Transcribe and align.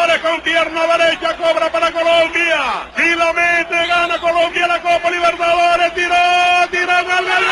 Con 0.00 0.40
pierna 0.40 0.86
derecha, 0.96 1.36
cobra 1.36 1.70
para 1.70 1.92
Colombia. 1.92 2.88
Si 2.96 3.14
lo 3.14 3.32
mete, 3.34 3.86
gana 3.86 4.18
Colombia 4.18 4.66
la 4.66 4.80
Copa 4.80 5.10
Libertadores. 5.10 5.94
Tiró, 5.94 6.16
tiró, 6.70 6.92
gol, 7.04 7.04
gol, 7.04 7.26
gol. 7.28 7.44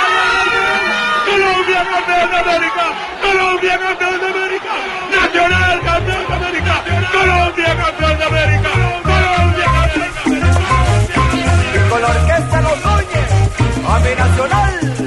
Colombia 1.29 1.87
campeón 1.91 2.31
de 2.31 2.37
América. 2.39 2.85
Colombia 3.23 3.79
campeón 3.79 4.21
de 4.21 4.27
América. 4.27 4.73
Nacional 5.11 5.81
campeón 5.83 6.27
de 6.27 6.35
América. 6.35 6.83
Colombia 7.13 7.77
campeón 7.77 8.19
de 8.19 8.25
América. 8.25 8.71
Colombia 9.03 9.67
campeón 9.77 10.15
de 10.17 10.25
América. 10.25 10.71
Con 11.91 12.01
la 12.03 12.09
orquesta 12.09 12.61
Los 12.63 12.85
Núñez, 12.85 13.31
a 13.87 13.99
mi 14.01 14.15
nacional. 14.15 14.98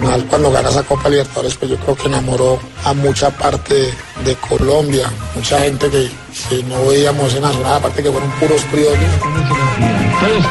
Cuando 0.00 0.50
gana 0.50 0.70
esa 0.70 0.82
Copa 0.82 1.10
Libertadores 1.10 1.54
pues 1.56 1.70
yo 1.70 1.76
creo 1.76 1.94
que 1.94 2.06
enamoró 2.06 2.58
a 2.84 2.94
mucha 2.94 3.28
parte 3.30 3.92
de 4.24 4.36
Colombia, 4.36 5.10
mucha 5.34 5.60
gente 5.60 5.90
que, 5.90 6.10
no 6.64 6.86
veíamos 6.86 7.34
en 7.34 7.42
Nacional, 7.42 7.74
aparte 7.74 8.02
que 8.02 8.10
fueron 8.10 8.30
puros 8.32 8.62
criollos. 8.70 9.10
Todos 10.20 10.44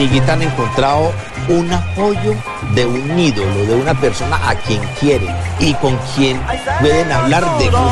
Higuita 0.00 0.32
han 0.32 0.42
encontrado 0.42 1.12
un 1.50 1.72
apoyo 1.72 2.34
de 2.74 2.86
un 2.86 3.18
ídolo, 3.18 3.66
de 3.66 3.74
una 3.74 3.94
persona 3.94 4.38
a 4.48 4.54
quien 4.54 4.80
quieren 5.00 5.34
y 5.58 5.74
con 5.74 5.98
quien 6.14 6.40
pueden 6.80 7.10
hablar 7.10 7.44
de 7.58 7.64
fútbol. 7.66 7.90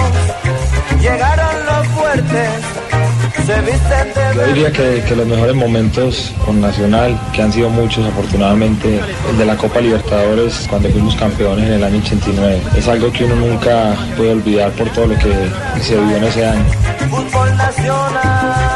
Llegaron 1.00 1.66
los 1.66 1.86
fuertes, 1.88 2.50
Yo 4.34 4.46
diría 4.46 4.72
que, 4.72 5.02
que 5.06 5.16
los 5.16 5.26
mejores 5.26 5.54
momentos 5.54 6.32
con 6.44 6.60
Nacional, 6.60 7.18
que 7.32 7.42
han 7.42 7.52
sido 7.52 7.70
muchos 7.70 8.04
afortunadamente, 8.06 9.00
el 9.30 9.38
de 9.38 9.44
la 9.44 9.56
Copa 9.56 9.80
Libertadores 9.80 10.66
cuando 10.68 10.88
fuimos 10.90 11.16
campeones 11.16 11.66
en 11.66 11.72
el 11.74 11.84
año 11.84 11.98
89. 11.98 12.62
Es 12.76 12.88
algo 12.88 13.12
que 13.12 13.24
uno 13.24 13.36
nunca 13.36 13.94
puede 14.16 14.32
olvidar 14.32 14.70
por 14.72 14.88
todo 14.90 15.06
lo 15.06 15.18
que 15.18 15.32
se 15.82 15.96
vivió 15.96 16.16
en 16.16 16.24
ese 16.24 16.46
año. 16.46 16.64
fútbol 17.10 17.56
nacional. 17.56 18.67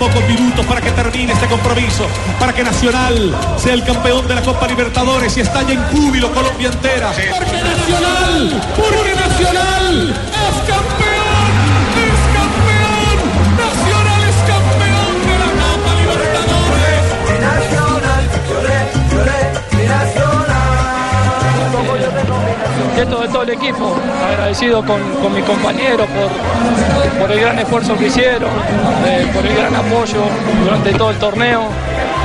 Pocos 0.00 0.26
minutos 0.26 0.64
para 0.64 0.80
que 0.80 0.90
termine 0.92 1.34
este 1.34 1.46
compromiso, 1.46 2.06
para 2.38 2.54
que 2.54 2.64
Nacional 2.64 3.36
sea 3.58 3.74
el 3.74 3.84
campeón 3.84 4.26
de 4.26 4.34
la 4.34 4.40
Copa 4.40 4.66
Libertadores 4.66 5.36
y 5.36 5.40
estalle 5.40 5.74
en 5.74 5.82
júbilo 5.88 6.32
Colombia 6.32 6.70
entera. 6.70 7.12
Porque 7.12 7.62
Nacional, 7.62 8.62
porque 8.76 9.14
Nacional 9.14 10.14
es 10.32 10.72
campeón, 10.72 11.09
nacional. 22.80 22.96
de 22.96 23.06
todo, 23.06 23.20
de 23.22 23.28
todo 23.28 23.42
el 23.42 23.50
equipo, 23.50 23.96
agradecido 24.26 24.84
con, 24.84 25.00
con 25.22 25.34
mi 25.34 25.42
compañero 25.42 26.06
por, 26.06 27.20
por 27.20 27.32
el 27.32 27.40
gran 27.40 27.58
esfuerzo 27.58 27.96
que 27.96 28.06
hicieron, 28.06 28.50
eh, 29.06 29.30
por 29.32 29.46
el 29.46 29.54
gran 29.54 29.74
apoyo 29.74 30.22
durante 30.64 30.92
todo 30.92 31.10
el 31.10 31.18
torneo 31.18 31.68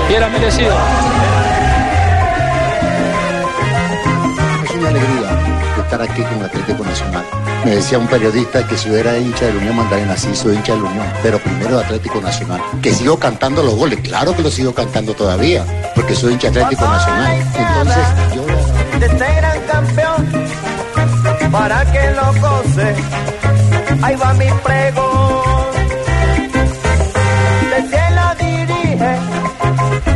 y 0.09 0.13
era 0.13 0.27
merecido. 0.29 0.75
Es 4.63 4.71
una 4.71 4.89
alegría 4.89 5.55
estar 5.85 6.01
aquí 6.01 6.21
con 6.23 6.43
Atlético 6.43 6.83
Nacional. 6.83 7.23
Me 7.63 7.75
decía 7.75 7.97
un 7.97 8.07
periodista 8.07 8.67
que 8.67 8.77
si 8.77 8.89
yo 8.89 8.95
era 8.95 9.17
hincha 9.17 9.45
de 9.45 9.53
la 9.53 9.59
Unión 9.59 9.75
Magdalena, 9.77 10.17
sí 10.17 10.35
soy 10.35 10.55
hincha 10.55 10.73
de 10.73 10.81
la 10.81 10.89
Unión, 10.89 11.05
pero 11.21 11.39
primero 11.39 11.77
de 11.77 11.83
Atlético 11.85 12.21
Nacional. 12.21 12.61
Que 12.81 12.93
sigo 12.93 13.17
cantando 13.17 13.63
los 13.63 13.75
goles, 13.75 13.99
claro 14.01 14.35
que 14.35 14.41
los 14.41 14.53
sigo 14.53 14.73
cantando 14.73 15.13
todavía, 15.13 15.65
porque 15.95 16.15
soy 16.15 16.33
hincha 16.33 16.49
de 16.49 16.63
Atlético 16.63 16.89
Nacional. 16.89 17.37
Entonces, 17.55 18.05
yo 18.35 18.45
de 18.99 19.05
este 19.05 19.35
gran 19.35 19.59
campeón 19.61 20.04
para 21.57 21.89
que 21.91 22.11
lo 22.11 22.27
goce. 22.41 22.95
Ahí 24.01 24.15
va 24.17 24.33
mi 24.33 24.45
pregón. 24.63 25.73
Del 27.71 27.89
cielo 27.89 28.21
dirige, 28.39 29.15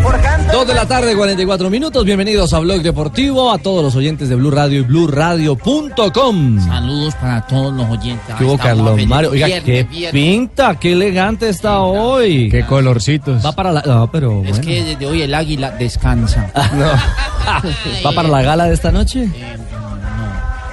forjando. 0.04 0.54
Dos 0.54 0.68
de 0.68 0.74
la 0.74 0.86
tarde, 0.86 1.16
44 1.16 1.70
minutos. 1.70 2.04
Bienvenidos 2.04 2.54
a 2.54 2.60
Blog 2.60 2.82
Deportivo, 2.82 3.52
a 3.54 3.58
todos 3.58 3.82
los 3.84 3.96
oyentes 3.96 4.28
de 4.28 4.36
Blue 4.36 4.52
Radio 4.52 4.80
y 4.82 4.84
BlueRadio.com. 4.84 6.60
Saludos 6.66 7.16
para 7.16 7.48
todos 7.48 7.74
los 7.74 7.90
oyentes. 7.90 8.36
¿Qué 8.38 8.44
hubo, 8.44 8.58
Carlos. 8.58 9.06
Mario? 9.08 9.32
Oiga, 9.32 9.46
Viernes, 9.48 9.66
qué 9.66 9.84
viernes. 9.84 10.12
pinta, 10.12 10.76
qué 10.78 10.92
elegante 10.92 11.48
está 11.48 11.80
hoy. 11.80 12.50
Qué 12.50 12.66
colorcitos. 12.66 13.46
Va 13.46 13.54
para 13.54 13.72
la. 13.72 13.82
No, 13.86 14.12
pero 14.12 14.44
Es 14.44 14.50
bueno. 14.50 14.66
que 14.66 14.84
desde 14.84 15.06
hoy 15.06 15.22
el 15.22 15.34
águila 15.34 15.72
descansa. 15.72 16.52
¿Va 18.06 18.12
para 18.12 18.28
la 18.28 18.42
gala 18.42 18.66
de 18.66 18.74
esta 18.74 18.92
noche? 18.92 19.24
Eh, 19.24 19.56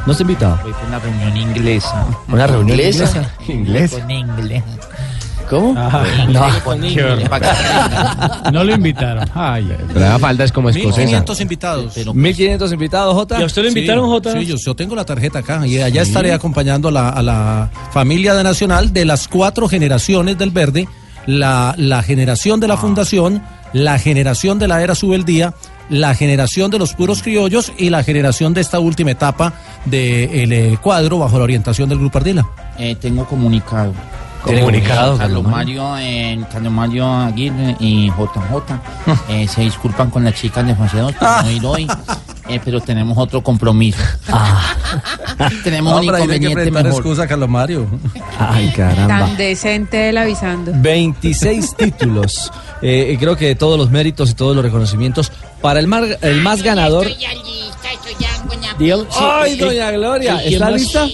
¿No 0.06 0.12
está 0.12 0.22
invitado? 0.22 0.58
Voy 0.62 0.72
por 0.72 0.84
una 0.84 0.98
reunión 1.00 1.36
inglesa. 1.36 2.06
¿Una 2.28 2.46
reunión 2.46 2.78
inglesa? 2.78 3.30
inglesa? 3.48 4.00
Con 4.00 4.10
inglés. 4.10 4.62
¿Cómo? 5.50 5.74
Que 5.74 5.80
aprendan. 5.80 6.52
No 8.52 8.64
lo 8.64 8.74
invitaron. 8.74 9.28
Ay, 9.34 9.68
la 9.94 10.18
falda 10.18 10.44
es 10.44 10.52
como 10.52 10.70
escocesa. 10.70 11.00
1500 11.00 11.40
invitados. 11.40 11.92
Pero, 11.94 12.14
1500 12.14 12.72
invitados, 12.72 13.14
Jota. 13.14 13.40
¿Y 13.40 13.42
a 13.42 13.46
usted 13.46 13.62
lo 13.62 13.68
invitaron, 13.68 14.06
Jota? 14.06 14.32
Sí, 14.32 14.46
yo, 14.46 14.56
yo 14.56 14.74
tengo 14.74 14.94
la 14.94 15.04
tarjeta 15.04 15.40
acá 15.40 15.66
y 15.66 15.80
allá 15.80 16.02
estaré 16.02 16.32
acompañando 16.32 16.88
a 16.88 16.92
la, 16.92 17.08
a 17.08 17.22
la 17.22 17.70
familia 17.92 18.34
de 18.34 18.44
Nacional 18.44 18.92
de 18.92 19.04
las 19.04 19.28
cuatro 19.28 19.68
generaciones 19.68 20.38
del 20.38 20.50
Verde, 20.50 20.88
la, 21.26 21.74
la 21.78 22.02
generación 22.02 22.60
de 22.60 22.68
la 22.68 22.76
Fundación, 22.76 23.42
la 23.72 23.98
generación 23.98 24.58
de 24.58 24.68
la 24.68 24.82
Era 24.82 24.94
Subeldía, 24.94 25.54
la 25.88 26.14
generación 26.14 26.70
de 26.70 26.78
los 26.78 26.94
puros 26.94 27.22
criollos 27.22 27.72
y 27.78 27.90
la 27.90 28.02
generación 28.02 28.54
de 28.54 28.60
esta 28.60 28.80
última 28.80 29.12
etapa 29.12 29.54
del 29.86 30.78
cuadro 30.80 31.19
bajo 31.19 31.38
la 31.38 31.44
orientación 31.44 31.88
del 31.88 31.98
Grupo 31.98 32.19
Ardila. 32.19 32.47
Eh, 32.78 32.94
tengo 32.97 33.24
comunicado. 33.26 33.92
¿Tiene 34.44 34.60
comunicado, 34.60 35.19
Carlos 35.19 35.42
Carlos 35.42 35.42
Mario, 35.44 35.97
eh, 35.98 36.41
Carlos 36.52 36.72
Mario 36.72 37.04
Aguirre 37.12 37.74
y 37.80 38.08
JJ 38.10 38.78
eh, 39.28 39.48
se 39.48 39.62
disculpan 39.62 40.08
con 40.08 40.22
las 40.22 40.34
chicas 40.34 40.64
de 40.64 40.72
2 40.72 41.14
por 41.14 41.44
no 41.44 41.50
ir 41.50 41.66
hoy, 41.66 41.88
eh, 42.48 42.60
pero 42.64 42.80
tenemos 42.80 43.19
otro 43.19 43.42
compromiso. 43.42 43.98
tenemos 45.64 45.92
un 45.94 45.98
Ah. 45.98 46.00
Hombre, 46.00 46.16
ahí 46.16 46.22
hay 46.22 46.28
que 46.28 46.34
inconveniente 46.47 46.70
mejor. 46.70 47.00
excusa, 47.00 47.26
Carlos 47.26 47.48
Mario. 47.48 47.86
Ay, 48.38 48.68
caramba. 48.76 49.18
Tan 49.26 49.36
decente 49.36 50.10
él 50.10 50.18
avisando. 50.18 50.70
26 50.76 51.74
títulos. 51.76 52.53
Eh, 52.82 53.16
creo 53.18 53.36
que 53.36 53.56
todos 53.56 53.76
los 53.76 53.91
méritos 53.91 54.30
y 54.30 54.34
todos 54.34 54.54
los 54.54 54.64
reconocimientos 54.64 55.32
para 55.60 55.80
el, 55.80 55.88
mar- 55.88 56.18
el 56.22 56.41
más 56.42 56.62
ganador. 56.62 57.08
Sí, 59.10 59.19
Ay, 59.20 59.53
eh, 59.53 59.56
doña 59.56 59.91
Gloria, 59.92 60.34
¿y 60.44 60.48
quién 60.48 60.54
¿está 60.54 60.70
lista? 60.70 61.06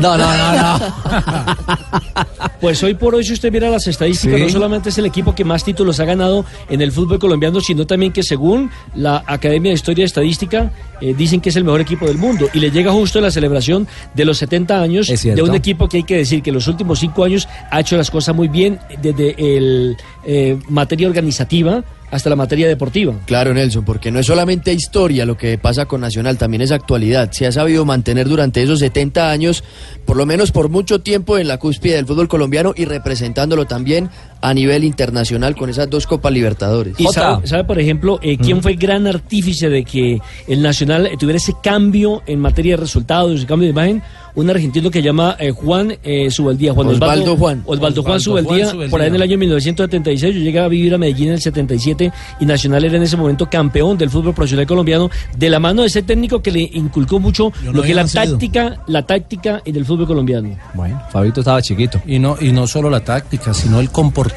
No, 0.00 0.16
no, 0.16 0.36
no, 0.36 0.78
no. 0.78 0.78
Pues 2.60 2.82
hoy 2.82 2.94
por 2.94 3.14
hoy, 3.14 3.22
si 3.24 3.32
usted 3.34 3.52
mira 3.52 3.70
las 3.70 3.86
estadísticas, 3.86 4.36
Sí. 4.36 4.42
no 4.42 4.48
solamente 4.48 4.88
es 4.88 4.98
el 4.98 5.06
equipo 5.06 5.32
que 5.34 5.44
más 5.44 5.62
títulos 5.62 6.00
ha 6.00 6.04
ganado 6.04 6.44
en 6.68 6.82
el 6.82 6.90
fútbol 6.90 7.18
colombiano, 7.20 7.60
sino 7.60 7.86
también 7.86 8.12
que 8.12 8.24
según 8.24 8.70
la 8.96 9.22
Academia 9.26 9.70
de 9.70 9.74
Historia 9.76 10.02
y 10.02 10.06
Estadística, 10.06 10.72
eh, 11.00 11.14
dicen 11.16 11.40
que 11.40 11.50
es 11.50 11.56
el 11.56 11.62
mejor 11.64 11.80
equipo 11.80 12.06
del 12.06 12.18
mundo. 12.18 12.48
Y 12.52 12.58
le 12.58 12.72
llega 12.72 12.90
justo 12.90 13.20
la 13.20 13.30
celebración 13.30 13.86
de 14.14 14.24
los 14.24 14.38
70 14.38 14.80
años 14.82 15.06
de 15.06 15.42
un 15.42 15.54
equipo 15.54 15.88
que 15.88 15.98
hay 15.98 16.02
que 16.02 16.16
decir 16.16 16.42
que 16.42 16.50
en 16.50 16.54
los 16.54 16.66
últimos 16.66 16.98
cinco 16.98 17.22
años 17.24 17.48
ha 17.70 17.78
hecho 17.80 17.96
las 17.96 18.10
cosas 18.10 18.34
muy 18.34 18.48
bien, 18.48 18.80
desde 19.00 19.34
el 19.38 19.96
eh, 20.24 20.58
materia 20.68 21.06
organizativa 21.06 21.84
hasta 22.10 22.30
la 22.30 22.36
materia 22.36 22.66
deportiva. 22.68 23.14
Claro, 23.26 23.52
Nelson, 23.52 23.84
porque 23.84 24.10
no 24.10 24.18
es 24.18 24.26
solamente 24.26 24.72
historia 24.72 25.26
lo 25.26 25.36
que 25.36 25.58
pasa 25.58 25.86
con 25.86 26.00
Nacional, 26.00 26.38
también 26.38 26.62
es 26.62 26.72
actualidad. 26.72 27.32
Se 27.32 27.46
ha 27.46 27.52
sabido 27.52 27.84
mantener 27.84 28.28
durante 28.28 28.62
esos 28.62 28.80
70 28.80 29.30
años, 29.30 29.64
por 30.04 30.16
lo 30.16 30.26
menos 30.26 30.52
por 30.52 30.68
mucho 30.68 31.00
tiempo, 31.00 31.38
en 31.38 31.48
la 31.48 31.58
cúspide 31.58 31.96
del 31.96 32.06
fútbol 32.06 32.28
colombiano 32.28 32.72
y 32.76 32.84
representándolo 32.84 33.66
también 33.66 34.10
a 34.40 34.54
nivel 34.54 34.84
internacional 34.84 35.56
con 35.56 35.70
esas 35.70 35.90
dos 35.90 36.06
Copas 36.06 36.32
Libertadores. 36.32 36.94
Y 36.98 37.06
sabe, 37.06 37.46
sabe, 37.46 37.64
por 37.64 37.78
ejemplo, 37.78 38.18
eh, 38.22 38.36
quién 38.38 38.62
fue 38.62 38.72
el 38.72 38.78
gran 38.78 39.06
artífice 39.06 39.68
de 39.68 39.84
que 39.84 40.20
el 40.46 40.62
Nacional 40.62 41.10
tuviera 41.18 41.38
ese 41.38 41.54
cambio 41.62 42.22
en 42.26 42.40
materia 42.40 42.74
de 42.74 42.82
resultados, 42.82 43.32
ese 43.32 43.46
cambio 43.46 43.66
de 43.66 43.70
imagen? 43.70 44.02
Un 44.34 44.50
argentino 44.50 44.88
que 44.90 45.02
llama 45.02 45.36
eh, 45.40 45.50
Juan 45.50 45.96
eh, 46.04 46.30
Subeldía. 46.30 46.72
Juan 46.72 46.88
Osvaldo 46.88 47.36
Juan. 47.36 47.62
Osvaldo 47.66 48.02
Juan 48.02 48.16
Osvaldo 48.16 48.20
Subeldía, 48.20 48.64
Juan 48.66 48.70
Subeldía. 48.70 48.90
por 48.90 49.00
ahí 49.00 49.08
en 49.08 49.14
el 49.16 49.22
año 49.22 49.38
1976. 49.38 50.34
Yo 50.34 50.40
llegué 50.40 50.60
a 50.60 50.68
vivir 50.68 50.94
a 50.94 50.98
Medellín 50.98 51.28
en 51.28 51.34
el 51.34 51.40
77 51.40 52.12
y 52.38 52.46
Nacional 52.46 52.84
era 52.84 52.96
en 52.96 53.02
ese 53.02 53.16
momento 53.16 53.50
campeón 53.50 53.98
del 53.98 54.10
fútbol 54.10 54.34
profesional 54.34 54.66
colombiano 54.66 55.10
de 55.36 55.50
la 55.50 55.58
mano 55.58 55.80
de 55.82 55.88
ese 55.88 56.02
técnico 56.02 56.40
que 56.40 56.52
le 56.52 56.60
inculcó 56.60 57.18
mucho 57.18 57.52
no 57.64 57.72
lo 57.72 57.82
que 57.82 57.90
es 57.90 57.96
la 57.96 58.06
táctica, 58.06 58.76
la 58.86 59.04
táctica 59.04 59.60
en 59.64 59.74
el 59.74 59.84
fútbol 59.84 60.06
colombiano. 60.06 60.56
Bueno, 60.74 61.02
Fabito 61.10 61.40
estaba 61.40 61.60
chiquito. 61.60 62.00
Y 62.06 62.20
no, 62.20 62.36
y 62.40 62.52
no 62.52 62.68
solo 62.68 62.90
la 62.90 63.00
táctica, 63.00 63.52
sino 63.52 63.80
el 63.80 63.90
comportamiento 63.90 64.27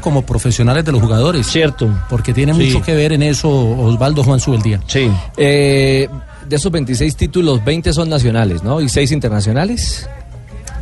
como 0.00 0.22
profesionales 0.22 0.84
de 0.84 0.92
los 0.92 1.00
jugadores. 1.00 1.46
Cierto. 1.46 1.88
Porque 2.08 2.32
tiene 2.32 2.54
Sí. 2.54 2.64
mucho 2.64 2.82
que 2.82 2.94
ver 2.94 3.12
en 3.12 3.22
eso 3.22 3.48
Osvaldo 3.50 4.22
Juan 4.22 4.40
Subeldía. 4.40 4.80
Sí. 4.86 5.10
Eh, 5.36 6.08
de 6.48 6.56
esos 6.56 6.72
26 6.72 7.16
títulos, 7.16 7.64
20 7.64 7.92
son 7.92 8.08
nacionales, 8.08 8.62
¿no? 8.62 8.80
¿Y 8.80 8.88
6 8.88 9.12
internacionales? 9.12 10.08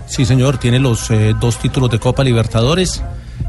Sí, 0.07 0.25
señor, 0.25 0.57
tiene 0.59 0.79
los 0.79 1.11
eh, 1.11 1.35
dos 1.39 1.59
títulos 1.59 1.91
de 1.91 1.99
Copa 1.99 2.25
Libertadores. 2.25 3.03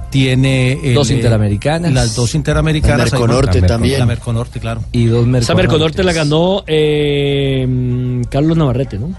Tiene 0.10 0.74
el, 0.84 0.96
Dos 0.96 1.12
eh, 1.12 1.16
interamericanas. 1.16 1.94
Las 1.94 2.16
dos 2.16 2.34
interamericanas. 2.34 2.98
La 3.12 3.20
Merconorte 3.20 3.62
también. 3.62 4.00
La 4.00 4.06
Merconorte, 4.08 4.60
claro. 4.60 4.82
Y 4.92 5.06
dos 5.06 5.28
Esa 5.36 5.54
Merconorte 5.54 6.04
la 6.04 6.14
ganó 6.14 6.64
eh, 6.66 8.22
Carlos 8.30 8.58
Navarrete, 8.58 8.98
¿no? 8.98 9.14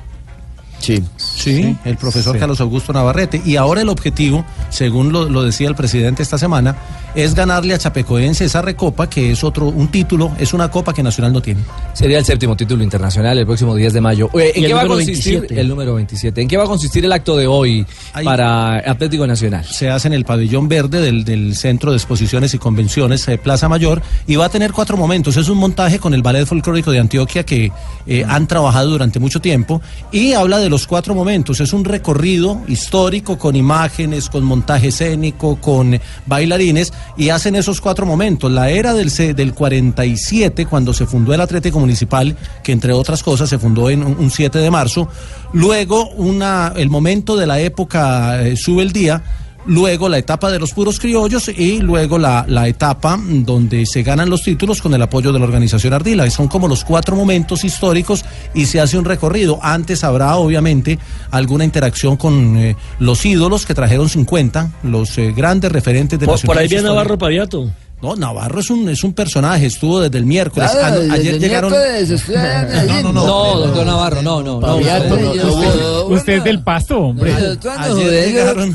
Sí. 0.81 1.03
Sí, 1.17 1.77
el 1.85 1.97
profesor 1.97 2.38
Carlos 2.38 2.61
Augusto 2.61 2.93
Navarrete. 2.93 3.41
Y 3.44 3.56
ahora 3.56 3.82
el 3.82 3.88
objetivo, 3.88 4.44
según 4.71 5.12
lo, 5.12 5.29
lo 5.29 5.43
decía 5.44 5.69
el 5.69 5.75
presidente 5.75 6.23
esta 6.23 6.38
semana, 6.38 6.75
es 7.15 7.35
ganarle 7.35 7.75
a 7.75 7.79
Chapecoense 7.79 8.44
esa 8.44 8.62
recopa, 8.62 9.09
que 9.09 9.32
es 9.32 9.44
otro, 9.44 9.67
un 9.67 9.88
título, 9.88 10.32
es 10.38 10.53
una 10.55 10.71
copa 10.71 10.93
que 10.93 11.03
Nacional 11.03 11.32
no 11.32 11.43
tiene. 11.43 11.61
Sería 11.93 12.19
el 12.19 12.25
séptimo 12.25 12.56
título 12.56 12.82
internacional 12.82 13.37
el 13.38 13.47
próximo 13.47 13.75
10 13.75 13.93
de 13.93 14.00
mayo. 14.00 14.31
¿En 14.35 14.65
qué 14.65 14.73
va 14.75 14.82
a 14.82 14.87
consistir 14.87 15.32
27. 15.41 15.61
el 15.61 15.69
número 15.69 15.94
27? 15.94 16.41
¿En 16.43 16.49
qué 16.49 16.56
va 16.56 16.65
a 16.65 16.67
consistir 16.67 17.05
el 17.05 17.12
acto 17.12 17.37
de 17.37 17.47
hoy 17.47 17.87
Ahí- 18.15 18.25
para 18.25 18.77
Atlético 18.79 19.27
Nacional? 19.27 19.65
Se 19.65 19.91
hace 19.91 20.09
en 20.09 20.15
el 20.15 20.25
pabellón 20.25 20.69
verde 20.69 21.00
del, 21.00 21.25
del 21.25 21.56
Centro 21.56 21.91
de 21.91 21.97
Exposiciones 21.99 22.55
y 22.55 22.59
Convenciones 22.59 23.27
eh, 23.29 23.38
Plaza 23.38 23.69
Mayor 23.69 24.00
y 24.27 24.37
va 24.37 24.47
a 24.47 24.49
tener 24.49 24.73
cuatro 24.73 24.97
momentos. 24.97 25.37
Es 25.37 25.49
un 25.49 25.59
montaje 25.59 25.99
con 25.99 26.15
el 26.15 26.23
Ballet 26.23 26.47
Folclórico 26.47 26.91
de 26.91 27.00
Antioquia 27.00 27.44
que 27.44 27.71
eh, 28.06 28.25
han 28.27 28.47
trabajado 28.47 28.88
durante 28.91 29.19
mucho 29.19 29.41
tiempo 29.41 29.82
y 30.12 30.32
habla 30.32 30.59
de 30.59 30.69
los 30.70 30.87
cuatro 30.87 31.14
momentos. 31.14 31.61
Es 31.61 31.72
un 31.72 31.84
recorrido 31.84 32.62
histórico 32.69 33.37
con 33.37 33.56
imágenes, 33.56 34.31
con 34.31 34.44
montaje 34.44 34.88
escénico, 34.88 35.56
con 35.56 36.00
bailarines 36.26 36.93
y 37.17 37.28
hacen 37.28 37.56
esos 37.56 37.81
cuatro 37.81 38.06
momentos. 38.06 38.50
La 38.50 38.70
era 38.70 38.94
del, 38.94 39.11
del 39.34 39.52
47, 39.52 40.67
cuando 40.67 40.94
se 40.94 41.06
fundó 41.06 41.34
el 41.34 41.40
Atlético 41.40 41.81
Municipal, 41.81 42.37
que 42.62 42.72
entre 42.72 42.93
otras 42.93 43.22
cosas 43.22 43.50
se 43.50 43.58
fundó 43.58 43.90
en 43.90 44.02
un, 44.02 44.17
un 44.19 44.31
7 44.31 44.58
de 44.58 44.70
marzo. 44.70 45.08
Luego 45.52 46.08
una, 46.11 46.72
el 46.76 46.88
momento 46.88 47.37
de 47.37 47.46
la 47.46 47.61
época 47.61 48.43
eh, 48.43 48.56
sube 48.56 48.82
el 48.82 48.93
día 48.93 49.22
luego 49.67 50.09
la 50.09 50.19
etapa 50.19 50.51
de 50.51 50.59
los 50.59 50.73
puros 50.73 50.99
criollos 50.99 51.49
y 51.49 51.81
luego 51.81 52.19
la, 52.19 52.45
la 52.49 52.69
etapa 52.69 53.19
donde 53.23 53.87
se 53.87 54.03
ganan 54.03 54.31
los 54.31 54.43
títulos 54.43 54.81
con 54.81 54.95
el 54.95 55.03
apoyo 55.03 55.33
de 55.33 55.39
la 55.39 55.45
organización 55.45 55.93
Ardila. 55.93 56.29
Son 56.31 56.49
como 56.49 56.69
los 56.69 56.85
cuatro 56.85 57.17
momentos 57.17 57.65
históricos 57.65 58.25
y 58.55 58.67
se 58.67 58.81
hace 58.81 58.99
un 58.99 59.05
recorrido. 59.05 59.59
Antes 59.62 60.05
habrá 60.05 60.37
obviamente 60.37 60.99
alguna 61.31 61.65
interacción 61.65 62.17
con 62.17 62.57
eh, 62.57 62.77
los 62.99 63.25
ídolos 63.25 63.67
que 63.67 63.75
trajeron 63.75 64.09
50, 64.09 64.71
los 64.85 65.17
eh, 65.19 65.33
grandes 65.33 65.73
referentes 65.73 66.19
de 66.19 66.27
Por, 66.27 66.41
por 66.43 66.59
ahí 66.59 66.69
viene 66.69 66.85
Navarro. 66.85 67.19
Paviato. 67.19 67.71
No, 68.02 68.17
Navarro 68.17 68.61
es 68.61 68.70
un, 68.70 68.88
es 68.88 69.05
un 69.05 69.12
personaje, 69.12 69.67
estuvo 69.67 70.00
desde 70.00 70.17
el 70.17 70.25
miércoles. 70.25 70.70
Claro, 70.70 70.87
Ano- 70.87 71.00
desde 71.00 71.14
ayer 71.14 71.35
el 71.35 71.41
llegaron... 71.41 71.70
miércoles 71.70 72.11
estoy 72.11 72.37
allá 72.37 72.62
en 72.62 72.69
Medellín. 72.87 73.02
No, 73.02 73.12
no, 73.12 73.26
No, 73.26 73.58
doctor 73.61 73.87
Navarro, 73.87 74.23
no, 74.23 74.43
no. 74.43 74.61
no, 74.61 74.67
no, 74.81 74.81
no, 74.81 74.81
no, 74.81 75.35
no, 75.35 75.35
no. 75.35 76.08
no. 76.08 76.14
Usted 76.14 76.32
es 76.38 76.44
del 76.44 76.62
pasto, 76.62 76.99
hombre. 76.99 77.35
Ayer 77.79 78.26
llegaron-. 78.32 78.75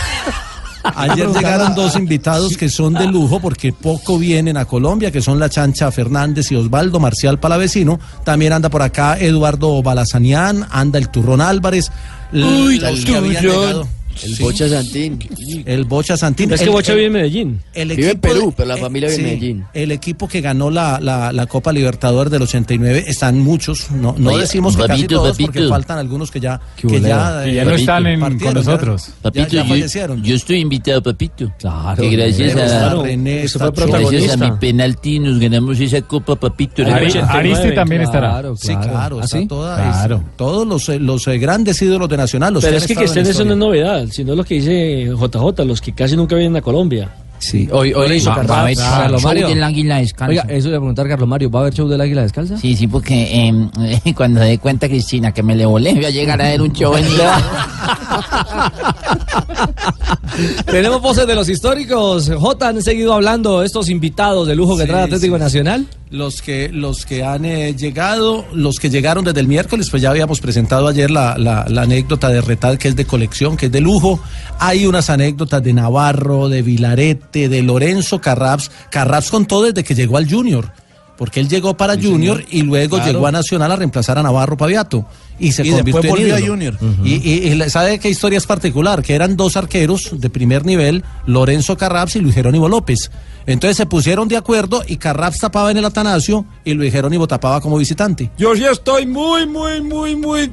Ayer 0.94 1.28
llegaron 1.32 1.75
dos 1.75 1.96
invitados 1.96 2.56
que 2.56 2.69
son 2.70 2.94
de 2.94 3.06
lujo 3.06 3.40
porque 3.40 3.72
poco 3.72 4.19
vienen 4.19 4.56
a 4.56 4.64
Colombia, 4.64 5.11
que 5.11 5.20
son 5.20 5.38
la 5.38 5.50
Chancha 5.50 5.90
Fernández 5.90 6.50
y 6.52 6.54
Osvaldo 6.54 7.00
Marcial 7.00 7.38
Palavecino. 7.40 7.99
También 8.25 8.52
anda 8.52 8.70
por 8.70 8.82
acá 8.82 9.19
Eduardo 9.19 9.82
Balazanian, 9.82 10.64
anda 10.70 10.99
el 10.99 11.08
Turrón 11.11 11.40
Álvarez. 11.40 11.90
Uy, 12.32 12.78
los 12.78 13.04
que 13.04 13.16
habían 13.16 13.43
llegado. 13.43 13.88
El 14.23 14.35
Sí, 14.37 14.43
Bocha 14.43 14.69
Santín. 14.69 15.19
El 15.67 15.85
Bocha 15.85 16.17
Santín. 16.17 16.53
Es 16.53 16.61
que 16.61 16.69
Bocha 16.70 16.93
el- 16.93 16.99
vive 16.99 17.06
en 17.06 17.12
Medellín. 17.12 17.61
el 17.75 17.88
Vive 17.91 18.03
en 18.03 18.09
equipo 18.11 18.29
Perú, 18.29 18.55
pero 18.56 18.69
la 18.69 18.76
eh, 18.76 18.81
familia 18.81 19.09
vive 19.09 19.20
en 19.20 19.26
Medellín. 19.26 19.65
El 19.75 19.93
equipo 19.93 20.29
que 20.29 20.41
ganó 20.41 20.70
la, 20.70 20.99
la, 21.00 21.32
la 21.32 21.47
Copa 21.47 21.73
Libertadores 21.73 22.31
del 22.32 22.43
89 22.43 23.05
están 23.06 23.38
muchos. 23.41 23.91
No, 23.91 24.15
no 24.19 24.31
Oye, 24.31 24.41
decimos 24.43 24.76
que 24.76 24.82
casi 24.87 25.03
papito, 25.03 25.15
todos 25.20 25.37
porque 25.38 25.47
papito. 25.61 25.69
faltan 25.69 25.99
algunos 25.99 26.31
que 26.31 26.41
ya, 26.41 26.61
que 26.76 26.87
bolero. 26.87 27.06
ya, 27.09 27.43
Que 27.44 27.55
ya 27.55 27.62
eh, 27.62 27.65
no 27.65 27.70
están 27.73 28.06
en- 28.06 28.20
con 28.20 28.31
partieron, 28.31 28.55
nosotros. 28.55 29.06
ya- 29.06 29.12
Papito, 29.23 29.49
ya 29.49 29.62
yo, 29.62 29.69
fallecieron. 29.69 30.23
yo 30.23 30.35
estoy 30.35 30.59
invitado, 30.61 31.03
papito. 31.03 31.53
Claro. 31.59 32.03
Que 32.03 32.11
gracias 32.11 32.56
a, 32.56 32.94
René, 33.03 33.49
fue 33.49 33.71
gracias 33.87 34.32
a 34.32 34.37
mi 34.37 34.50
penalti 34.59 35.19
nos 35.21 35.38
ganamos 35.38 35.79
esa 35.81 36.03
copa, 36.03 36.37
papito. 36.37 36.82
Ari- 36.82 36.88
hermano. 36.88 37.05
Ari- 37.05 37.09
89, 37.09 37.38
Ariste 37.55 37.73
también 37.73 38.03
estará. 38.03 38.31
Claro, 38.31 38.56
Sí, 38.56 38.75
claro, 38.76 39.19
¿Ah, 39.21 39.25
está 39.25 39.38
sí? 39.38 39.47
toda, 39.47 39.76
Claro. 39.76 40.17
es- 40.17 40.37
todos 40.37 40.67
los, 40.67 40.88
eh, 40.88 40.99
los 40.99 41.26
eh, 41.29 41.38
grandes 41.38 41.81
ídolos 41.82 42.09
de 42.09 42.17
Nacional. 42.17 42.53
Los 42.55 42.64
Pero 42.64 42.73
que 42.73 42.79
es 42.79 42.87
que 42.87 42.94
que 42.97 43.05
estén 43.05 43.26
eso 43.26 43.44
no 43.44 43.73
es 43.75 43.81
la 43.81 44.07
novedad, 44.08 44.14
sino 44.14 44.34
lo 44.34 44.44
que 44.44 44.55
dice 44.55 45.05
JJ, 45.14 45.64
los 45.64 45.81
que 45.81 45.93
casi 45.93 46.16
nunca 46.16 46.34
vienen 46.37 46.56
a 46.56 46.62
Colombia. 46.62 47.08
Sí, 47.40 47.69
hoy, 47.70 47.93
hoy 47.94 48.08
le 48.08 48.16
hizo 48.16 48.31
Va- 48.31 48.37
Carlos, 48.37 48.50
va 48.50 48.58
a 48.58 48.62
haber 48.62 48.76
Carlos 48.76 49.22
show 49.22 49.31
Mario. 49.31 49.49
del 49.49 49.62
águila 49.62 49.99
descalza. 49.99 50.31
Oiga, 50.31 50.43
eso 50.55 50.69
le 50.70 50.72
voy 50.72 50.76
a 50.76 50.81
preguntar 50.81 51.08
Carlos 51.08 51.28
Mario, 51.28 51.50
¿va 51.50 51.60
a 51.60 51.62
haber 51.62 51.75
show 51.75 51.88
del 51.88 52.00
Águila 52.00 52.22
Descalza? 52.22 52.56
Sí, 52.58 52.75
sí, 52.75 52.88
porque 52.88 53.46
em, 53.46 53.70
cuando 54.16 54.40
dé 54.40 54.58
cuenta, 54.58 54.88
Cristina, 54.88 55.31
que 55.32 55.44
me 55.44 55.55
le 55.55 55.64
volé, 55.64 55.94
voy 55.94 56.05
a 56.05 56.10
llegar 56.10 56.40
a 56.43 56.49
ver 56.49 56.60
un 56.62 56.72
show 56.72 56.96
en 56.96 57.05
Tenemos 60.67 61.00
voces 61.02 61.26
de 61.26 61.35
los 61.35 61.49
históricos. 61.49 62.31
J, 62.31 62.69
han 62.69 62.82
seguido 62.82 63.12
hablando 63.14 63.62
estos 63.62 63.88
invitados 63.88 64.46
de 64.46 64.55
lujo 64.55 64.76
que 64.76 64.85
Sí, 64.85 64.88
trae 64.88 65.02
Atlético 65.05 65.37
sí. 65.37 65.40
Nacional. 65.43 65.87
Los 66.11 66.40
que, 66.43 66.70
los 66.73 67.05
que 67.05 67.25
han 67.25 67.44
eh, 67.44 67.75
llegado, 67.75 68.44
los 68.52 68.79
que 68.79 68.88
llegaron 68.88 69.25
desde 69.25 69.40
el 69.40 69.49
miércoles, 69.49 69.88
pues 69.90 70.02
ya 70.02 70.11
habíamos 70.11 70.40
presentado 70.40 70.87
ayer 70.88 71.11
la, 71.11 71.37
la- 71.37 71.67
la 71.69 71.82
anécdota 71.82 72.29
de 72.29 72.40
Retal, 72.40 72.79
que 72.79 72.88
es 72.88 72.96
de 72.96 73.05
colección, 73.05 73.56
que 73.56 73.67
es 73.67 73.73
de 73.73 73.81
lujo. 73.81 74.20
Hay 74.58 74.87
unas 74.87 75.11
anécdotas 75.11 75.62
de 75.62 75.73
Navarro, 75.73 76.49
de 76.49 76.62
Vilarete, 76.62 77.49
de 77.49 77.62
Lorenzo 77.62 78.20
Carraps. 78.20 78.70
Carraps 78.90 79.31
contó 79.31 79.62
desde 79.62 79.85
que 79.85 79.94
llegó 79.94 80.17
al 80.17 80.31
Junior, 80.31 80.70
porque 81.19 81.41
él 81.41 81.49
llegó 81.49 81.76
para 81.76 82.00
Junior 82.00 82.43
y 82.50 82.62
luego 82.62 82.97
Claro. 82.97 83.12
llegó 83.12 83.26
a 83.26 83.32
Nacional 83.32 83.73
a 83.73 83.76
reemplazar 83.76 84.17
a 84.17 84.23
Navarro 84.23 84.56
Paviato. 84.56 85.05
Y 85.41 85.53
se 85.53 85.67
Y 85.67 85.70
convirtió 85.70 86.00
después 86.03 86.23
en 86.25 86.32
a. 86.44 86.47
Junior. 86.49 86.79
Y, 87.05 87.15
y- 87.15 87.53
y 87.53 87.70
¿sabe 87.70 87.99
qué 88.00 88.09
historia 88.09 88.38
es 88.38 88.47
particular? 88.47 89.03
Que 89.03 89.15
eran 89.15 89.37
dos 89.37 89.56
arqueros 89.56 90.11
de 90.19 90.31
primer 90.31 90.65
nivel, 90.65 91.05
Lorenzo 91.26 91.76
Carraps 91.76 92.17
y 92.17 92.20
Luis 92.20 92.35
Jerónimo 92.35 92.69
López. 92.69 93.11
Entonces 93.47 93.76
se 93.76 93.87
pusieron 93.87 94.29
de 94.29 94.37
acuerdo 94.37 94.82
y 94.87 94.97
Carraps 94.97 95.38
tapaba 95.38 95.70
en 95.70 95.76
el 95.76 95.85
Atanasio 95.85 96.44
y 96.65 96.75
Luis 96.75 96.93
Jerónimo 96.93 97.26
tapaba 97.29 97.61
como 97.61 97.79
visitante. 97.79 98.31
Yo 98.38 98.55
sí 98.56 98.64
estoy 98.64 99.06
muy, 99.06 99.47
muy, 99.47 99.81
muy, 99.81 100.17
muy 100.17 100.50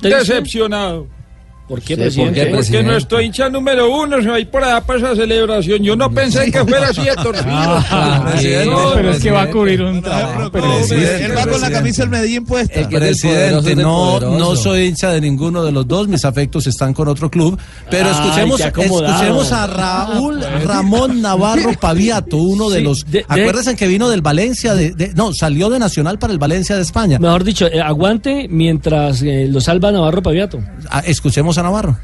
decepcionado. 0.00 1.06
¿Por 1.68 1.80
qué, 1.80 1.94
Sí, 1.94 2.00
presidente? 2.02 2.40
Porque, 2.46 2.56
porque 2.56 2.82
nuestro 2.82 3.22
hincha 3.22 3.48
número 3.48 3.90
uno 3.90 4.20
se 4.20 4.28
va 4.28 4.34
a 4.36 4.40
ir 4.40 4.50
por 4.50 4.62
allá 4.62 4.82
para 4.82 4.98
esa 4.98 5.16
celebración. 5.16 5.82
Yo 5.82 5.96
no 5.96 6.10
pensé 6.10 6.52
que 6.52 6.62
fuera 6.62 6.88
así 6.88 7.00
de 7.00 7.14
torcido. 7.22 7.46
Ah, 7.48 8.26
Presidente, 8.32 8.66
no, 8.70 8.92
pero 8.94 9.10
es 9.12 9.22
que 9.22 9.30
va 9.30 9.42
a 9.42 9.50
cubrir 9.50 9.80
un 9.82 10.02
trabajo. 10.02 10.50
Él 10.92 11.32
va 11.34 11.46
con 11.46 11.60
la 11.62 11.70
camisa 11.70 12.02
del 12.02 12.10
Medellín 12.10 12.44
puesta. 12.44 12.80
El 12.80 12.88
Presidente, 12.88 13.74
no, 13.76 14.20
no 14.20 14.56
soy 14.56 14.88
hincha 14.88 15.10
de 15.10 15.22
ninguno 15.22 15.64
de 15.64 15.72
los 15.72 15.88
dos, 15.88 16.06
mis 16.06 16.24
afectos 16.26 16.66
están 16.66 16.92
con 16.92 17.08
otro 17.08 17.30
club, 17.30 17.58
pero 17.90 18.10
escuchemos, 18.10 18.60
escuchemos 18.60 19.50
a 19.52 19.66
Raúl 19.66 20.42
Ramón 20.66 21.22
Navarro 21.22 21.72
Paviato, 21.80 22.36
uno 22.36 22.68
de 22.68 22.78
Sí, 22.80 22.84
los, 22.84 23.04
de- 23.06 23.10
de- 23.20 23.24
acuérdense 23.26 23.74
que 23.74 23.86
vino 23.86 24.10
del 24.10 24.20
Valencia, 24.20 24.74
de, 24.74 24.90
de- 24.90 25.14
no, 25.14 25.32
salió 25.32 25.70
de 25.70 25.78
Nacional 25.78 26.18
para 26.18 26.32
el 26.32 26.38
Valencia 26.38 26.76
de 26.76 26.82
España. 26.82 27.18
Mejor 27.18 27.42
dicho, 27.42 27.66
eh, 27.66 27.80
aguante 27.80 28.48
mientras 28.50 29.22
eh, 29.22 29.46
lo 29.50 29.60
salva 29.62 29.90
Navarro 29.92 30.22
Paviato. 30.22 30.60
Ah, 30.90 31.02
Escuchemos 31.06 31.53
a 31.58 31.62
Navarro. 31.62 31.96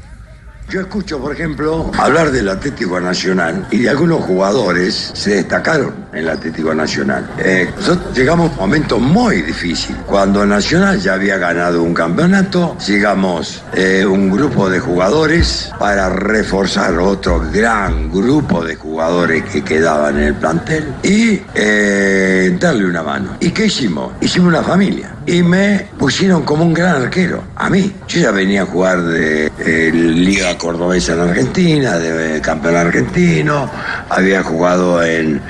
Yo 0.71 0.79
escucho, 0.79 1.19
por 1.19 1.33
ejemplo, 1.33 1.91
hablar 1.97 2.31
del 2.31 2.47
Atlético 2.47 2.97
Nacional 3.01 3.67
y 3.71 3.79
de 3.79 3.89
algunos 3.89 4.21
jugadores 4.21 5.11
se 5.13 5.35
destacaron 5.35 5.93
en 6.13 6.19
el 6.19 6.29
Atlético 6.29 6.73
Nacional. 6.73 7.29
Eh, 7.39 7.69
nosotros 7.75 8.15
llegamos 8.15 8.51
a 8.51 8.53
un 8.53 8.57
momento 8.57 8.97
muy 8.97 9.41
difícil. 9.41 9.97
Cuando 10.05 10.45
Nacional 10.45 10.97
ya 11.01 11.15
había 11.15 11.37
ganado 11.37 11.83
un 11.83 11.93
campeonato, 11.93 12.77
llegamos 12.87 13.61
eh, 13.73 14.05
un 14.05 14.31
grupo 14.31 14.69
de 14.69 14.79
jugadores 14.79 15.69
para 15.77 16.07
reforzar 16.07 16.97
otro 16.99 17.41
gran 17.51 18.09
grupo 18.09 18.63
de 18.63 18.77
jugadores 18.77 19.43
que 19.51 19.65
quedaban 19.65 20.19
en 20.19 20.23
el 20.23 20.35
plantel 20.35 20.93
y 21.03 21.41
eh, 21.53 22.55
darle 22.57 22.85
una 22.85 23.03
mano. 23.03 23.35
¿Y 23.41 23.51
qué 23.51 23.65
hicimos? 23.65 24.13
Hicimos 24.21 24.47
una 24.47 24.63
familia 24.63 25.15
y 25.25 25.43
me 25.43 25.87
pusieron 25.97 26.43
como 26.43 26.63
un 26.63 26.73
gran 26.73 27.03
arquero. 27.03 27.43
A 27.55 27.69
mí, 27.69 27.93
yo 28.07 28.21
ya 28.21 28.31
venía 28.31 28.63
a 28.63 28.65
jugar 28.65 29.01
de 29.03 29.51
Liga 29.93 30.57
Cordobesa 30.57 31.13
en 31.13 31.19
Argentina, 31.21 31.97
de 31.99 32.41
campeón 32.41 32.75
argentino, 32.75 33.69
había 34.09 34.43
jugado 34.43 35.03
en 35.03 35.41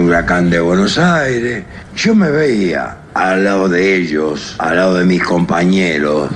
Huracán 0.00 0.50
de 0.50 0.60
Buenos 0.60 0.98
Aires. 0.98 1.64
Yo 1.96 2.14
me 2.14 2.30
veía 2.30 2.96
al 3.14 3.44
lado 3.44 3.68
de 3.68 3.96
ellos, 3.96 4.56
al 4.58 4.76
lado 4.76 4.94
de 4.94 5.04
mis 5.04 5.22
compañeros, 5.22 6.30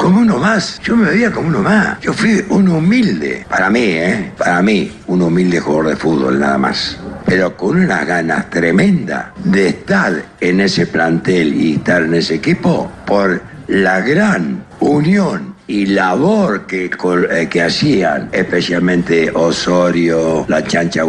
como 0.00 0.20
uno 0.20 0.38
más. 0.38 0.80
Yo 0.82 0.96
me 0.96 1.10
veía 1.10 1.30
como 1.30 1.48
uno 1.48 1.60
más. 1.60 2.00
Yo 2.00 2.14
fui 2.14 2.42
un 2.48 2.68
humilde. 2.68 3.44
Para 3.48 3.68
mí, 3.68 3.82
¿eh? 3.82 4.32
Para 4.36 4.62
mí, 4.62 4.90
un 5.08 5.20
humilde 5.20 5.60
jugador 5.60 5.88
de 5.88 5.96
fútbol, 5.96 6.40
nada 6.40 6.56
más. 6.56 6.98
Pero 7.26 7.54
con 7.54 7.76
unas 7.76 8.06
ganas 8.06 8.48
tremendas 8.48 9.26
de 9.44 9.68
estar 9.68 10.24
en 10.40 10.60
ese 10.60 10.86
plantel 10.86 11.54
y 11.54 11.74
estar 11.74 12.02
en 12.02 12.14
ese 12.14 12.36
equipo 12.36 12.90
por 13.06 13.42
la 13.68 14.00
gran 14.00 14.64
unión 14.80 15.49
y 15.70 15.86
labor 15.86 16.66
que, 16.66 16.90
eh, 17.30 17.48
que 17.48 17.62
hacían, 17.62 18.28
especialmente 18.32 19.30
Osorio, 19.32 20.44
la 20.48 20.64
chancha 20.64 21.02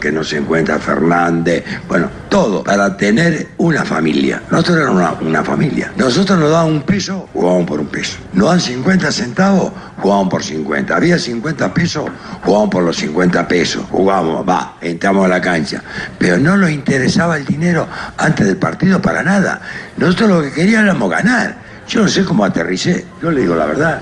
que 0.00 0.10
no 0.10 0.24
se 0.24 0.38
encuentra 0.38 0.80
Fernández, 0.80 1.62
bueno, 1.86 2.10
todo 2.28 2.64
para 2.64 2.96
tener 2.96 3.50
una 3.58 3.84
familia. 3.84 4.42
Nosotros 4.50 4.78
éramos 4.78 4.96
una, 4.96 5.12
una 5.28 5.44
familia. 5.44 5.92
Nosotros 5.96 6.40
nos 6.40 6.50
daban 6.50 6.72
un 6.72 6.82
peso, 6.82 7.28
jugábamos 7.32 7.66
por 7.68 7.80
un 7.80 7.86
peso. 7.86 8.16
Nos 8.32 8.48
dan 8.48 8.60
50 8.60 9.12
centavos, 9.12 9.70
jugábamos 9.98 10.28
por 10.28 10.42
50. 10.42 10.96
Había 10.96 11.16
50 11.16 11.72
pesos, 11.72 12.10
jugábamos 12.42 12.70
por 12.70 12.82
los 12.82 12.96
50 12.96 13.46
pesos. 13.46 13.84
Jugábamos, 13.92 14.48
va, 14.48 14.76
entramos 14.80 15.24
a 15.26 15.28
la 15.28 15.40
cancha. 15.40 15.84
Pero 16.18 16.38
no 16.38 16.56
nos 16.56 16.70
interesaba 16.70 17.36
el 17.36 17.44
dinero 17.44 17.86
antes 18.18 18.44
del 18.44 18.56
partido 18.56 19.00
para 19.00 19.22
nada. 19.22 19.60
Nosotros 19.96 20.28
lo 20.28 20.42
que 20.42 20.50
queríamos 20.50 20.84
éramos 20.84 21.10
ganar. 21.10 21.63
Yo 21.88 22.02
no 22.02 22.08
sé 22.08 22.24
cómo 22.24 22.44
aterricé, 22.44 23.04
yo 23.22 23.30
le 23.30 23.42
digo 23.42 23.54
la 23.54 23.66
verdad. 23.66 24.00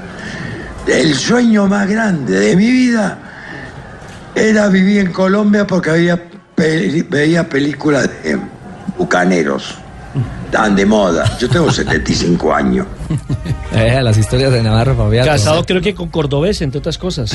El 0.87 1.15
sueño 1.15 1.67
más 1.67 1.89
grande 1.89 2.39
de 2.39 2.57
mi 2.57 2.71
vida 2.71 3.19
era 4.35 4.69
vivir 4.69 5.01
en 5.01 5.13
Colombia 5.13 5.67
porque 5.67 5.91
había 5.91 6.21
peli- 6.55 7.03
veía 7.03 7.49
películas 7.49 8.09
de 8.23 8.39
bucaneros. 8.99 9.77
Tan 10.51 10.77
de 10.77 10.85
moda. 10.85 11.39
Yo 11.39 11.49
tengo 11.49 11.71
75 11.73 12.55
años. 12.55 12.87
Eh, 13.75 14.03
las 14.03 14.19
historias 14.19 14.53
de 14.53 14.63
Navarro 14.63 14.95
Fabián. 14.95 15.25
Casado 15.25 15.65
creo 15.65 15.81
que 15.81 15.95
con 15.95 16.11
cordobés, 16.11 16.61
entre 16.61 16.79
otras 16.81 16.99
cosas. 16.99 17.31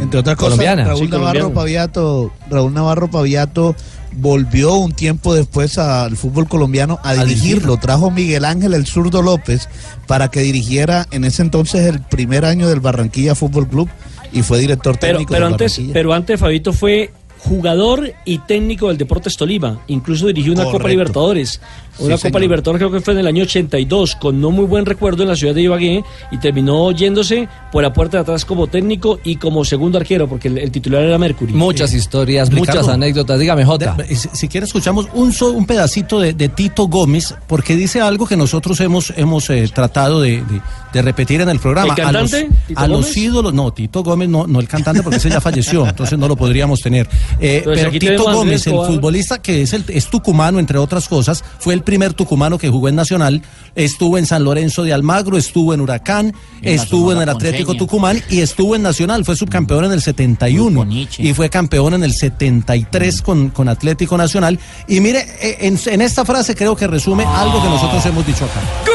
Entre 0.00 0.18
otras 0.18 0.34
cosas, 0.34 0.52
Colombiana. 0.52 0.84
Raúl 0.86 1.00
Sí, 1.00 1.08
Navarro 1.08 1.24
colombiano. 1.50 1.54
Paviato, 1.54 2.32
Raúl 2.48 2.72
Navarro 2.72 3.10
Paviato 3.10 3.76
volvió 4.16 4.74
un 4.74 4.92
tiempo 4.92 5.34
después 5.34 5.78
al 5.78 6.16
fútbol 6.16 6.48
colombiano 6.48 6.98
a, 7.02 7.14
dirigirlo. 7.14 7.76
Trajo 7.76 8.10
Miguel 8.10 8.44
Ángel 8.44 8.74
el 8.74 8.86
zurdo 8.86 9.22
López 9.22 9.68
para 10.06 10.30
que 10.30 10.40
dirigiera 10.40 11.06
en 11.10 11.24
ese 11.24 11.42
entonces 11.42 11.86
el 11.86 12.00
primer 12.00 12.44
año 12.44 12.68
del 12.68 12.80
Barranquilla 12.80 13.34
Fútbol 13.34 13.68
Club 13.68 13.88
y 14.32 14.42
fue 14.42 14.58
director 14.58 14.98
Pero, 14.98 15.14
técnico 15.14 15.32
pero 15.32 15.46
del 15.46 15.54
antes, 15.54 15.80
pero 15.92 16.12
antes 16.12 16.40
Fabito 16.40 16.72
fue 16.72 17.12
jugador 17.38 18.14
y 18.24 18.38
técnico 18.38 18.88
del 18.88 18.98
Deportes 18.98 19.36
Tolima. 19.36 19.80
Incluso 19.88 20.26
dirigió 20.26 20.52
una 20.52 20.64
Copa. 20.64 20.88
Libertadores. 20.88 21.60
Una 21.98 22.16
Sí, 22.16 22.22
Copa 22.22 22.28
señor. 22.38 22.40
Libertadores 22.42 22.78
creo 22.80 22.90
que 22.92 23.00
fue 23.00 23.14
en 23.14 23.20
el 23.20 23.26
año 23.26 23.44
82, 23.44 24.16
con 24.16 24.40
no 24.40 24.50
muy 24.50 24.64
buen 24.64 24.84
recuerdo 24.86 25.22
en 25.22 25.28
la 25.28 25.36
ciudad 25.36 25.54
de 25.54 25.62
Ibagué, 25.62 26.04
y 26.32 26.38
terminó 26.38 26.90
yéndose 26.92 27.48
por 27.70 27.82
la 27.82 27.92
puerta 27.92 28.16
de 28.18 28.22
atrás 28.22 28.44
como 28.44 28.66
técnico 28.66 29.20
y 29.24 29.36
como 29.36 29.64
segundo 29.64 29.98
arquero, 29.98 30.28
porque 30.28 30.48
el, 30.48 30.58
el 30.58 30.70
titular 30.70 31.02
era 31.02 31.18
Mercury. 31.18 31.52
Muchas 31.52 31.92
historias, 31.94 32.48
Ricardo, 32.50 32.80
muchas 32.80 32.88
anécdotas. 32.94 33.38
Dígame, 33.38 33.64
Jota. 33.64 33.94
de- 33.94 34.14
si, 34.16 34.28
si 34.32 34.48
quiere 34.48 34.66
escuchamos 34.66 35.06
un, 35.14 35.32
so- 35.32 35.52
un 35.52 35.66
pedacito 35.66 36.18
de, 36.20 36.32
de 36.32 36.48
Tito 36.48 36.88
Gómez, 36.88 37.34
porque 37.46 37.76
dice 37.76 38.00
algo 38.00 38.26
que 38.26 38.36
nosotros 38.36 38.80
hemos, 38.80 39.12
hemos 39.16 39.48
eh, 39.50 39.68
tratado 39.72 40.20
de, 40.20 40.38
de- 40.42 40.60
de 40.92 41.02
repetir 41.02 41.40
en 41.40 41.48
el 41.48 41.58
programa. 41.58 41.94
¿El 41.96 42.04
a 42.04 42.12
los, 42.12 42.30
cantante, 42.30 42.56
Tito 42.68 42.80
a 42.80 42.86
los 42.86 43.00
Gómez? 43.00 43.16
ídolos, 43.16 43.54
no, 43.54 43.72
Tito 43.72 44.02
Gómez 44.04 44.28
no, 44.28 44.46
no 44.46 44.60
el 44.60 44.68
cantante 44.68 45.02
porque 45.02 45.16
ese 45.18 45.28
ya 45.30 45.40
falleció, 45.40 45.86
entonces 45.86 46.16
no 46.18 46.28
lo 46.28 46.36
podríamos 46.36 46.80
tener. 46.80 47.08
Eh, 47.40 47.58
Entonces, 47.58 47.84
pero 47.90 47.98
Tito 47.98 48.22
Gómez, 48.32 48.66
el 48.68 48.74
futbolista 48.74 49.42
que 49.42 49.62
es, 49.62 49.72
el, 49.72 49.84
es 49.88 50.06
tucumano, 50.08 50.58
entre 50.60 50.78
otras 50.78 51.08
cosas, 51.08 51.42
fue 51.58 51.74
el 51.74 51.82
primer 51.84 52.14
tucumano 52.14 52.58
que 52.58 52.68
jugó 52.68 52.88
en 52.88 52.96
Nacional, 52.96 53.42
estuvo 53.74 54.18
en 54.18 54.26
San 54.26 54.44
Lorenzo 54.44 54.82
de 54.82 54.92
Almagro, 54.92 55.36
estuvo 55.36 55.74
en 55.74 55.80
Huracán, 55.80 56.34
En 56.62 56.74
estuvo 56.74 57.12
en 57.12 57.20
el 57.20 57.28
Atlético. 57.28 57.74
Tucumán 57.74 58.22
y 58.30 58.40
estuvo 58.40 58.74
en 58.76 58.82
Nacional, 58.82 59.24
fue 59.24 59.36
subcampeón 59.36 59.84
en 59.86 59.92
el 59.92 60.00
71 60.00 60.86
y 61.18 61.34
fue 61.34 61.50
campeón 61.50 61.94
en 61.94 62.04
el 62.04 62.12
73 62.12 63.22
con, 63.22 63.50
con 63.50 63.68
Atlético 63.68 64.16
Nacional. 64.16 64.58
Y 64.88 65.00
mire, 65.00 65.26
eh, 65.40 65.58
en, 65.60 65.78
en 65.86 66.00
esta 66.02 66.24
frase 66.24 66.54
creo 66.54 66.74
que 66.76 66.86
resume 66.86 67.24
algo 67.24 67.62
que 67.62 67.68
nosotros 67.68 68.04
hemos 68.06 68.26
dicho 68.26 68.44
acá. 68.44 68.93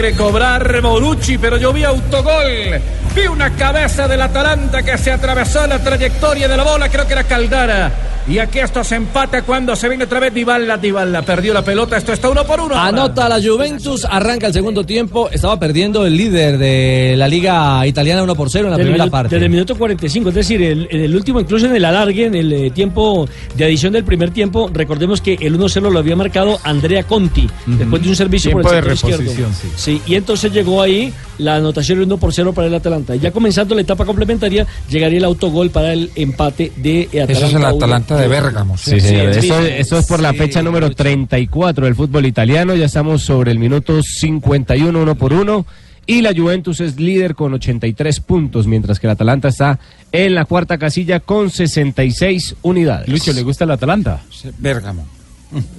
Quiere 0.00 0.14
cobrar 0.14 0.80
Morucci, 0.80 1.38
pero 1.38 1.56
yo 1.56 1.72
vi 1.72 1.82
autogol. 1.82 2.80
Vi 3.16 3.26
una 3.26 3.50
cabeza 3.56 4.06
del 4.06 4.22
Atalanta 4.22 4.80
que 4.80 4.96
se 4.96 5.10
atravesó 5.10 5.66
la 5.66 5.82
trayectoria 5.82 6.46
de 6.46 6.56
la 6.56 6.62
bola, 6.62 6.88
creo 6.88 7.04
que 7.04 7.14
era 7.14 7.24
Caldara. 7.24 8.07
Y 8.28 8.38
aquí 8.38 8.58
esto 8.58 8.84
se 8.84 8.96
empata 8.96 9.40
cuando 9.40 9.74
se 9.74 9.88
viene 9.88 10.04
otra 10.04 10.20
vez 10.20 10.34
Dybala, 10.34 10.76
Dybala 10.76 11.22
perdió 11.22 11.54
la 11.54 11.62
pelota, 11.64 11.96
esto 11.96 12.12
está 12.12 12.28
uno 12.28 12.44
por 12.44 12.60
uno. 12.60 12.74
ahora. 12.74 12.88
Anota 12.88 13.26
la 13.26 13.40
Juventus, 13.42 14.04
arranca 14.04 14.48
el 14.48 14.52
segundo 14.52 14.84
tiempo. 14.84 15.30
Estaba 15.32 15.58
perdiendo 15.58 16.04
el 16.04 16.14
líder 16.14 16.58
de 16.58 17.14
la 17.16 17.26
Liga 17.26 17.86
Italiana 17.86 18.22
1 18.22 18.34
por 18.34 18.50
0 18.50 18.66
en 18.66 18.70
la 18.72 18.76
primera 18.76 18.96
minuto- 19.04 19.10
parte. 19.10 19.34
Desde 19.34 19.46
el 19.46 19.50
minuto 19.50 19.76
45, 19.78 20.28
es 20.28 20.34
decir, 20.34 20.60
el- 20.62 20.88
en 20.90 21.00
el 21.04 21.16
último, 21.16 21.40
incluso 21.40 21.64
en 21.66 21.74
el 21.76 21.84
alargue, 21.86 22.26
en 22.26 22.34
el 22.34 22.52
eh, 22.52 22.70
tiempo 22.70 23.26
de 23.56 23.64
adición 23.64 23.94
del 23.94 24.04
primer 24.04 24.30
tiempo, 24.30 24.68
recordemos 24.74 25.22
que 25.22 25.38
el 25.40 25.54
1-0 25.58 25.88
lo 25.90 25.98
había 25.98 26.14
marcado 26.14 26.58
Andrea 26.64 27.04
Conti, 27.04 27.48
después 27.66 28.02
de 28.02 28.08
un 28.10 28.16
servicio 28.16 28.50
Tiempo 28.50 28.62
por 28.68 28.72
de 28.72 28.90
el 28.90 28.98
sector 28.98 29.22
izquierdo. 29.22 29.32
reposición, 29.46 29.74
sí. 29.76 30.02
y 30.06 30.16
entonces 30.16 30.52
llegó 30.52 30.82
ahí 30.82 31.14
la 31.38 31.56
anotación 31.56 32.00
1 32.00 32.18
por 32.18 32.34
0 32.34 32.52
para 32.52 32.66
el 32.66 32.74
Atalanta. 32.74 33.14
Ya 33.14 33.30
comenzando 33.30 33.74
la 33.74 33.80
etapa 33.80 34.04
complementaria, 34.04 34.66
llegaría 34.90 35.18
el 35.18 35.24
autogol 35.24 35.70
para 35.70 35.94
el 35.94 36.10
empate 36.14 36.72
de 36.76 37.04
Atalanta. 37.22 37.32
Eso 37.32 37.46
es 37.46 37.52
el 37.52 37.58
uno. 37.58 37.68
Atalanta 37.68 38.17
de 38.20 38.28
Bérgamo. 38.28 38.76
Sí. 38.76 39.00
Sí, 39.00 39.14
Esto, 39.14 39.42
sí. 39.62 39.68
esto 39.70 39.98
es 39.98 40.06
por 40.06 40.20
la 40.20 40.32
fecha 40.34 40.62
número 40.62 40.90
34 40.90 41.84
del 41.86 41.94
fútbol 41.94 42.26
italiano. 42.26 42.74
Ya 42.74 42.86
estamos 42.86 43.22
sobre 43.22 43.50
el 43.52 43.58
minuto 43.58 44.02
51, 44.02 44.98
uno 45.00 45.14
por 45.14 45.32
uno. 45.32 45.66
Y 46.06 46.22
la 46.22 46.32
Juventus 46.34 46.80
es 46.80 46.98
líder 46.98 47.34
con 47.34 47.52
83 47.52 48.20
puntos, 48.20 48.66
mientras 48.66 48.98
que 48.98 49.06
el 49.06 49.10
Atalanta 49.10 49.48
está 49.48 49.78
en 50.10 50.34
la 50.34 50.46
cuarta 50.46 50.78
casilla 50.78 51.20
con 51.20 51.50
66 51.50 52.56
unidades. 52.62 53.08
Lucho, 53.08 53.32
¿le 53.34 53.42
gusta 53.42 53.64
el 53.64 53.72
Atalanta? 53.72 54.20
Bérgamo. 54.58 55.06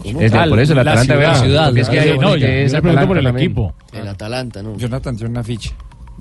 Es 0.04 0.32
de- 0.32 0.48
por 0.50 0.60
eso 0.60 0.74
el 0.74 0.80
Atalanta 0.80 1.04
ciudad. 1.04 1.18
Bérgamo, 1.20 1.44
ciudad, 1.44 1.66
porque 1.66 1.82
es 1.82 1.90
que 1.90 2.00
hay 2.00 2.18
no, 2.20 2.34
que 2.36 2.64
es 2.66 2.74
por 2.74 2.90
el 2.90 2.98
Atalanta 2.98 3.40
equipo. 3.40 3.74
El 3.92 4.08
Atalanta, 4.08 4.64
¿no? 4.64 4.78
Jonathan 4.78 5.16
tiene 5.16 5.32
una 5.32 5.44
ficha. 5.44 5.72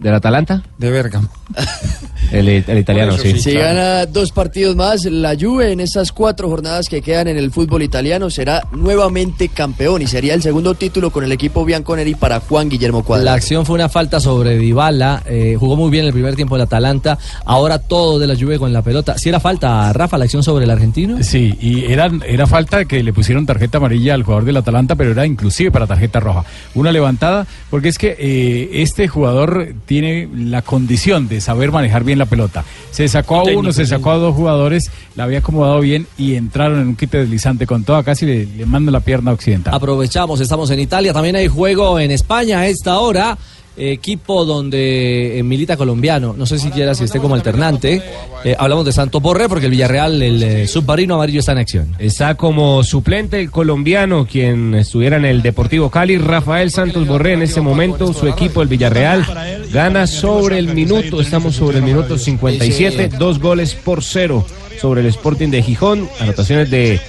¿Del 0.00 0.14
Atalanta? 0.14 0.62
De 0.78 0.90
Bérgamo. 0.90 1.28
El, 2.30 2.46
el 2.48 2.78
italiano, 2.78 3.16
sí. 3.16 3.38
Si 3.40 3.54
gana 3.54 4.04
dos 4.04 4.32
partidos 4.32 4.76
más, 4.76 5.06
la 5.06 5.34
Juve 5.34 5.72
en 5.72 5.80
esas 5.80 6.12
cuatro 6.12 6.48
jornadas 6.50 6.86
que 6.88 7.00
quedan 7.00 7.28
en 7.28 7.38
el 7.38 7.50
fútbol 7.50 7.82
italiano 7.82 8.28
será 8.28 8.64
nuevamente 8.72 9.48
campeón 9.48 10.02
y 10.02 10.06
sería 10.06 10.34
el 10.34 10.42
segundo 10.42 10.74
título 10.74 11.10
con 11.10 11.24
el 11.24 11.32
equipo 11.32 11.64
bianconeri 11.64 12.14
para 12.16 12.40
Juan 12.40 12.68
Guillermo 12.68 12.98
La 12.98 13.04
Cuadra. 13.04 13.32
acción 13.32 13.64
fue 13.64 13.76
una 13.76 13.88
falta 13.88 14.20
sobre 14.20 14.58
Dybala, 14.58 15.22
eh, 15.24 15.56
jugó 15.58 15.76
muy 15.76 15.90
bien 15.90 16.04
el 16.04 16.12
primer 16.12 16.36
tiempo 16.36 16.56
el 16.56 16.62
Atalanta, 16.62 17.18
ahora 17.46 17.78
todo 17.78 18.18
de 18.18 18.26
la 18.26 18.36
Juve 18.36 18.58
con 18.58 18.74
la 18.74 18.82
pelota. 18.82 19.16
Si 19.16 19.30
era 19.30 19.40
falta, 19.40 19.90
Rafa, 19.94 20.18
la 20.18 20.24
acción 20.24 20.42
sobre 20.42 20.64
el 20.64 20.70
argentino? 20.70 21.22
Sí, 21.22 21.56
y 21.60 21.90
era, 21.90 22.10
era 22.26 22.46
falta 22.46 22.84
que 22.84 23.02
le 23.02 23.14
pusieron 23.14 23.46
tarjeta 23.46 23.78
amarilla 23.78 24.12
al 24.12 24.22
jugador 24.22 24.44
del 24.44 24.58
Atalanta, 24.58 24.96
pero 24.96 25.12
era 25.12 25.24
inclusive 25.24 25.70
para 25.70 25.86
tarjeta 25.86 26.20
roja. 26.20 26.44
Una 26.74 26.92
levantada, 26.92 27.46
porque 27.70 27.88
es 27.88 27.96
que 27.96 28.16
eh, 28.18 28.82
este 28.82 29.08
jugador 29.08 29.72
tiene 29.88 30.28
la 30.36 30.60
condición 30.60 31.28
de 31.28 31.40
saber 31.40 31.72
manejar 31.72 32.04
bien 32.04 32.18
la 32.18 32.26
pelota. 32.26 32.62
Se 32.90 33.08
sacó 33.08 33.40
a 33.40 33.44
uno, 33.44 33.72
se 33.72 33.86
sacó 33.86 34.10
a 34.10 34.16
dos 34.18 34.36
jugadores, 34.36 34.90
la 35.16 35.24
había 35.24 35.38
acomodado 35.38 35.80
bien 35.80 36.06
y 36.18 36.34
entraron 36.34 36.80
en 36.80 36.88
un 36.88 36.94
quite 36.94 37.16
deslizante 37.18 37.66
con 37.66 37.84
toda, 37.84 38.04
casi 38.04 38.26
le, 38.26 38.44
le 38.44 38.66
mandan 38.66 38.92
la 38.92 39.00
pierna 39.00 39.32
occidental. 39.32 39.74
Aprovechamos, 39.74 40.40
estamos 40.40 40.70
en 40.70 40.80
Italia, 40.80 41.14
también 41.14 41.36
hay 41.36 41.48
juego 41.48 41.98
en 41.98 42.10
España 42.10 42.60
a 42.60 42.68
esta 42.68 42.98
hora. 42.98 43.38
Equipo 43.78 44.44
donde 44.44 45.38
eh, 45.38 45.42
milita 45.42 45.76
colombiano, 45.76 46.34
no 46.36 46.46
sé 46.46 46.58
siquiera 46.58 46.94
si 46.94 47.04
esté 47.04 47.20
como 47.20 47.34
alternante. 47.34 48.02
Eh, 48.44 48.54
hablamos 48.58 48.84
de 48.84 48.92
Santos 48.92 49.22
Borré 49.22 49.48
porque 49.48 49.66
el 49.66 49.70
Villarreal, 49.72 50.22
el 50.22 50.42
eh, 50.42 50.66
submarino 50.66 51.14
amarillo 51.14 51.40
está 51.40 51.52
en 51.52 51.58
acción. 51.58 51.94
Está 51.98 52.34
como 52.34 52.82
suplente 52.82 53.40
el 53.40 53.50
colombiano, 53.50 54.26
quien 54.26 54.74
estuviera 54.74 55.16
en 55.16 55.24
el 55.24 55.42
Deportivo 55.42 55.90
Cali, 55.90 56.18
Rafael 56.18 56.70
Santos 56.70 57.06
Borré. 57.06 57.34
En 57.34 57.42
este 57.42 57.60
momento, 57.60 58.12
su 58.12 58.26
equipo, 58.26 58.62
el 58.62 58.68
Villarreal, 58.68 59.24
gana 59.72 60.06
sobre 60.06 60.58
el 60.58 60.74
minuto. 60.74 61.20
Estamos 61.20 61.54
sobre 61.54 61.78
el 61.78 61.84
minuto 61.84 62.18
57, 62.18 63.10
dos 63.18 63.38
goles 63.38 63.74
por 63.74 64.02
cero 64.02 64.44
sobre 64.80 65.00
el 65.00 65.06
Sporting 65.06 65.48
de 65.48 65.62
Gijón. 65.62 66.08
Anotaciones 66.20 66.70
de 66.70 67.00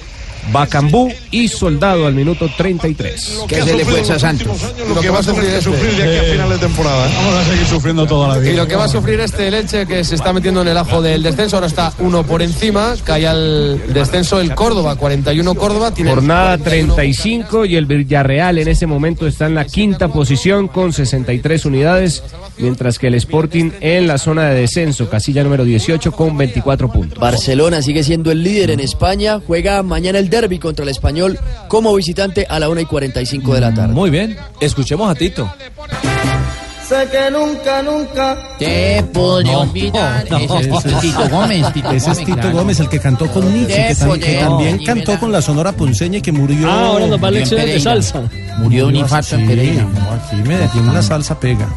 Bacambú 0.52 1.12
y 1.30 1.48
Soldado 1.48 2.06
al 2.06 2.14
minuto 2.14 2.48
33. 2.56 3.44
¿Qué 3.48 3.62
se 3.62 3.76
le 3.76 3.84
fue 3.84 4.00
a 4.00 4.18
Santos? 4.18 4.74
Lo 4.94 5.00
que 5.00 5.10
va 5.10 5.20
a 5.20 5.22
sufrir 5.22 5.50
es 5.50 5.64
sufrir 5.64 5.92
de 5.96 6.02
aquí 6.02 6.28
a 6.28 6.32
final 6.32 6.50
de 6.50 6.58
temporada. 6.58 7.08
Vamos 7.14 7.34
a 7.34 7.44
seguir 7.44 7.66
sufriendo 7.66 8.06
toda 8.06 8.28
la 8.28 8.38
vida. 8.38 8.52
Y 8.52 8.56
lo 8.56 8.66
que 8.66 8.76
va 8.76 8.84
a 8.84 8.88
sufrir 8.88 9.20
este 9.20 9.50
Leche 9.50 9.86
que 9.86 10.04
se 10.04 10.14
está 10.14 10.32
metiendo 10.32 10.62
en 10.62 10.68
el 10.68 10.76
ajo 10.76 11.02
del 11.02 11.22
descenso, 11.22 11.56
ahora 11.56 11.66
está 11.66 11.92
uno 11.98 12.24
por 12.24 12.42
encima, 12.42 12.94
cae 13.04 13.26
al 13.26 13.92
descenso 13.92 14.40
el 14.40 14.54
Córdoba, 14.54 14.96
41 14.96 15.54
Córdoba, 15.54 15.92
tiene 15.92 16.10
Jornada 16.10 16.58
35 16.58 17.66
y 17.66 17.76
el 17.76 17.86
Villarreal 17.86 18.58
en 18.58 18.68
ese 18.68 18.86
momento 18.86 19.26
está 19.26 19.46
en 19.46 19.54
la 19.54 19.64
quinta 19.64 20.08
posición 20.08 20.68
con 20.68 20.92
63 20.92 21.64
unidades, 21.64 22.22
mientras 22.58 22.98
que 22.98 23.08
el 23.08 23.14
Sporting 23.14 23.70
en 23.80 24.06
la 24.06 24.18
zona 24.18 24.48
de 24.48 24.60
descenso, 24.60 25.08
casilla 25.08 25.44
número 25.44 25.64
18 25.64 26.12
con 26.12 26.36
24 26.36 26.90
puntos. 26.90 27.18
Barcelona 27.18 27.82
sigue 27.82 28.02
siendo 28.02 28.30
el 28.30 28.42
líder 28.42 28.70
en 28.70 28.80
España. 28.80 29.40
Juega 29.46 29.82
mañana 29.82 30.18
el 30.18 30.29
derby 30.30 30.58
contra 30.58 30.84
el 30.84 30.88
español 30.88 31.38
como 31.68 31.94
visitante 31.94 32.46
a 32.48 32.58
la 32.58 32.68
1 32.68 32.80
y 32.80 32.86
45 32.86 33.54
de 33.54 33.60
la 33.60 33.74
tarde. 33.74 33.92
Muy 33.94 34.10
bien. 34.10 34.36
Escuchemos 34.60 35.10
a 35.10 35.14
Tito. 35.14 35.50
Sé 36.88 37.06
que 37.08 37.30
nunca, 37.30 37.82
nunca 37.82 38.36
Te 38.58 39.00
podré 39.12 39.52
No, 39.52 39.60
olvidar. 39.60 40.26
no, 40.28 40.38
Ese 40.38 40.58
es 40.58 40.68
no. 40.86 41.00
Tito 41.00 41.28
Gómez. 41.30 41.72
Tito 41.72 41.88
Ese 41.92 41.96
es 41.96 42.04
Gómez, 42.04 42.18
Tito 42.26 42.34
claro. 42.40 42.56
Gómez, 42.58 42.80
el 42.80 42.88
que 42.88 42.98
cantó 42.98 43.26
con 43.28 43.52
Nietzsche, 43.54 43.86
que, 43.86 43.94
tam- 43.94 44.18
que 44.18 44.34
no. 44.42 44.48
también 44.48 44.84
cantó 44.84 45.20
con 45.20 45.30
la 45.30 45.40
Sonora 45.40 45.70
Ponceña 45.70 46.18
y 46.18 46.20
que 46.20 46.32
murió. 46.32 46.68
Ah, 46.68 46.86
ahora 46.86 47.06
nos 47.06 47.22
va 47.22 47.28
a 47.28 47.30
lecciones 47.30 47.66
de 47.66 47.78
salsa. 47.78 48.22
Murió 48.58 48.88
un 48.88 48.96
infarto 48.96 49.36
en 49.36 49.42
sí, 49.42 49.46
Pereira. 49.46 49.82
no, 49.84 50.10
aquí 50.10 50.36
me 50.44 50.56
detiene 50.58 50.92
la 50.92 51.02
salsa 51.02 51.38
pega. 51.38 51.68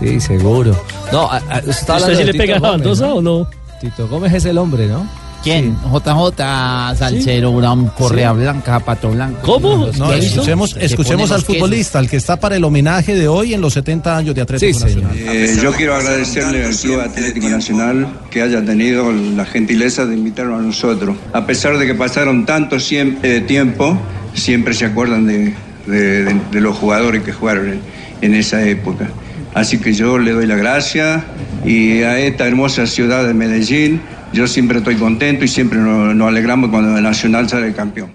Sí, 0.00 0.18
seguro. 0.22 0.74
No, 1.12 1.30
a- 1.30 1.36
a- 1.50 1.58
está 1.58 1.96
hablando 1.96 2.12
¿Usted 2.12 2.16
sí 2.16 2.24
le 2.24 2.32
Tito 2.32 2.42
pega 2.42 2.56
a 2.56 2.60
la 2.60 2.68
baldosa 2.70 3.06
¿no? 3.08 3.14
o 3.16 3.20
no? 3.22 3.50
Tito 3.78 4.08
Gómez 4.08 4.32
es 4.32 4.44
el 4.46 4.56
hombre, 4.56 4.86
¿no? 4.86 5.06
¿Quién? 5.42 5.76
JJ, 5.92 6.96
Salcero, 6.96 7.52
Brown, 7.52 7.88
Correa 7.88 8.32
Blanca, 8.32 8.78
Pato 8.80 9.10
Blanco. 9.10 9.40
¿Cómo? 9.42 9.88
No, 9.98 10.12
escuchemos, 10.12 10.76
escuchemos 10.80 11.30
al 11.32 11.42
futbolista, 11.42 11.98
al 11.98 12.08
que 12.08 12.16
está 12.16 12.36
para 12.38 12.56
el 12.56 12.64
homenaje 12.64 13.14
de 13.14 13.26
hoy 13.28 13.52
en 13.54 13.60
los 13.60 13.72
70 13.72 14.16
años 14.16 14.34
de 14.34 14.40
Atlético 14.42 14.78
Sí, 14.78 14.84
Nacional. 14.84 15.16
Eh, 15.16 15.56
yo 15.62 15.72
quiero 15.72 15.94
agradecerle 15.96 16.64
al 16.64 16.76
Club 16.76 17.00
Atlético 17.00 17.48
Nacional 17.48 18.06
que 18.30 18.42
haya 18.42 18.64
tenido 18.64 19.10
la 19.12 19.44
gentileza 19.44 20.06
de 20.06 20.14
invitarnos 20.14 20.60
a 20.60 20.62
nosotros. 20.62 21.16
A 21.32 21.44
pesar 21.46 21.76
de 21.78 21.86
que 21.86 21.94
pasaron 21.94 22.46
tanto 22.46 22.76
siem- 22.76 23.16
eh, 23.22 23.40
tiempo, 23.46 23.98
siempre 24.34 24.74
se 24.74 24.84
acuerdan 24.86 25.26
de, 25.26 25.54
de- 25.86 26.24
de- 26.24 26.40
de 26.52 26.60
los 26.60 26.76
jugadores 26.76 27.22
que 27.24 27.32
jugaron 27.32 27.68
en, 27.68 27.80
en 28.20 28.34
esa 28.34 28.62
época. 28.64 29.08
Así 29.54 29.78
que 29.78 29.92
yo 29.92 30.18
le 30.18 30.30
doy 30.32 30.46
la 30.46 30.56
gracia 30.56 31.24
y 31.66 32.02
a 32.02 32.18
esta 32.20 32.46
hermosa 32.46 32.86
ciudad 32.86 33.26
de 33.26 33.34
Medellín, 33.34 34.00
yo 34.32 34.46
siempre 34.46 34.78
estoy 34.78 34.96
contento 34.96 35.44
y 35.44 35.48
siempre 35.48 35.78
nos, 35.78 36.14
nos 36.14 36.28
alegramos 36.28 36.70
cuando 36.70 36.96
el 36.96 37.02
Nacional 37.02 37.48
sale 37.48 37.72
campeón. 37.72 38.12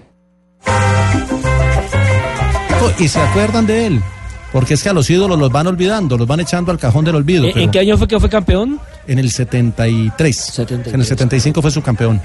Y 2.98 3.06
se 3.06 3.20
acuerdan 3.20 3.64
de 3.66 3.86
él, 3.86 4.00
porque 4.52 4.74
es 4.74 4.82
que 4.82 4.88
a 4.88 4.92
los 4.92 5.08
ídolos 5.08 5.38
los 5.38 5.52
van 5.52 5.68
olvidando, 5.68 6.18
los 6.18 6.26
van 6.26 6.40
echando 6.40 6.72
al 6.72 6.78
cajón 6.78 7.04
del 7.04 7.14
olvido. 7.14 7.44
¿En- 7.44 7.52
pero 7.52 7.64
¿En 7.64 7.70
qué 7.70 7.78
año 7.78 7.96
fue 7.96 8.08
que 8.08 8.18
fue 8.18 8.28
campeón? 8.28 8.80
En 9.06 9.20
el 9.20 9.30
73. 9.30 10.58
En 10.86 11.00
el 11.00 11.04
75 11.06 11.62
fue 11.62 11.70
su 11.70 11.80
campeón. 11.80 12.20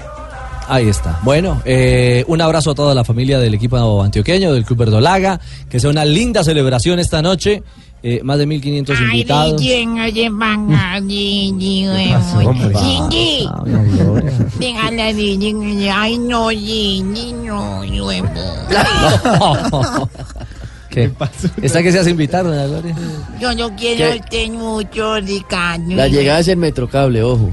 Ahí 0.66 0.88
está. 0.88 1.20
Bueno, 1.22 1.62
eh, 1.64 2.24
un 2.26 2.40
abrazo 2.40 2.72
a 2.72 2.74
toda 2.74 2.92
la 2.94 3.04
familia 3.04 3.38
del 3.38 3.54
equipo 3.54 4.02
antioqueño, 4.02 4.52
del 4.52 4.64
Club 4.64 4.80
Verdolaga. 4.80 5.38
Que 5.68 5.78
sea 5.78 5.90
una 5.90 6.04
linda 6.04 6.42
celebración 6.42 6.98
esta 6.98 7.22
noche. 7.22 7.62
Eh, 8.06 8.20
más 8.22 8.36
de 8.36 8.46
1.500 8.46 9.00
invitados. 9.00 9.62
Ay, 9.62 9.86
no, 9.86 10.04
no. 19.70 20.10
¿Qué? 20.90 21.10
¿Está 21.62 21.82
que 21.82 21.92
se 21.92 22.00
hace 22.00 22.10
invitar, 22.10 22.44
doña 22.44 22.66
Gloria? 22.66 22.94
Yo 23.40 23.54
no 23.54 23.74
quiero 23.74 24.12
¿Qué? 24.12 24.20
usted 24.20 24.50
mucho, 24.50 25.18
Ricardo. 25.20 25.94
La 25.94 26.06
llegada 26.06 26.40
es 26.40 26.48
el 26.48 26.58
Metrocable, 26.58 27.22
ojo. 27.22 27.52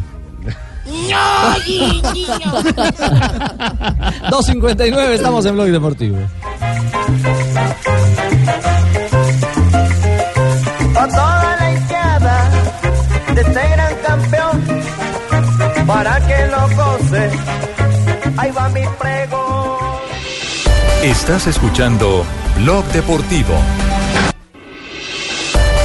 No, 1.09 1.53
no. 1.53 2.61
2.59, 4.31 5.11
estamos 5.11 5.45
en 5.45 5.53
Blog 5.53 5.67
Deportivo. 5.69 6.17
De 13.35 13.41
este 13.41 13.69
gran 13.69 13.95
campeón 14.05 14.63
para 15.87 16.19
que 16.27 16.47
lo 16.47 16.61
goce. 16.75 17.29
Ahí 18.37 18.51
va 18.51 18.69
mi 18.69 18.81
pregón. 18.99 19.77
Estás 21.03 21.47
escuchando 21.47 22.25
Blog 22.57 22.85
Deportivo. 22.87 23.55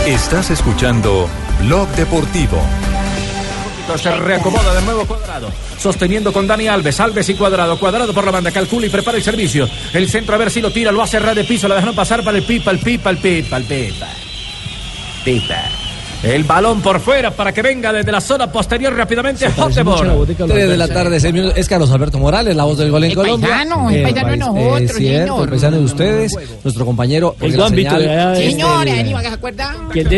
Estás 0.06 0.50
escuchando 0.50 1.28
Blog 1.60 1.88
Deportivo. 1.90 2.60
Se 3.96 4.10
reacomoda 4.16 4.74
de 4.74 4.82
nuevo 4.82 5.06
cuadrado. 5.06 5.48
Sosteniendo 5.78 6.32
con 6.32 6.46
Dani 6.46 6.66
Alves. 6.66 6.98
Alves 6.98 7.28
y 7.28 7.34
cuadrado. 7.34 7.78
Cuadrado 7.78 8.12
por 8.12 8.24
la 8.24 8.32
banda. 8.32 8.50
Calcula 8.50 8.86
y 8.86 8.90
prepara 8.90 9.16
el 9.16 9.22
servicio. 9.22 9.68
El 9.92 10.08
centro 10.08 10.34
a 10.34 10.38
ver 10.38 10.50
si 10.50 10.60
lo 10.60 10.72
tira. 10.72 10.90
Lo 10.90 11.02
hace 11.02 11.20
ras 11.20 11.36
de 11.36 11.44
piso. 11.44 11.68
La 11.68 11.76
dejaron 11.76 11.94
pasar 11.94 12.24
para 12.24 12.36
el 12.36 12.44
pipa, 12.44 12.72
el 12.72 12.80
pipa, 12.80 13.10
el 13.10 13.18
pipa, 13.18 13.56
el 13.56 13.64
pipa. 13.64 14.08
Pipa. 15.24 15.85
El 16.22 16.42
balón 16.44 16.80
por 16.80 16.98
fuera 16.98 17.30
para 17.30 17.52
que 17.52 17.62
venga 17.62 17.92
desde 17.92 18.10
la 18.10 18.20
zona 18.20 18.50
posterior 18.50 18.92
rápidamente 18.94 19.46
Hotebor. 19.48 20.26
3 20.26 20.48
de 20.68 20.76
la 20.76 20.88
tarde, 20.88 21.20
seis 21.20 21.32
minutos. 21.32 21.56
Es 21.56 21.68
Carlos 21.68 21.90
Alberto 21.90 22.18
Morales, 22.18 22.56
la 22.56 22.64
voz 22.64 22.78
del 22.78 22.90
gol 22.90 23.04
en 23.04 23.10
El 23.10 23.16
Colombia. 23.16 23.48
paisano, 23.48 23.90
el 23.90 24.02
paisano 24.02 24.30
de 24.30 24.36
nosotros, 24.38 24.80
es 24.80 24.96
cierto, 24.96 25.24
señor. 25.26 25.42
el 25.44 25.48
paisano 25.50 25.76
de 25.76 25.84
ustedes, 25.84 26.36
nuestro 26.64 26.84
compañero. 26.86 27.32
El 27.34 27.38
porque 27.38 27.56
la 27.56 27.66
ámbito 27.66 27.90
señal 27.90 28.02
de 28.02 28.10
allá 28.10 28.32
es 28.32 28.38
de- 28.38 28.50
Señora, 28.50 28.84
del- 28.90 28.98
Aníbal, 28.98 29.22
¿se 29.22 29.28
acuerda? 29.28 29.76
Que 29.92 30.00
el 30.00 30.12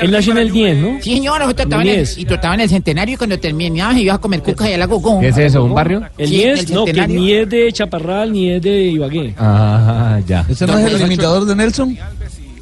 él 0.00 0.10
nació 0.10 0.32
en 0.32 0.38
el 0.38 0.50
10, 0.52 0.76
¿no? 0.78 0.98
Sí, 1.00 1.14
señor, 1.14 1.38
nosotros 1.40 1.64
estábamos 1.66 1.92
el, 1.92 2.08
y 2.22 2.24
tú 2.24 2.34
estabas 2.34 2.54
en 2.56 2.60
el 2.62 2.68
centenario 2.70 3.14
y 3.14 3.16
cuando 3.16 3.38
terminábamos 3.38 4.00
ibas 4.02 4.16
a 4.16 4.20
comer 4.20 4.42
cucas 4.42 4.66
allá 4.66 4.76
a 4.76 4.78
la 4.78 4.86
Gogón. 4.86 5.20
¿Qué 5.20 5.28
es 5.28 5.38
eso, 5.38 5.62
un 5.64 5.74
barrio? 5.74 6.02
El 6.18 6.28
Sí, 6.28 6.34
10, 6.36 6.60
el 6.70 6.74
no, 6.74 6.84
que 6.86 7.06
ni 7.06 7.32
es 7.32 7.48
de 7.48 7.72
Chaparral 7.72 8.32
ni 8.32 8.50
es 8.50 8.62
de 8.62 8.82
Ibagué. 8.84 9.34
Ah, 9.38 10.18
ya. 10.26 10.44
¿Ese 10.48 10.66
no 10.66 10.76
es 10.78 10.92
el 10.92 11.00
imitador 11.02 11.44
de 11.44 11.54
Nelson? 11.54 11.96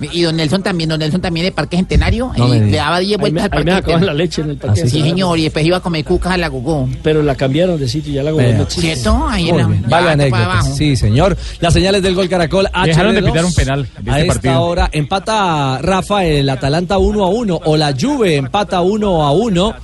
Y 0.00 0.22
don 0.22 0.36
Nelson 0.36 0.62
también, 0.62 0.88
don 0.90 0.98
Nelson 0.98 1.20
también 1.20 1.46
de 1.46 1.52
Parque 1.52 1.76
Centenario. 1.76 2.32
No 2.36 2.46
y 2.54 2.60
me 2.60 2.66
le 2.70 2.76
daba 2.76 2.98
10 3.00 3.10
Ahí 3.10 3.16
me, 3.16 3.20
vueltas 3.20 3.44
al 3.44 3.46
ahí 3.46 3.50
Parque 3.50 3.64
me 3.64 3.72
acaban 3.72 4.06
la 4.06 4.12
Centenario. 4.12 4.18
leche 4.24 4.42
en 4.42 4.50
el 4.50 4.56
parque. 4.56 4.80
Sí, 4.88 5.00
señor, 5.02 5.38
y 5.38 5.42
después 5.44 5.66
iba 5.66 5.76
a 5.76 5.80
comer 5.80 6.04
cucas 6.04 6.32
a 6.32 6.36
la 6.36 6.48
Gogón. 6.48 6.96
Pero 7.02 7.22
la 7.22 7.34
cambiaron 7.34 7.78
de 7.78 7.88
sitio, 7.88 8.12
ya 8.12 8.22
la 8.22 8.30
Vea. 8.32 8.44
gobernó 8.44 8.62
existe. 8.64 8.94
¿Cierto? 8.94 9.26
Ahí 9.28 9.48
en 9.48 9.54
Muy 9.54 9.62
la- 9.62 9.68
Vale 9.68 9.88
para 9.88 10.12
anécdota. 10.12 10.62
Sí, 10.62 10.96
señor. 10.96 11.36
Las 11.60 11.72
señales 11.72 12.02
del 12.02 12.14
gol 12.14 12.28
Caracol 12.28 12.66
Dejaron 12.84 13.14
de 13.14 13.20
HD2. 13.22 13.26
pitar 13.32 13.44
un 13.44 13.54
penal 13.54 13.88
de 14.00 14.10
a 14.10 14.14
este 14.20 14.28
esta 14.28 14.34
partido. 14.42 14.62
hora 14.62 14.88
empata 14.92 15.78
Rafa 15.82 16.24
el 16.24 16.48
Atalanta 16.48 16.98
1 16.98 17.24
a 17.24 17.28
1 17.28 17.60
o 17.64 17.76
la 17.76 17.94
Juve 17.98 18.36
empata 18.36 18.80
1 18.80 19.22
a 19.24 19.32
1, 19.32 19.74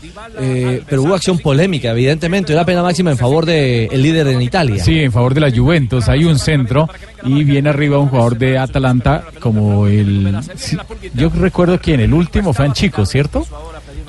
eh, 0.41 0.83
pero 0.89 1.03
hubo 1.03 1.15
acción 1.15 1.39
polémica, 1.39 1.91
evidentemente, 1.91 2.53
una 2.53 2.65
pena 2.65 2.83
máxima 2.83 3.11
en 3.11 3.19
favor 3.19 3.47
del 3.47 4.01
líder 4.03 4.29
en 4.29 4.43
Italia. 4.43 4.83
Sí, 4.85 5.01
en 5.01 5.13
favor 5.13 5.35
de 5.35 5.41
la 5.41 5.51
Juventus. 5.51 6.09
Hay 6.09 6.25
un 6.25 6.39
centro 6.39 6.89
y 7.25 7.43
viene 7.45 7.69
arriba 7.71 7.99
un 7.99 8.09
jugador 8.09 8.37
de 8.39 8.59
Atalanta 8.59 9.25
como 9.41 9.87
el... 9.87 10.04
sí, 10.57 10.77
yo 11.15 11.29
recuerdo 11.31 11.79
quién, 11.81 12.01
el 12.01 12.13
último 12.15 12.53
fue 12.53 12.65
Anchico, 12.67 13.05
¿cierto? 13.07 13.47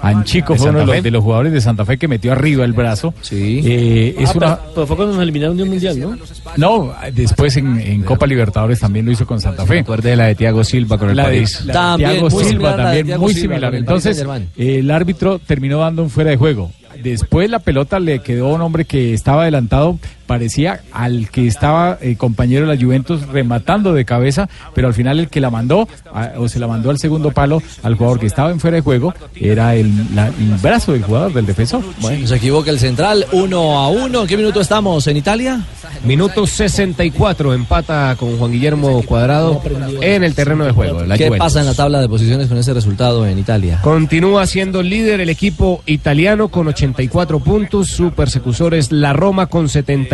Anchico 0.02 0.54
¿De 0.54 0.60
fue 0.60 0.70
uno 0.70 0.80
de 0.80 0.86
los, 0.86 0.96
Fe? 0.98 1.02
de 1.02 1.12
los 1.12 1.24
jugadores 1.24 1.54
de 1.54 1.62
Santa 1.62 1.86
Fe 1.86 1.98
que 1.98 2.08
metió 2.08 2.32
arriba 2.32 2.66
el 2.66 2.74
brazo. 2.74 3.14
Sí. 3.22 3.62
Eh, 3.66 4.16
es 4.20 4.30
Ah, 4.30 4.34
una... 4.36 4.56
pero, 4.58 4.72
pero 4.76 4.88
fue 4.88 4.96
cuando 4.98 5.14
nos 5.14 5.24
eliminaron 5.24 5.58
de 5.58 5.64
un 5.64 5.70
mundial, 5.70 6.00
¿no? 6.00 6.18
No, 6.58 6.94
después 7.14 7.56
en, 7.58 7.80
en 7.80 8.04
Copa 8.04 8.28
Libertadores 8.28 8.80
también 8.80 9.06
lo 9.06 9.12
hizo 9.12 9.26
con 9.26 9.40
Santa 9.42 9.66
Fe. 9.66 9.76
Recuerde 9.76 10.12
de 10.12 10.16
la 10.16 10.26
de 10.26 10.36
Thiago 10.36 10.64
Silva 10.64 10.98
con 10.98 11.10
el 11.10 11.16
La 11.16 11.24
de, 11.24 11.30
París. 11.30 11.62
la 11.62 11.66
de 11.66 11.74
También 11.74 12.12
Thiago 12.12 12.30
muy 12.30 12.44
Silva 12.44 12.76
también 12.76 13.06
Thiago 13.08 13.24
muy 13.24 13.34
similar. 13.34 13.76
Entonces, 13.76 14.26
el 14.58 14.92
árbitro 14.92 15.40
terminó 15.40 15.80
dando 15.80 16.04
un 16.04 16.10
fuera 16.10 16.30
de 16.30 16.38
juego. 16.38 16.72
Después 17.02 17.50
la 17.50 17.60
pelota 17.60 18.00
le 18.00 18.20
quedó 18.20 18.52
a 18.52 18.54
un 18.56 18.62
hombre 18.62 18.86
que 18.86 19.14
estaba 19.14 19.42
adelantado, 19.44 20.00
parecía 20.26 20.82
al 20.92 21.30
que 21.30 21.48
estaba 21.48 21.98
eh, 22.02 22.16
compañero 22.18 22.68
de 22.68 22.76
la 22.76 22.82
Juventus 22.82 23.28
rematando 23.28 23.94
de 23.94 24.06
cabeza, 24.06 24.50
pero 24.74 24.88
al 24.88 24.94
final 24.94 25.20
el 25.20 25.30
que 25.30 25.40
la 25.42 25.50
mandó, 25.50 25.88
a- 26.14 26.32
o 26.38 26.48
se 26.48 26.60
la 26.60 26.68
mandó 26.68 26.90
al 26.90 26.98
segundo 27.00 27.32
palo 27.32 27.62
al 27.84 27.96
jugador 27.96 28.20
que 28.20 28.26
estaba 28.26 28.52
en 28.52 28.60
fuera 28.60 28.76
de 28.76 28.82
juego, 28.82 29.14
era 29.36 29.76
el, 29.76 29.92
la- 30.16 30.28
el 30.28 30.56
brazo 30.62 30.94
del 30.94 31.04
jugador, 31.04 31.34
del 31.34 31.46
defensor. 31.46 31.84
Bueno, 32.02 32.26
se 32.28 32.36
equivoca 32.36 32.70
el 32.72 32.80
central, 32.80 33.26
1 33.32 33.78
a 33.80 33.90
1. 33.90 34.22
¿En 34.22 34.28
qué 34.28 34.38
minuto 34.38 34.62
estamos 34.62 35.06
en 35.08 35.18
Italia? 35.18 35.62
Minuto 36.04 36.46
64, 36.46 37.54
empata 37.54 38.16
con 38.20 38.38
Juan 38.38 38.52
Guillermo 38.52 39.02
Cuadrado 39.04 39.62
en 40.02 40.24
el 40.24 40.36
terreno 40.36 40.66
de 40.66 40.72
juego. 40.72 41.04
la 41.04 41.18
¿Qué 41.18 41.28
Juventus. 41.28 41.46
pasa 41.46 41.60
en 41.62 41.66
la 41.66 41.74
tabla 41.74 42.02
de 42.02 42.10
posiciones 42.10 42.48
con 42.48 42.58
ese 42.58 42.74
resultado 42.74 43.26
en 43.26 43.40
Italia? 43.40 43.80
Continúa 43.82 44.46
siendo 44.46 44.84
líder 44.84 45.22
el 45.22 45.30
equipo 45.30 45.82
italiano 45.86 46.50
con 46.50 46.68
84 46.68 47.40
puntos. 47.40 47.88
Su 47.90 48.12
persecutor 48.12 48.74
es 48.74 48.92
la 48.92 49.14
Roma 49.14 49.48
con 49.48 49.70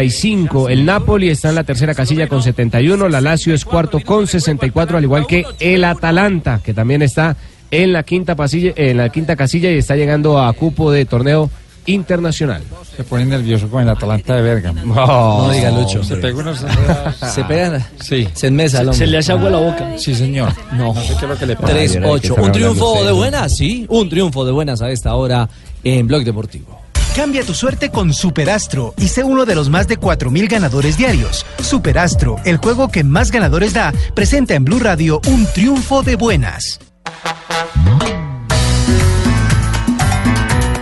75. 0.10 0.70
El 0.70 0.86
Napoli 0.86 1.30
está 1.30 1.50
en 1.50 1.56
la 1.56 1.64
tercera 1.64 1.94
casilla 1.94 2.28
con 2.28 2.42
71. 2.42 3.10
La 3.10 3.22
Lazio 3.22 3.54
es 3.54 3.66
cuarto 3.66 4.00
con 4.00 4.28
64, 4.28 4.98
al 4.98 5.04
igual 5.04 5.28
que 5.28 5.46
el 5.60 5.84
Atalanta, 5.84 6.60
que 6.64 6.74
también 6.74 7.02
está 7.02 7.36
en 7.70 7.94
la 7.94 8.04
quinta, 8.04 8.36
pasilla, 8.36 8.74
en 8.76 8.98
la 8.98 9.10
quinta 9.10 9.36
casilla 9.36 9.72
y 9.72 9.78
está 9.78 9.96
llegando 9.96 10.40
a 10.40 10.52
cupo 10.54 10.92
de 10.92 11.06
torneo 11.06 11.50
Internacional. 11.88 12.62
Se 12.96 13.04
pone 13.04 13.26
nervioso 13.26 13.68
con 13.68 13.82
el 13.82 13.90
Atalanta 13.90 14.36
de 14.36 14.42
Bergamo. 14.44 14.82
No, 14.96 15.48
no 15.48 15.52
diga 15.52 15.72
Lucho. 15.72 16.04
Se 16.04 16.16
pega 16.18 16.38
unos... 16.38 16.64
Se 17.34 17.44
pega. 17.44 17.88
Sí. 18.00 18.28
Se 18.34 18.48
enmesa 18.48 18.82
el 18.82 18.90
hombre. 18.90 18.98
Se 19.00 19.08
le 19.08 19.18
hace 19.18 19.32
agua 19.32 19.48
a 19.48 19.52
la 19.52 19.58
boca. 19.58 19.98
Sí, 19.98 20.14
señor. 20.14 20.54
No. 20.74 20.94
sé 20.94 21.16
qué 21.20 21.26
es 21.26 21.30
lo 21.30 21.38
que 21.38 21.46
le 21.48 21.56
pasa. 21.56 21.74
3-8. 21.74 22.44
Un 22.44 22.52
triunfo 22.52 23.04
de 23.04 23.12
buenas, 23.12 23.58
sí. 23.58 23.86
Un 23.90 24.10
triunfo 24.10 24.46
de 24.46 24.52
buenas 24.52 24.82
a 24.82 24.92
esta 24.92 25.16
hora 25.16 25.50
en 25.84 26.06
Blog 26.06 26.24
Deportivo. 26.24 26.81
Cambia 27.16 27.44
tu 27.44 27.54
suerte 27.54 27.92
con 27.92 28.14
Superastro 28.14 28.94
y 28.98 29.10
sé 29.10 29.24
uno 29.24 29.46
de 29.46 29.54
los 29.54 29.70
más 29.70 29.86
de 29.88 30.00
4.000 30.00 30.50
ganadores 30.50 30.98
diarios. 30.98 31.46
Superastro, 31.62 32.38
el 32.46 32.58
juego 32.58 32.88
que 32.88 33.04
más 33.04 33.32
ganadores 33.32 33.74
da, 33.74 33.94
presenta 34.16 34.56
en 34.56 34.64
Blue 34.64 34.80
Radio 34.80 35.20
un 35.28 35.46
triunfo 35.54 36.04
de 36.04 36.16
buenas. 36.16 36.80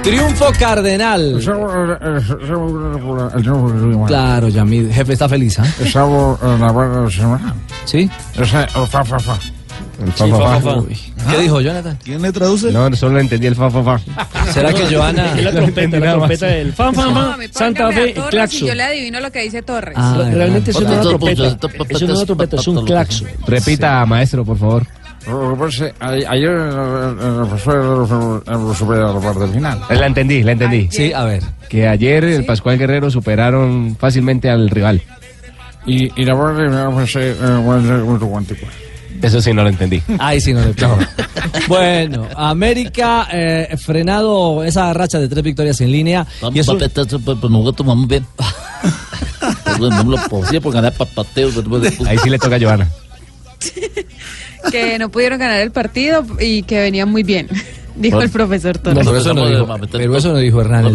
Triunfo 0.04 0.52
cardenal. 0.58 1.42
Claro, 4.08 4.48
Yamid. 4.50 4.92
Jefe 4.92 5.14
está 5.14 5.28
feliz, 5.28 5.58
¿ah? 5.60 5.66
¿Sí? 7.86 8.10
El 10.06 10.14
Sí, 10.14 10.30
fa, 10.32 10.60
fa, 10.60 10.62
fa. 10.62 11.32
¿Qué 11.32 11.42
dijo 11.42 11.60
Jonathan? 11.62 11.98
¿Quién 12.04 12.22
le 12.22 12.32
traduce? 12.32 12.72
No, 12.72 12.94
solo 12.96 13.20
entendí 13.20 13.48
el 13.48 13.56
fa, 13.56 13.70
fa, 13.70 13.84
fa. 13.84 14.00
¿Será 14.52 14.72
que 14.74 14.84
Joana- 14.96 15.38
Es 15.38 15.44
la 15.44 15.52
trompeta, 15.60 16.00
la 16.00 16.12
trompeta 16.14 16.46
del 16.48 16.74
fan, 16.74 16.94
fan, 16.96 17.14
fan, 17.14 17.40
Santa 17.52 17.92
Fe 17.92 18.14
y. 18.16 18.56
Y 18.56 18.68
yo 18.68 18.76
le 18.76 18.84
adivino 18.84 19.20
lo 19.20 19.32
que 19.32 19.42
dice 19.42 19.62
Torres. 19.62 19.96
Ah, 19.98 20.30
Realmente 20.34 20.72
eso 20.72 20.82
no 20.82 20.88
es 20.90 20.94
una 20.94 21.04
trompeta. 21.10 21.58
Eso 21.90 22.08
no 22.08 22.14
es 22.14 22.18
una 22.20 22.26
trompeta, 22.26 22.56
es 22.58 22.68
un 22.68 22.86
claxon. 22.86 23.28
Repita, 23.46 24.06
maestro, 24.06 24.46
por 24.46 24.58
favor. 24.58 24.86
Ayer 26.00 26.50
fue 27.58 28.98
la 28.98 29.20
parte 29.20 29.48
final. 29.54 29.80
La 29.90 30.06
entendí, 30.08 30.44
la 30.44 30.52
entendí. 30.54 30.88
Sí, 30.92 31.12
a 31.14 31.24
ver. 31.26 31.44
Que 31.68 31.88
ayer 31.88 32.24
el 32.24 32.46
Pascual 32.46 32.78
Guerrero 32.78 33.12
superaron 33.12 33.96
fácilmente 34.00 34.50
al 34.50 34.70
rival. 34.70 35.02
Y, 35.86 36.12
y 36.22 36.26
la 36.26 36.38
parte 36.38 36.66
final 36.66 36.94
fue 36.94 37.04
ese, 37.04 37.32
eh, 37.32 38.16
guantico. 38.22 38.66
Eso 39.22 39.42
sí 39.42 39.54
no 39.54 39.64
lo 39.64 39.70
entendí. 39.70 40.02
Ahí 40.18 40.40
sí 40.40 40.54
no 40.54 40.66
le 40.66 40.74
pego. 40.74 40.98
Bueno, 41.68 42.28
América 42.36 43.28
eh, 43.32 43.76
frenado 43.78 44.64
esa 44.64 44.92
racha 44.94 45.20
de 45.20 45.28
tres 45.28 45.44
victorias 45.44 45.80
en 45.82 45.92
línea. 45.92 46.26
Y 46.54 46.60
eso, 46.60 46.74
Nosotros 46.74 47.88
vamos 47.88 48.08
bien. 48.08 48.26
No 49.80 50.04
lo 50.04 50.18
posible 50.28 50.60
por 50.60 50.74
ganar 50.74 50.94
papateo. 50.94 51.50
Ahí 52.06 52.18
sí 52.18 52.30
le 52.30 52.38
toca 52.38 52.56
a 52.56 52.60
Joana. 52.60 52.88
Que 54.72 55.00
no 55.00 55.10
pudieron 55.10 55.40
ganar 55.40 55.62
el 55.62 55.72
partido 55.72 56.26
y 56.40 56.64
que 56.64 56.82
venían 56.82 57.10
muy 57.10 57.24
bien, 57.24 57.48
dijo 58.00 58.22
el 58.22 58.30
profesor 58.30 58.78
Torres. 58.78 59.06
pero, 59.06 59.18
eso 59.18 59.34
no 59.34 59.48
dijo, 59.48 59.68
pero 59.92 60.18
eso 60.18 60.32
no 60.32 60.38
dijo 60.38 60.62
Hernández. 60.62 60.94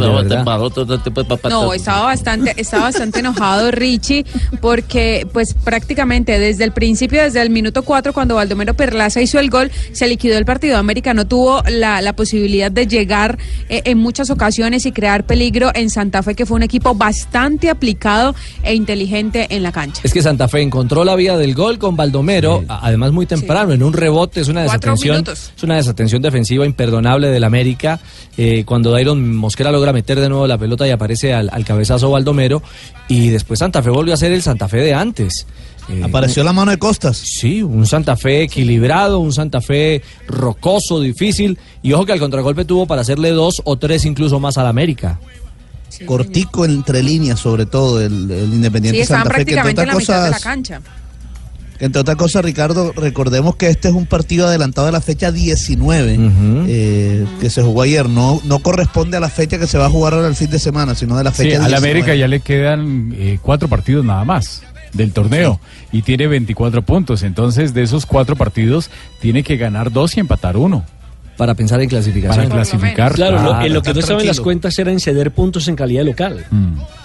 No, 1.49 1.73
estaba 1.73 2.07
bastante, 2.07 2.55
estaba 2.57 2.85
bastante 2.85 3.21
enojado 3.21 3.71
Richie 3.71 4.25
porque 4.61 5.27
pues 5.33 5.55
prácticamente 5.55 6.39
desde 6.39 6.65
el 6.65 6.73
principio, 6.73 7.23
desde 7.23 7.43
el 7.43 7.51
minuto 7.51 7.83
4 7.83 8.13
cuando 8.13 8.37
Baldomero 8.37 8.75
Perlaza 8.75 9.21
hizo 9.21 9.39
el 9.39 9.51
gol, 9.51 9.71
se 9.93 10.09
liquidó 10.09 10.39
el 10.39 10.45
partido. 10.45 10.79
América 10.79 11.15
no 11.15 11.27
tuvo 11.27 11.63
la, 11.69 12.01
la 12.01 12.15
posibilidad 12.15 12.71
de 12.71 12.87
llegar 12.87 13.39
eh, 13.69 13.83
en 13.85 13.99
muchas 13.99 14.31
ocasiones 14.31 14.87
y 14.87 14.93
crear 14.93 15.25
peligro 15.25 15.71
en 15.75 15.91
Santa 15.91 16.23
Fe, 16.23 16.35
que 16.35 16.47
fue 16.47 16.57
un 16.57 16.63
equipo 16.63 16.95
bastante 16.95 17.69
aplicado 17.71 18.35
e 18.63 18.75
inteligente 18.75 19.47
en 19.51 19.63
la 19.63 19.73
cancha. 19.73 20.01
Es 20.05 20.13
que 20.13 20.23
Santa 20.23 20.49
Fe 20.49 20.63
encontró 20.63 21.05
la 21.05 21.15
vía 21.17 21.37
del 21.37 21.55
gol 21.55 21.79
con 21.79 21.97
Baldomero, 21.97 22.65
además 22.69 23.13
muy 23.13 23.27
temprano, 23.27 23.73
en 23.73 23.83
un 23.83 23.93
rebote, 23.93 24.41
es 24.41 24.49
una 24.49 24.63
desatención, 24.63 25.25
es 25.29 25.63
una 25.63 25.77
desatención 25.77 26.23
defensiva 26.23 26.65
imperdonable 26.65 26.94
del 27.31 27.45
América. 27.45 28.01
eh, 28.37 28.65
cuando 28.67 28.91
Dairon 28.91 29.37
Mosquera 29.37 29.71
logra 29.71 29.93
meter 29.93 30.19
de 30.21 30.29
nuevo 30.29 30.47
la 30.47 30.59
pelota 30.59 30.87
y 30.89 30.91
aparece 30.91 31.33
al, 31.33 31.49
al 31.53 31.65
cabezazo 31.65 32.11
Baldomero, 32.11 32.63
y 33.09 33.29
después 33.29 33.59
Santa 33.61 33.83
Fe 33.83 33.91
volvió 33.91 34.13
a 34.15 34.17
ser 34.17 34.33
el 34.33 34.43
Santa 34.43 34.67
Fe 34.69 34.79
de 34.79 34.93
antes. 34.95 35.47
Eh, 35.89 36.01
Apareció 36.03 36.43
la 36.45 36.53
mano 36.53 36.71
de 36.71 36.79
Costas. 36.79 37.17
Sí, 37.17 37.63
un 37.63 37.87
Santa 37.87 38.17
Fe 38.17 38.43
equilibrado, 38.43 39.19
un 39.21 39.33
Santa 39.33 39.61
Fe 39.61 40.03
rocoso, 40.27 41.01
difícil, 41.01 41.59
y 41.83 41.93
ojo 41.93 42.07
que 42.07 42.13
al 42.13 42.19
contragolpe 42.19 42.65
tuvo 42.65 42.87
para 42.87 43.03
hacerle 43.03 43.31
dos 43.31 43.61
o 43.65 43.77
tres 43.77 44.05
incluso 44.05 44.41
más 44.41 44.57
al 44.59 44.67
América. 44.67 45.21
Cortico 46.07 46.65
entre 46.65 47.03
líneas, 47.05 47.39
sobre 47.39 47.67
todo, 47.67 48.01
el, 48.01 48.29
el 48.31 48.53
Independiente 48.55 49.01
Sí, 49.03 49.07
Santa 49.07 49.31
Fe. 49.31 49.45
que 49.45 49.53
entre 49.53 49.55
prácticamente 49.63 49.83
en 49.83 49.89
la 49.89 49.95
mitad 49.95 50.25
de 50.25 50.31
la 50.31 50.41
cancha. 50.41 50.81
Entre 51.81 52.01
otras 52.01 52.17
cosas, 52.17 52.45
Ricardo, 52.45 52.93
recordemos 52.93 53.57
que 53.57 53.69
este 53.69 53.89
es 53.89 53.95
un 53.95 54.07
partido 54.07 54.47
adelantado 54.47 54.87
de 54.87 54.93
la 54.93 55.01
fecha 55.01 55.33
19, 55.33 56.17
eh, 56.69 57.27
que 57.41 57.51
se 57.51 57.63
jugó 57.63 57.83
ayer. 57.83 58.09
No, 58.09 58.41
no 58.45 58.61
corresponde 58.61 59.17
a 59.17 59.21
la 59.21 59.29
fecha 59.29 59.59
que 59.59 59.67
se 59.67 59.77
va 59.79 59.87
a 59.87 59.91
jugar 59.91 60.15
ahora 60.15 60.29
el 60.29 60.37
fin 60.37 60.51
de 60.51 60.59
semana, 60.59 60.95
sino 60.95 61.17
de 61.17 61.25
la 61.25 61.31
Sí, 61.33 61.45
fecha 61.45 61.57
a 61.57 61.69
la 61.69 61.79
19. 61.79 61.91
América 61.91 62.15
ya 62.15 62.29
le 62.29 62.41
quedan 62.41 63.15
eh, 63.17 63.39
cuatro 63.43 63.69
partidos 63.69 64.05
nada 64.05 64.25
más 64.25 64.63
del 64.93 65.13
torneo 65.13 65.61
y 65.91 66.03
tiene 66.03 66.29
24 66.29 66.83
puntos. 66.83 67.23
Entonces, 67.25 67.75
de 67.75 67.83
esos 67.83 68.07
cuatro 68.07 68.37
partidos, 68.37 68.91
tiene 69.21 69.43
que 69.43 69.57
ganar 69.57 69.91
dos 69.91 70.17
y 70.17 70.21
empatar 70.21 70.57
uno. 70.57 70.85
Para 71.37 71.55
pensar 71.55 71.81
en 71.81 71.89
clasificación. 71.89 72.45
Para 72.49 72.55
clasificar. 72.57 73.13
Claro, 73.15 73.43
lo- 73.43 73.61
en 73.61 73.73
lo 73.75 73.83
que 73.83 73.93
no 73.93 74.01
estaban 74.01 74.25
las 74.27 74.41
cuentas 74.41 74.79
era 74.79 74.93
en 74.93 75.01
ceder 75.01 75.31
puntos 75.33 75.67
en 75.69 75.75
calidad 75.77 76.05
local. 76.05 76.45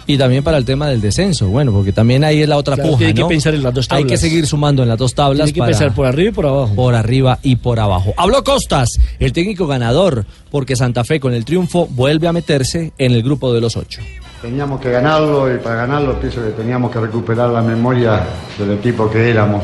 Y 0.05 0.17
también 0.17 0.43
para 0.43 0.57
el 0.57 0.65
tema 0.65 0.87
del 0.87 1.01
descenso, 1.01 1.47
bueno, 1.49 1.71
porque 1.71 1.91
también 1.93 2.23
ahí 2.23 2.41
es 2.41 2.49
la 2.49 2.57
otra 2.57 2.75
Claro, 2.75 2.89
puja, 2.91 2.97
tiene 2.99 3.13
que 3.13 3.25
pensar 3.25 3.53
en 3.53 3.61
las 3.63 3.73
dos 3.73 3.85
Hay 3.91 4.03
que 4.03 4.09
tablas. 4.09 4.21
seguir 4.21 4.47
sumando 4.47 4.81
en 4.83 4.89
las 4.89 4.97
dos 4.97 5.13
tablas. 5.13 5.45
Tiene 5.45 5.53
que 5.53 5.59
para- 5.59 5.71
pensar 5.71 5.93
por 5.93 6.05
arriba 6.07 6.29
y 6.29 6.33
por 6.33 6.45
abajo. 6.47 6.73
Por 6.75 6.95
arriba 6.95 7.39
y 7.43 7.55
por 7.57 7.79
abajo. 7.79 8.13
Habló 8.17 8.43
Costas, 8.43 8.89
el 9.19 9.33
técnico 9.33 9.67
ganador, 9.67 10.25
porque 10.51 10.75
Santa 10.75 11.03
Fe 11.03 11.19
con 11.19 11.33
el 11.33 11.45
triunfo 11.45 11.87
vuelve 11.91 12.27
a 12.27 12.33
meterse 12.33 12.91
en 12.97 13.11
el 13.11 13.21
grupo 13.23 13.53
de 13.53 13.61
los 13.61 13.77
ocho. 13.77 14.01
Teníamos 14.41 14.79
que 14.79 14.89
ganarlo 14.89 15.53
y 15.53 15.57
para 15.59 15.75
ganarlo 15.75 16.19
pienso 16.19 16.41
que 16.43 16.51
teníamos 16.51 16.91
que 16.91 16.99
recuperar 16.99 17.49
la 17.49 17.61
memoria 17.61 18.23
del 18.57 18.71
equipo 18.77 19.09
que 19.11 19.29
éramos, 19.29 19.63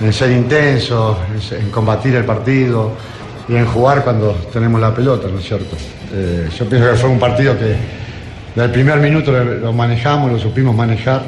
en 0.00 0.12
ser 0.12 0.32
intensos, 0.32 1.16
en 1.52 1.60
en 1.66 1.70
combatir 1.70 2.14
el 2.16 2.24
partido 2.24 2.92
y 3.48 3.54
en 3.54 3.66
jugar 3.66 4.02
cuando 4.02 4.32
tenemos 4.52 4.80
la 4.80 4.94
pelota, 4.94 5.28
¿no 5.32 5.38
es 5.38 5.44
cierto? 5.46 5.76
Eh, 6.12 6.48
yo 6.58 6.64
pienso 6.68 6.90
que 6.90 6.96
fue 6.96 7.10
un 7.10 7.18
partido 7.18 7.56
que 7.58 7.74
del 8.60 8.70
primer 8.70 8.98
minuto 8.98 9.32
lo, 9.32 9.72
manejamos, 9.72 10.32
lo 10.32 10.38
supimos 10.38 10.74
manejar, 10.74 11.22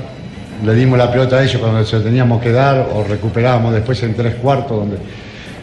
le 0.64 0.74
dimos 0.74 0.98
la 0.98 1.11
pelota 1.11 1.37
a 1.37 1.44
ellos 1.44 1.61
cuando 1.61 1.85
se 1.85 2.00
teníamos 2.00 2.42
que 2.42 2.50
dar 2.50 2.88
o 2.92 3.04
recuperábamos 3.04 3.72
después 3.74 4.02
en 4.02 4.14
tres 4.14 4.35
cuartos 4.37 4.78
donde 4.78 4.96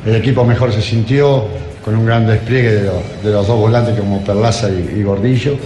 el 0.05 0.15
equipo 0.15 0.45
mejor 0.45 0.71
se 0.71 0.81
sintió 0.81 1.45
con 1.83 1.95
un 1.95 2.05
gran 2.05 2.25
despliegue 2.25 2.71
de, 2.71 2.83
los- 3.31 3.47
dos 3.47 3.57
volantes 3.59 3.99
como 3.99 4.21
Perlaza 4.23 4.69
y- 4.69 5.03
Gordillo. 5.03 5.57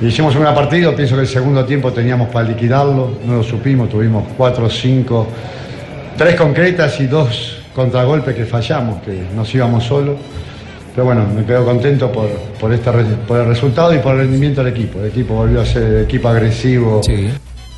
Y 0.00 0.06
Hicimos 0.06 0.34
un 0.34 0.40
gran 0.42 0.54
partido, 0.54 0.94
pienso 0.96 1.14
que 1.16 1.22
el 1.22 1.28
segundo 1.28 1.64
tiempo 1.66 1.92
teníamos 1.92 2.28
para 2.30 2.48
liquidarlo, 2.48 3.10
no 3.26 3.34
lo 3.36 3.42
supimos, 3.42 3.90
tuvimos 3.90 4.24
cuatro, 4.36 4.70
cinco, 4.70 5.26
tres 6.16 6.36
concretas 6.36 6.98
y 7.00 7.06
dos 7.06 7.59
contragolpes 7.82 8.34
que 8.34 8.44
fallamos, 8.44 9.02
que 9.02 9.22
nos 9.34 9.52
íbamos 9.54 9.84
solos. 9.84 10.16
Pero 10.94 11.04
bueno, 11.04 11.24
me 11.34 11.44
quedo 11.44 11.64
contento 11.64 12.10
por, 12.10 12.28
por, 12.60 12.72
esta, 12.72 12.92
por 13.26 13.38
el 13.40 13.46
resultado 13.46 13.94
y 13.94 13.98
por 13.98 14.12
el 14.14 14.22
rendimiento 14.22 14.62
del 14.62 14.72
equipo. 14.74 14.98
El 15.00 15.06
equipo 15.06 15.34
volvió 15.34 15.60
a 15.60 15.64
ser 15.64 16.02
equipo 16.04 16.28
agresivo. 16.28 17.00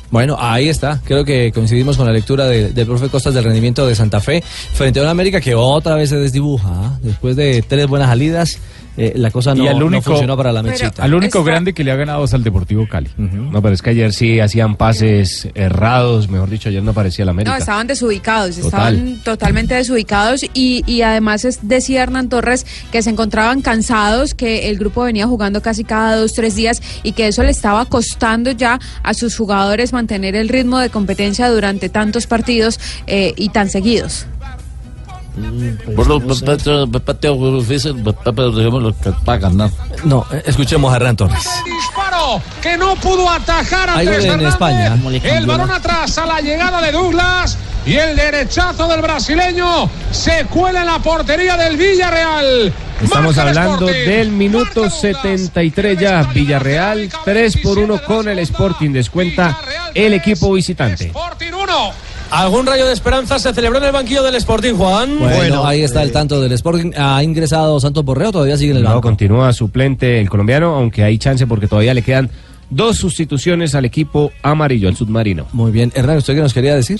Bueno, 0.09 0.35
ahí 0.39 0.69
está. 0.69 0.99
Creo 1.03 1.23
que 1.25 1.51
coincidimos 1.51 1.97
con 1.97 2.05
la 2.05 2.11
lectura 2.13 2.45
de- 2.45 2.69
del 2.71 2.85
profe 2.85 3.09
Costas 3.09 3.33
del 3.33 3.43
rendimiento 3.45 3.85
de 3.87 3.95
Santa 3.95 4.19
Fe 4.19 4.43
frente 4.73 4.99
a 4.99 5.03
una 5.03 5.11
América 5.11 5.41
que 5.41 5.55
otra 5.55 5.95
vez 5.95 6.09
se 6.09 6.17
desdibuja. 6.17 6.69
¿ah? 6.71 6.99
Después 7.01 7.35
de 7.35 7.63
tres 7.67 7.87
buenas 7.87 8.09
salidas, 8.09 8.59
eh, 8.97 9.13
la 9.15 9.31
cosa 9.31 9.55
no, 9.55 9.63
y 9.63 9.67
al 9.67 9.79
no 9.79 9.85
único, 9.87 10.03
funcionó 10.03 10.37
para 10.37 10.51
la 10.51 10.61
mechita. 10.63 11.03
Al 11.03 11.13
único 11.13 11.43
grande 11.43 11.73
que 11.73 11.83
le 11.83 11.91
ha 11.91 11.95
ganado 11.95 12.23
es 12.25 12.33
al 12.33 12.43
Deportivo 12.43 12.87
Cali. 12.87 13.09
No, 13.17 13.61
pero 13.61 13.73
es 13.73 13.81
que 13.81 13.89
ayer 13.91 14.13
sí 14.13 14.39
hacían 14.39 14.75
pases 14.75 15.47
errados, 15.55 16.29
mejor 16.29 16.49
dicho, 16.49 16.69
ayer 16.69 16.83
no 16.83 16.93
parecía 16.93 17.25
la 17.25 17.31
América. 17.31 17.53
No, 17.53 17.59
estaban 17.59 17.87
desubicados, 17.87 18.55
Total. 18.57 18.95
estaban 18.95 19.23
totalmente 19.23 19.73
desubicados 19.75 20.43
y, 20.53 20.83
y 20.85 21.01
además 21.01 21.45
es- 21.45 21.59
decía 21.67 22.03
Hernán 22.03 22.29
Torres 22.29 22.65
que 22.91 23.01
se 23.01 23.09
encontraban 23.09 23.61
cansados, 23.61 24.33
que 24.33 24.69
el 24.69 24.77
grupo 24.77 25.03
venía 25.03 25.27
jugando 25.27 25.61
casi 25.61 25.83
cada 25.83 26.15
dos, 26.15 26.33
tres 26.33 26.55
días 26.55 26.81
y 27.03 27.13
que 27.13 27.27
eso 27.27 27.43
le 27.43 27.51
estaba 27.51 27.85
costando 27.85 28.51
ya 28.51 28.79
a 29.03 29.13
sus 29.13 29.35
jugadores 29.37 29.93
mantener 29.93 30.35
el 30.35 30.49
ritmo 30.49 30.79
de 30.79 30.89
competencia 30.89 31.49
durante 31.49 31.89
tantos 31.89 32.27
partidos 32.27 32.79
eh, 33.07 33.33
y 33.37 33.49
tan 33.49 33.69
seguidos. 33.69 34.25
¿No? 39.53 39.71
No, 40.03 40.25
escuchemos 40.45 40.91
a 40.93 40.97
Hernán 40.97 41.15
Torres. 41.15 41.47
disparo 41.65 42.41
que 42.61 42.77
no 42.77 42.95
pudo 42.95 43.29
atajar 43.29 43.89
a 43.89 43.99
Andrés 43.99 44.25
en. 44.25 44.41
España. 44.41 44.97
El 45.23 45.45
balón 45.45 45.71
atrás 45.71 46.17
a 46.17 46.25
la 46.25 46.41
llegada 46.41 46.81
de 46.81 46.91
Douglas 46.91 47.57
y 47.85 47.95
el 47.95 48.15
derechazo 48.15 48.87
del 48.87 49.01
brasileño 49.01 49.89
se 50.11 50.45
cuela 50.45 50.81
en 50.81 50.87
la 50.87 50.99
portería 50.99 51.57
del 51.57 51.77
Villarreal. 51.77 52.73
Estamos 53.01 53.37
hablando 53.37 53.85
del 53.85 54.31
minuto 54.31 54.89
73 54.89 55.99
ya. 55.99 56.23
Villarreal 56.23 57.09
3 57.25 57.57
por 57.57 57.79
1 57.79 58.01
con 58.03 58.29
el 58.29 58.39
Sporting. 58.39 58.91
Descuenta 58.91 59.59
el 59.93 60.13
equipo 60.13 60.53
visitante. 60.53 61.05
Sporting 61.05 61.51
1. 61.51 61.91
¿Algún 62.35 62.65
rayo 62.65 62.87
de 62.87 62.93
esperanza 62.93 63.37
se 63.37 63.53
celebró 63.53 63.77
en 63.77 63.83
el 63.85 63.91
banquillo 63.91 64.23
del 64.23 64.33
Sporting, 64.35 64.73
Juan? 64.73 65.19
Bueno, 65.19 65.65
ahí 65.67 65.83
está 65.83 66.01
el 66.01 66.11
tanto 66.11 66.41
del 66.41 66.51
Sporting. 66.53 66.91
Ha 66.97 67.21
ingresado 67.23 67.79
Santos 67.79 68.03
Borreo, 68.03 68.31
todavía 68.31 68.57
sigue 68.57 68.71
en 68.71 68.77
el 68.77 68.83
No, 68.83 68.89
banco. 68.89 69.01
continúa 69.01 69.53
suplente 69.53 70.19
el 70.19 70.29
colombiano, 70.29 70.73
aunque 70.75 71.03
hay 71.03 71.19
chance 71.19 71.45
porque 71.45 71.67
todavía 71.67 71.93
le 71.93 72.01
quedan 72.01 72.31
dos 72.69 72.97
sustituciones 72.97 73.75
al 73.75 73.85
equipo 73.85 74.31
amarillo, 74.41 74.89
al 74.89 74.95
submarino. 74.95 75.45
Muy 75.53 75.71
bien. 75.71 75.91
Hernán, 75.95 76.17
¿usted 76.17 76.35
qué 76.35 76.41
nos 76.41 76.53
quería 76.53 76.75
decir? 76.75 76.99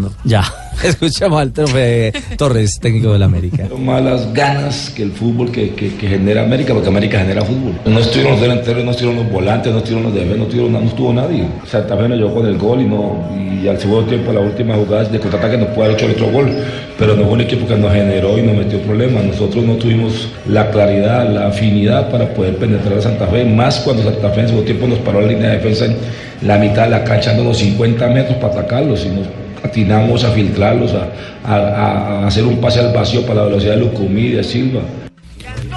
No. 0.00 0.10
Ya. 0.24 0.44
Escuchamos 0.82 1.40
al 1.40 1.50
profe 1.50 2.12
Torres, 2.36 2.78
técnico 2.80 3.12
del 3.12 3.22
América. 3.24 3.68
malas 3.78 4.32
ganas 4.32 4.90
que 4.90 5.02
el 5.02 5.12
fútbol 5.12 5.50
que, 5.50 5.74
que, 5.74 5.94
que 5.96 6.08
genera 6.08 6.42
América, 6.44 6.72
porque 6.72 6.88
América 6.88 7.18
genera 7.18 7.42
fútbol. 7.44 7.74
No 7.84 7.98
estuvieron 7.98 8.32
los 8.32 8.40
delanteros, 8.40 8.84
no 8.84 8.90
estuvieron 8.92 9.24
los 9.24 9.32
volantes, 9.32 9.72
no 9.72 9.78
estuvieron 9.78 10.04
los 10.04 10.14
defensas, 10.14 10.38
no, 10.38 10.44
estuvieron, 10.44 10.72
no 10.72 10.80
estuvo 10.80 11.12
nadie. 11.12 11.48
Santa 11.66 11.96
Fe 11.96 12.08
nos 12.08 12.18
llevó 12.18 12.34
con 12.34 12.46
el 12.46 12.56
gol 12.58 12.80
y, 12.80 12.84
no, 12.84 13.28
y 13.62 13.66
al 13.66 13.78
segundo 13.80 14.08
tiempo, 14.08 14.32
la 14.32 14.40
última 14.40 14.74
jugada 14.76 15.04
de 15.04 15.18
contraataque 15.18 15.56
nos 15.58 15.68
puede 15.70 15.88
haber 15.88 15.96
hecho 15.96 16.06
el 16.06 16.12
otro 16.12 16.30
gol, 16.30 16.56
pero 16.98 17.14
no 17.14 17.24
fue 17.24 17.34
un 17.34 17.40
equipo 17.42 17.66
que 17.66 17.76
nos 17.76 17.92
generó 17.92 18.36
y 18.36 18.42
nos 18.42 18.56
metió 18.56 18.80
problemas. 18.80 19.24
Nosotros 19.24 19.64
no 19.64 19.74
tuvimos 19.76 20.28
la 20.48 20.68
claridad, 20.70 21.28
la 21.28 21.46
afinidad 21.46 22.10
para 22.10 22.34
poder 22.34 22.56
penetrar 22.56 22.98
a 22.98 23.02
Santa 23.02 23.28
Fe, 23.28 23.44
más 23.44 23.78
cuando 23.80 24.02
Santa 24.02 24.30
Fe 24.30 24.40
en 24.40 24.48
segundo 24.48 24.66
tiempo 24.66 24.88
nos 24.88 24.98
paró 24.98 25.20
la 25.20 25.28
línea 25.28 25.50
de 25.50 25.58
defensa 25.58 25.84
en 25.84 25.96
la 26.42 26.58
mitad 26.58 26.84
de 26.84 26.90
la 26.90 27.04
cancha, 27.04 27.30
dándonos 27.30 27.58
50 27.58 28.08
metros 28.08 28.36
para 28.38 28.52
atacarlos 28.54 29.04
y 29.04 29.10
nos 29.10 29.26
atinamos 29.62 30.24
a 30.24 30.30
filtrarlos, 30.30 30.92
a, 31.44 32.26
hacer 32.26 32.44
un 32.44 32.60
pase 32.60 32.80
al 32.80 32.92
vacío 32.92 33.22
para 33.22 33.42
la 33.42 33.46
velocidad 33.46 33.74
de 33.74 33.80
Lucumí 33.80 34.30
de 34.30 34.42
Silva. 34.42 34.80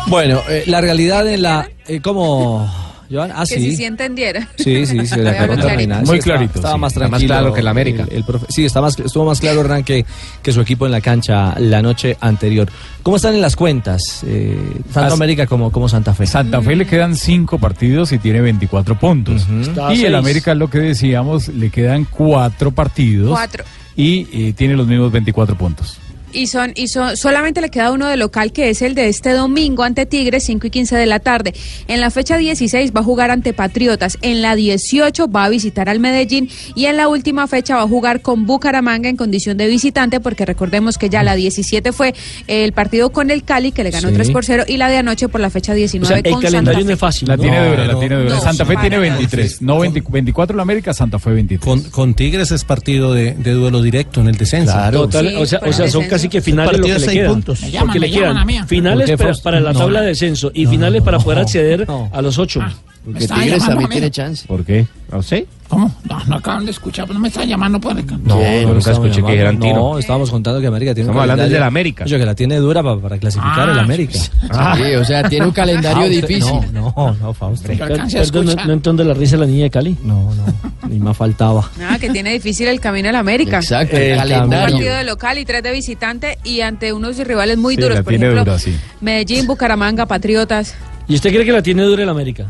Bueno, 0.08 0.42
eh, 0.50 0.64
la 0.66 0.82
realidad 0.82 1.28
en 1.28 1.44
la... 1.44 1.70
eh, 1.88 2.02
¿Cómo, 2.02 2.68
Joan? 3.12 3.32
Ah, 3.36 3.43
que 3.47 3.56
sí. 3.56 3.71
si 3.71 3.76
sí 3.78 3.84
entendiera. 3.86 4.47
Sí, 4.58 4.86
sí, 4.86 5.06
sí, 5.06 5.15
la 5.19 5.32
Muy 5.32 5.38
pregunta 5.39 5.62
clarito. 5.63 5.80
final. 5.80 6.00
Muy 6.06 6.08
Sí, 6.08 6.17
estaba- 6.19 6.38
clarito, 6.38 6.54
Estaba 6.60 6.74
sí. 6.76 6.80
más 6.80 6.91
Está 6.93 7.00
más 7.02 7.10
tranquilo. 7.10 7.34
claro 7.34 7.54
que 7.54 7.60
el 7.60 7.67
América. 7.67 8.06
el 8.10 8.26
profe- 8.26 8.45
sí, 8.50 8.65
está 8.65 8.82
más, 8.82 8.97
estuvo 9.00 9.26
más 9.26 9.39
claro 9.39 9.62
Hernán 9.62 9.84
que, 9.84 10.06
que 10.41 10.52
su 10.52 10.62
equipo 10.62 10.86
en 10.86 10.91
la 10.93 11.02
cancha 11.02 11.56
la 11.60 11.82
noche 11.82 12.17
anterior. 12.21 12.69
¿Cómo 13.04 13.17
están 13.17 13.36
en 13.36 13.41
las 13.41 13.56
cuentas? 13.56 14.24
Eh, 14.26 14.58
tanto 14.93 15.08
As- 15.08 15.13
América 15.13 15.45
como, 15.47 15.71
como 15.71 15.89
Santa 15.89 16.13
Fe. 16.13 16.26
Santa 16.26 16.62
Fe 16.62 16.76
le 16.76 16.86
quedan 16.86 17.15
cinco 17.15 17.58
partidos 17.60 18.12
y 18.13 18.17
tiene 18.19 18.41
24 18.41 18.97
puntos. 18.97 19.45
Y 19.93 20.06
el. 20.06 20.15
América, 20.15 20.54
lo 20.56 20.69
que 20.69 20.80
decíamos, 20.80 21.47
le 21.50 21.69
quedan 21.69 22.06
cuatro 22.06 22.71
partidos. 22.71 23.32
Cuatro. 23.32 23.63
Y 23.95 24.28
eh, 24.32 24.54
tiene 24.54 24.76
los 24.76 24.88
mismos 24.88 25.12
24 25.12 25.58
puntos. 25.58 25.97
Y 26.34 26.48
son, 26.48 26.74
y 26.76 26.88
son, 26.88 27.17
solamente 27.17 27.62
le 27.62 27.70
queda 27.70 27.91
uno 27.91 28.08
de 28.08 28.17
local 28.17 28.52
que 28.52 28.70
es 28.70 28.82
el 28.82 28.96
de 28.96 29.08
este 29.08 29.32
domingo 29.32 29.84
ante 29.84 30.06
Tigres, 30.06 30.44
5 30.46 30.67
y 30.67 30.70
15 30.70 30.96
de 30.96 31.06
la 31.06 31.20
tarde. 31.20 31.54
En 31.88 32.02
la 32.02 32.10
fecha 32.12 32.38
16 32.38 32.91
va 32.96 33.02
a 33.02 33.04
jugar 33.04 33.32
ante 33.32 33.54
Patriotas. 33.54 34.17
En 34.22 34.41
la 34.41 34.56
18 34.56 35.28
va 35.28 35.46
a 35.46 35.50
visitar 35.50 35.89
al 35.89 36.00
Medellín. 36.00 36.50
Y 36.76 36.86
en 36.86 36.98
la 36.98 37.08
última 37.08 37.48
fecha 37.48 37.76
va 37.76 37.84
a 37.84 37.88
jugar 37.88 38.22
con 38.22 38.46
Bucaramanga 38.46 39.10
en 39.10 39.17
condición 39.17 39.58
de 39.58 39.67
visitante, 39.67 40.20
porque 40.20 40.46
recordemos 40.46 40.98
que 40.98 41.10
ya 41.10 41.24
la 41.24 41.36
17 41.36 41.91
fue 41.91 42.13
el 42.48 42.74
partido 42.74 43.12
con 43.12 43.32
el 43.32 43.44
Cali, 43.44 43.72
que 43.72 43.84
le 43.84 43.91
ganó 43.91 44.10
Sí. 44.10 44.15
3 44.15 44.32
por 44.32 44.44
0, 44.46 44.63
y 44.67 44.78
la 44.78 44.89
de 44.89 44.98
anoche 44.98 45.30
por 45.30 45.39
la 45.41 45.50
fecha 45.50 45.74
19 45.74 46.06
O 46.06 46.08
sea, 46.08 46.17
el 46.17 46.32
con 46.34 46.41
calendario 46.41 46.80
Santa 46.80 46.88
no 46.88 46.94
es 46.94 47.00
fácil. 47.00 47.28
La 47.28 47.38
¿no? 47.38 47.44
tiene 47.44 47.70
dura, 47.70 47.86
la 47.86 47.94
no, 47.94 48.00
tiene 48.00 48.15
dura. 48.15 48.30
no, 48.36 48.41
Santa 48.41 48.65
Fe 48.65 48.76
tiene 48.78 48.96
no, 48.96 49.02
23. 49.02 49.62
No 49.62 49.80
20 49.80 50.04
24 50.10 50.54
el 50.56 50.60
América, 50.60 50.94
Santa 50.94 51.20
Fe 51.20 51.32
23. 51.32 51.63
Con, 51.65 51.89
con 51.91 52.13
Tigres 52.13 52.52
es 52.52 52.63
partido 52.63 53.13
de, 53.13 53.34
de 53.34 53.52
duelo 53.52 53.82
directo 53.82 54.22
en 54.22 54.28
el 54.28 54.38
descenso. 54.38 54.74
Total, 54.91 55.36
o 55.38 55.46
sea, 55.46 55.60
o 55.65 55.72
sea, 55.72 55.88
son 55.89 56.06
casi 56.08 56.21
que 56.30 56.42
finales 56.42 56.78
lo 56.78 56.86
que 56.86 57.00
le 57.00 57.08
quedan. 57.08 57.44
Me 57.46 57.80
Porque 57.80 58.00
le 58.00 58.12
quedan 58.12 58.68
finales 58.68 59.10
¿Por 59.10 59.18
qué, 59.18 59.24
para, 59.24 59.38
para 59.42 59.60
la 59.60 59.74
tabla 59.74 60.02
de 60.02 60.08
descenso 60.08 60.52
y 60.54 60.66
finales 60.66 61.02
para 61.02 61.20
poder 61.20 61.40
acceder 61.40 61.88
a 62.12 62.22
los 62.22 62.38
ocho. 62.38 62.62
Porque 63.04 63.28
Tigres 63.28 63.66
también 63.66 63.90
tiene 63.90 64.12
chance. 64.12 64.48
¿Por 64.48 64.64
qué? 64.64 64.86
¿A 65.12 65.18
usted? 65.18 65.46
¿Cómo? 65.68 65.94
No, 66.08 66.24
no 66.26 66.36
acaban 66.36 66.66
de 66.66 66.72
escuchar, 66.72 67.06
pero 67.06 67.16
no 67.16 67.22
me 67.22 67.30
están 67.30 67.48
llamando 67.48 67.80
por 67.80 67.94
acá. 67.98 68.16
No, 68.24 68.36
nunca 68.36 68.78
estamos 68.78 68.88
escuché 69.08 69.24
que 69.26 69.32
dijeran 69.32 69.60
tiro. 69.60 69.76
No, 69.76 69.98
estábamos 69.98 70.30
contando 70.30 70.60
que 70.62 70.68
América 70.68 70.94
tiene 70.94 71.08
un 71.10 71.14
Estamos 71.14 71.22
hablando 71.24 71.42
calendario- 71.42 71.54
del 71.56 71.64
América. 71.68 72.04
Oye, 72.04 72.20
que 72.20 72.26
la 72.26 72.36
tiene 72.36 72.56
dura 72.58 72.84
pa- 72.84 73.00
para, 73.00 73.18
clasificar 73.18 73.70
Ah, 73.70 73.72
el 73.72 73.80
América. 73.80 74.20
Sí, 74.78 74.96
o 74.96 75.04
sea, 75.06 75.24
tiene 75.30 75.46
un 75.48 75.52
calendario 75.52 75.98
Fausto, 76.04 76.28
difícil. 76.28 76.54
No, 76.74 76.94
no, 76.96 77.14
no, 77.20 77.34
Fausto. 77.34 77.68
Perdón, 77.70 78.46
no, 78.56 78.66
no 78.66 78.74
entiendo 78.74 79.04
la 79.04 79.14
risa 79.14 79.38
de 79.38 79.46
la 79.46 79.52
niña 79.52 79.64
de 79.64 79.70
Cali. 79.72 79.98
No, 80.04 80.34
no, 80.36 80.46
ni 80.90 81.00
más 81.00 81.18
faltaba. 81.18 81.70
Ah, 81.90 81.98
que 82.00 82.10
tiene 82.10 82.34
difícil 82.34 82.68
el 82.68 82.80
camino 82.80 83.10
al 83.10 83.16
América. 83.16 83.58
Exacto, 83.58 83.96
El 83.98 84.04
el 84.04 84.12
Un 84.12 84.18
calendario. 84.20 84.76
partido 84.76 84.96
de 84.96 85.04
local 85.06 85.38
y 85.40 85.46
tres 85.46 85.64
de 85.64 85.72
visitante 85.72 86.38
y 86.44 86.62
ante 86.62 86.94
unos 86.94 87.18
rivales 87.18 87.58
muy 87.58 87.76
Sí, 87.76 87.82
duros, 87.82 87.96
la 87.98 88.04
por 88.04 88.12
tiene 88.12 88.26
ejemplo, 88.28 88.46
dura, 88.46 88.60
sí. 88.60 88.76
Medellín, 89.00 89.48
Bucaramanga, 89.48 90.06
Patriotas. 90.06 90.76
¿Y 91.08 91.16
usted 91.16 91.32
cree 91.32 91.46
que 91.46 91.52
la 91.54 91.64
tiene 91.64 91.82
dura 91.84 92.04
el 92.04 92.10
América? 92.10 92.46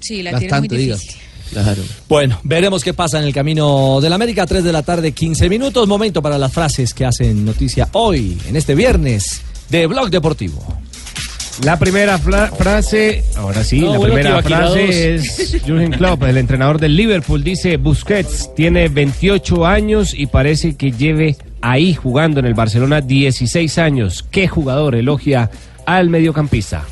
Sí, 0.00 0.22
la 0.22 0.32
Bastante, 0.32 0.68
tiene 0.68 0.84
muy 0.84 0.94
difícil. 0.94 1.20
Claro. 1.52 1.82
Bueno, 2.08 2.40
veremos 2.42 2.82
qué 2.82 2.92
pasa 2.92 3.18
en 3.18 3.24
el 3.24 3.32
camino 3.32 4.00
del 4.00 4.12
América. 4.12 4.46
3 4.46 4.64
de 4.64 4.72
la 4.72 4.82
tarde, 4.82 5.12
15 5.12 5.48
minutos. 5.48 5.86
Momento 5.86 6.20
para 6.20 6.38
las 6.38 6.52
frases 6.52 6.92
que 6.92 7.04
hacen 7.04 7.44
noticia 7.44 7.88
hoy, 7.92 8.36
en 8.48 8.56
este 8.56 8.74
viernes, 8.74 9.42
de 9.68 9.86
Blog 9.86 10.10
Deportivo. 10.10 10.62
La 11.64 11.78
primera 11.78 12.18
frase, 12.18 13.24
ahora 13.36 13.64
sí, 13.64 13.80
No, 13.80 13.92
la 13.92 13.98
bueno, 13.98 14.14
primera 14.14 14.42
frase 14.42 15.14
es 15.14 15.56
Jürgen 15.64 15.92
Klopp, 15.92 16.24
el 16.24 16.36
entrenador 16.36 16.78
del 16.78 16.94
Liverpool, 16.94 17.42
dice 17.42 17.78
Busquets 17.78 18.54
tiene 18.54 18.88
28 18.88 19.64
años 19.64 20.12
y 20.12 20.26
parece 20.26 20.76
que 20.76 20.92
lleve 20.92 21.36
ahí 21.62 21.94
jugando 21.94 22.40
en 22.40 22.46
el 22.46 22.52
Barcelona 22.52 23.00
16 23.00 23.78
años. 23.78 24.24
¿Qué 24.30 24.48
jugador 24.48 24.96
elogia 24.96 25.50
al 25.86 26.10
mediocampista? 26.10 26.84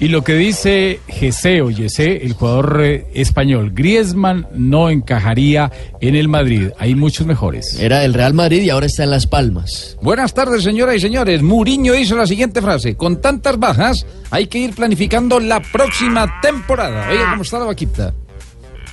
Y 0.00 0.08
lo 0.08 0.24
que 0.24 0.32
dice 0.32 0.98
Gese 1.08 1.60
o 1.60 1.70
Yese, 1.70 2.24
el 2.24 2.32
jugador 2.32 2.80
eh, 2.82 3.06
español, 3.12 3.72
Griezmann 3.74 4.46
no 4.54 4.88
encajaría 4.88 5.70
en 6.00 6.16
el 6.16 6.26
Madrid. 6.26 6.70
Hay 6.78 6.94
muchos 6.94 7.26
mejores. 7.26 7.78
Era 7.78 7.98
del 8.00 8.14
Real 8.14 8.32
Madrid 8.32 8.62
y 8.62 8.70
ahora 8.70 8.86
está 8.86 9.04
en 9.04 9.10
Las 9.10 9.26
Palmas. 9.26 9.98
Buenas 10.00 10.32
tardes, 10.32 10.62
señoras 10.62 10.96
y 10.96 11.00
señores. 11.00 11.42
Muriño 11.42 11.94
hizo 11.94 12.16
la 12.16 12.26
siguiente 12.26 12.62
frase. 12.62 12.96
Con 12.96 13.20
tantas 13.20 13.58
bajas, 13.58 14.06
hay 14.30 14.46
que 14.46 14.60
ir 14.60 14.74
planificando 14.74 15.38
la 15.38 15.60
próxima 15.60 16.40
temporada. 16.40 17.10
Oiga 17.10 17.32
cómo 17.32 17.42
está 17.42 17.58
la 17.58 17.66
vaquita. 17.66 18.14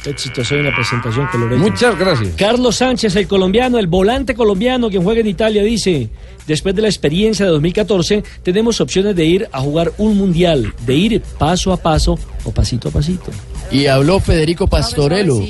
Exitoso 0.07 0.55
en 0.55 0.65
la 0.65 0.73
presentación 0.73 1.27
coloreta. 1.27 1.61
Muchas 1.61 1.99
gracias. 1.99 2.29
Carlos 2.37 2.77
Sánchez, 2.77 3.15
el 3.17 3.27
colombiano, 3.27 3.77
el 3.77 3.87
volante 3.87 4.35
colombiano 4.35 4.89
que 4.89 4.99
juega 4.99 5.19
en 5.19 5.27
Italia, 5.27 5.63
dice, 5.63 6.09
después 6.47 6.73
de 6.75 6.81
la 6.81 6.87
experiencia 6.87 7.45
de 7.45 7.51
2014, 7.51 8.23
tenemos 8.41 8.79
opciones 8.79 9.15
de 9.15 9.25
ir 9.25 9.49
a 9.51 9.59
jugar 9.59 9.91
un 9.97 10.17
mundial, 10.17 10.73
de 10.85 10.95
ir 10.95 11.21
paso 11.37 11.73
a 11.73 11.77
paso 11.77 12.17
o 12.45 12.51
pasito 12.51 12.87
a 12.87 12.91
pasito. 12.91 13.31
Y 13.69 13.87
habló 13.87 14.21
Federico 14.21 14.67
Pastorello, 14.67 15.41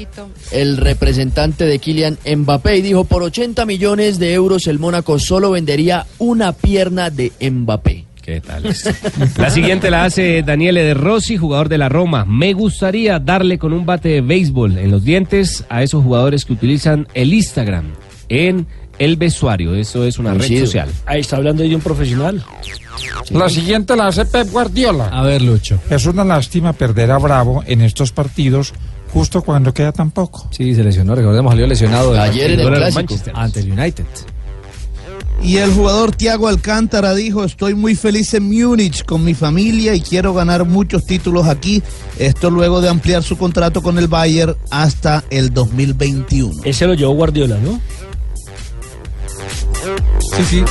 el 0.52 0.78
representante 0.78 1.66
de 1.66 1.78
Kylian 1.78 2.18
Mbappé, 2.26 2.78
y 2.78 2.82
dijo, 2.82 3.04
por 3.04 3.22
80 3.22 3.64
millones 3.68 4.18
de 4.18 4.34
euros 4.34 4.66
el 4.66 4.80
Mónaco 4.80 5.20
solo 5.20 5.52
vendería 5.52 6.08
una 6.18 6.52
pierna 6.54 7.12
de 7.12 7.32
Mbappé. 7.40 8.07
¿Qué 8.28 8.42
tal? 8.42 8.62
La 9.38 9.50
siguiente 9.50 9.90
la 9.90 10.04
hace 10.04 10.44
Daniele 10.44 10.84
De 10.84 10.94
Rossi, 10.94 11.38
jugador 11.38 11.70
de 11.70 11.78
la 11.78 11.88
Roma. 11.88 12.26
Me 12.26 12.52
gustaría 12.52 13.20
darle 13.20 13.58
con 13.58 13.72
un 13.72 13.86
bate 13.86 14.10
de 14.10 14.20
béisbol 14.20 14.78
en 14.80 14.92
los 14.92 15.06
dientes 15.06 15.64
a 15.70 15.82
esos 15.82 16.04
jugadores 16.04 16.44
que 16.44 16.52
utilizan 16.52 17.08
el 17.14 17.34
Instagram 17.34 17.86
en 18.28 18.68
el 19.00 19.16
vestuario. 19.16 19.74
Eso 19.76 20.04
es 20.04 20.20
una 20.20 20.34
red 20.34 20.60
social. 20.60 20.90
Ahí 21.06 21.22
está 21.22 21.38
hablando 21.38 21.64
de 21.64 21.74
un 21.74 21.80
profesional. 21.80 22.44
La 23.30 23.48
siguiente 23.48 23.96
la 23.96 24.08
hace 24.08 24.26
Pep 24.26 24.52
Guardiola. 24.52 25.06
A 25.06 25.22
ver, 25.22 25.42
Lucho. 25.42 25.80
Es 25.90 26.06
una 26.06 26.26
lástima 26.26 26.74
perder 26.74 27.12
a 27.12 27.20
Bravo 27.20 27.64
en 27.66 27.80
estos 27.80 28.12
partidos 28.12 28.74
justo 29.14 29.42
cuando 29.42 29.74
queda 29.74 29.94
tan 29.94 30.12
poco. 30.12 30.50
Sí, 30.52 30.76
se 30.76 30.84
lesionó. 30.84 31.16
Recordemos, 31.16 31.54
salió 31.54 31.66
lesionado 31.66 32.12
del 32.12 32.20
Ayer 32.20 32.52
en 32.52 32.60
el 32.60 32.68
Clásico. 32.68 32.94
Manchester 32.94 33.34
ante 33.38 33.62
el 33.62 33.72
United. 33.72 34.06
Y 35.42 35.58
el 35.58 35.72
jugador 35.72 36.16
Thiago 36.16 36.48
Alcántara 36.48 37.14
dijo, 37.14 37.44
estoy 37.44 37.74
muy 37.74 37.96
feliz 37.96 38.34
en 38.34 38.44
Múnich 38.44 39.06
con 39.06 39.24
mi 39.24 39.34
familia 39.34 39.94
y 39.96 40.02
quiero 40.02 40.34
ganar 40.34 40.66
muchos 40.66 41.06
títulos 41.06 41.48
aquí. 41.48 41.82
Esto 42.18 42.50
luego 42.50 42.82
de 42.82 42.90
ampliar 42.90 43.24
su 43.24 43.38
contrato 43.38 43.82
con 43.82 43.98
el 43.98 44.08
Bayern 44.08 44.56
hasta 44.72 45.24
el 45.30 45.54
2021. 45.54 46.64
Ese 46.64 46.88
lo 46.88 46.96
llevó 46.96 47.14
Guardiola, 47.14 47.58
¿no? 47.60 47.80
Sí, 50.36 50.44
sí. 50.50 50.64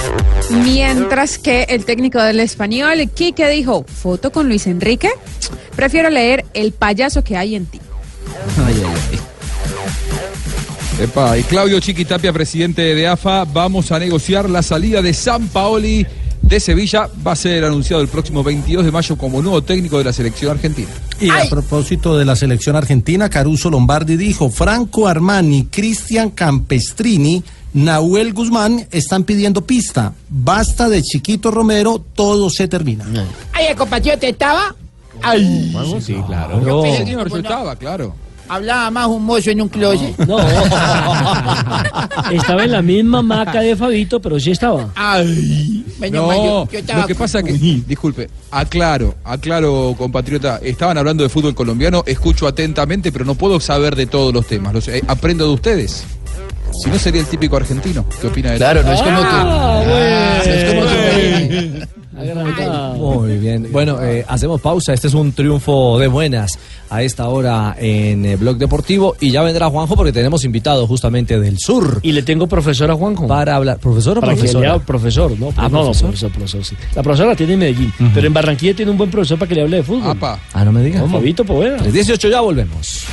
Mientras 0.50 1.38
que 1.38 1.64
el 1.64 1.84
técnico 1.84 2.22
del 2.22 2.40
español, 2.40 2.98
Quique, 3.14 3.48
dijo, 3.48 3.84
¿foto 3.84 4.30
con 4.30 4.48
Luis 4.48 4.66
Enrique? 4.66 5.10
Prefiero 5.74 6.10
leer 6.10 6.44
El 6.54 6.72
payaso 6.72 7.24
que 7.24 7.36
hay 7.36 7.54
en 7.54 7.66
ti. 7.66 7.80
Epa, 10.98 11.36
y 11.36 11.42
Claudio 11.42 11.78
Chiquitapia, 11.78 12.32
presidente 12.32 12.94
de 12.94 13.06
AFA, 13.06 13.44
vamos 13.44 13.92
a 13.92 13.98
negociar 13.98 14.48
la 14.48 14.62
salida 14.62 15.02
de 15.02 15.12
San 15.12 15.48
Paoli 15.48 16.06
de 16.40 16.58
Sevilla. 16.58 17.10
Va 17.24 17.32
a 17.32 17.36
ser 17.36 17.66
anunciado 17.66 18.00
el 18.02 18.08
próximo 18.08 18.42
22 18.42 18.82
de 18.82 18.90
mayo 18.90 19.18
como 19.18 19.42
nuevo 19.42 19.62
técnico 19.62 19.98
de 19.98 20.04
la 20.04 20.14
selección 20.14 20.52
argentina. 20.52 20.88
Y 21.20 21.28
a 21.28 21.50
propósito 21.50 22.16
de 22.16 22.24
la 22.24 22.34
selección 22.34 22.76
argentina, 22.76 23.28
Caruso 23.28 23.68
Lombardi 23.68 24.16
dijo, 24.16 24.48
Franco 24.48 25.06
Armani, 25.06 25.66
Cristian 25.66 26.30
Campestrini, 26.30 27.44
Nahuel 27.74 28.32
Guzmán 28.32 28.86
están 28.90 29.24
pidiendo 29.24 29.66
pista. 29.66 30.14
Basta 30.30 30.88
de 30.88 31.02
Chiquito 31.02 31.50
Romero, 31.50 32.02
todo 32.14 32.48
se 32.48 32.68
termina. 32.68 33.04
Ay, 33.52 33.66
el 33.66 33.76
compatriota 33.76 34.26
estaba. 34.26 34.74
Sí, 36.00 36.14
claro. 36.26 36.64
Yo 36.64 36.82
pensé 36.82 37.04
que 37.04 37.12
no 37.12 37.24
resultaba, 37.24 37.76
claro. 37.76 38.14
Hablaba 38.48 38.90
más 38.90 39.06
un 39.08 39.24
mozo 39.24 39.50
en 39.50 39.60
un 39.62 39.68
closet. 39.68 40.16
No. 40.26 40.38
estaba 42.32 42.64
en 42.64 42.72
la 42.72 42.82
misma 42.82 43.22
maca 43.22 43.60
de 43.60 43.74
Fabito, 43.76 44.20
pero 44.20 44.38
sí 44.38 44.52
estaba. 44.52 44.88
Ay. 44.94 45.84
Menos 45.98 46.20
No, 46.22 46.26
mal, 46.28 46.36
yo- 46.36 46.68
yo 46.70 46.78
estaba 46.78 47.00
lo 47.02 47.06
que 47.06 47.14
pasa 47.14 47.42
que, 47.42 47.52
disculpe, 47.52 48.28
aclaro, 48.50 49.14
aclaro, 49.24 49.94
compatriota, 49.96 50.58
estaban 50.62 50.98
hablando 50.98 51.22
de 51.22 51.28
fútbol 51.30 51.54
colombiano, 51.54 52.02
escucho 52.06 52.46
atentamente, 52.46 53.10
pero 53.12 53.24
no 53.24 53.34
puedo 53.34 53.58
saber 53.60 53.96
de 53.96 54.06
todos 54.06 54.32
los 54.34 54.46
temas, 54.46 54.74
los, 54.74 54.88
eh, 54.88 55.02
aprendo 55.08 55.46
de 55.48 55.54
ustedes. 55.54 56.04
Si 56.82 56.90
no 56.90 56.98
sería 56.98 57.22
el 57.22 57.26
típico 57.26 57.56
argentino, 57.56 58.04
¿qué 58.20 58.26
opina 58.26 58.50
de 58.50 58.58
Claro, 58.58 58.82
no 58.82 58.92
es 58.92 59.00
como 59.00 59.18
tú. 59.20 59.26
Ah, 59.30 59.82
No 59.86 60.52
es 60.52 60.64
como 60.74 60.82
tú. 60.82 61.86
Muy 62.96 63.38
bien. 63.38 63.68
Bueno, 63.70 64.02
eh, 64.02 64.24
hacemos 64.26 64.60
pausa. 64.60 64.92
Este 64.94 65.08
es 65.08 65.14
un 65.14 65.32
triunfo 65.32 65.98
de 65.98 66.06
buenas 66.08 66.58
a 66.88 67.02
esta 67.02 67.28
hora 67.28 67.76
en 67.78 68.24
eh, 68.24 68.36
Blog 68.36 68.56
Deportivo. 68.56 69.16
Y 69.20 69.30
ya 69.30 69.42
vendrá 69.42 69.68
Juanjo 69.68 69.96
porque 69.96 70.12
tenemos 70.12 70.44
invitado 70.44 70.86
justamente 70.86 71.38
del 71.38 71.58
sur. 71.58 72.00
Y 72.02 72.12
le 72.12 72.22
tengo 72.22 72.46
profesor 72.46 72.90
a 72.90 72.94
Juanjo. 72.94 73.26
Para 73.26 73.56
hablar. 73.56 73.78
¿Profesor 73.78 74.18
o 74.18 74.20
Para 74.20 74.32
que 74.34 74.38
profesora? 74.40 74.68
lea 74.72 74.78
profesor, 74.78 75.38
¿no? 75.38 75.52
Ah, 75.56 75.68
no, 75.68 75.78
no, 75.78 75.84
profesor. 75.84 76.08
profesor, 76.08 76.30
profesor, 76.32 76.64
sí. 76.64 76.76
La 76.94 77.02
profesora 77.02 77.30
la 77.30 77.36
tiene 77.36 77.52
en 77.54 77.58
Medellín, 77.58 77.92
pero 78.14 78.26
en 78.26 78.32
Barranquilla 78.32 78.74
tiene 78.74 78.90
un 78.90 78.98
buen 78.98 79.10
profesor 79.10 79.38
para 79.38 79.48
que 79.48 79.54
le 79.54 79.62
hable 79.62 79.76
de 79.78 79.82
fútbol. 79.82 80.16
Ah, 80.54 80.64
no 80.64 80.72
me 80.72 80.82
digas. 80.82 81.02
No, 81.02 81.08
Fabito 81.08 81.44
Poveda. 81.44 81.76
18 81.78 82.28
ya 82.28 82.40
volvemos. 82.40 83.04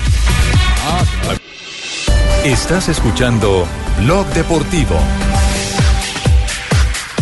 Estás 2.45 2.89
escuchando 2.89 3.65
Blog 4.01 4.25
Deportivo. 4.33 4.95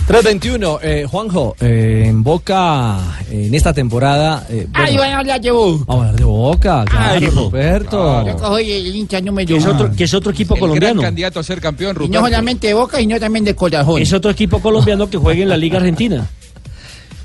321, 0.08 0.80
eh, 0.82 1.06
Juanjo, 1.10 1.56
eh, 1.62 2.04
en 2.08 2.22
Boca, 2.24 2.98
en 3.30 3.54
esta 3.56 3.72
temporada. 3.74 4.46
eh, 4.50 4.68
Ay, 4.74 4.98
bueno, 4.98 5.02
van 5.04 5.12
a 5.14 5.20
hablar 5.20 5.42
de 5.42 5.52
vos. 5.52 5.86
vamos 5.86 6.04
a 6.04 6.08
hablar 6.08 6.16
de 6.20 6.26
Boca, 6.26 6.86
claro, 6.86 7.14
Ay, 7.14 7.26
Roberto. 7.28 8.26
Yo 8.28 8.36
cojo 8.36 8.58
el 8.58 8.96
hincha 8.96 9.22
número 9.22 9.48
Que 9.48 9.56
es 9.58 9.64
uno. 9.64 9.74
otro, 9.74 9.92
que 9.96 10.04
es 10.04 10.14
otro 10.14 10.32
equipo 10.32 10.56
El 10.56 10.60
colombiano. 10.60 10.96
gran 11.02 11.12
candidato 11.12 11.40
a 11.40 11.44
ser 11.44 11.62
campeón, 11.62 11.96
Y 12.04 12.10
no 12.10 12.20
solamente 12.20 12.68
de 12.68 12.74
Boca, 12.74 12.98
sino 12.98 13.20
también 13.20 13.46
de 13.46 13.56
Corazón. 13.56 14.02
Es 14.02 14.12
otro 14.12 14.32
equipo 14.32 14.60
colombiano 14.60 15.10
que 15.10 15.18
juega 15.18 15.44
en 15.44 15.50
la 15.50 15.58
Liga 15.58 15.78
Argentina. 15.78 16.28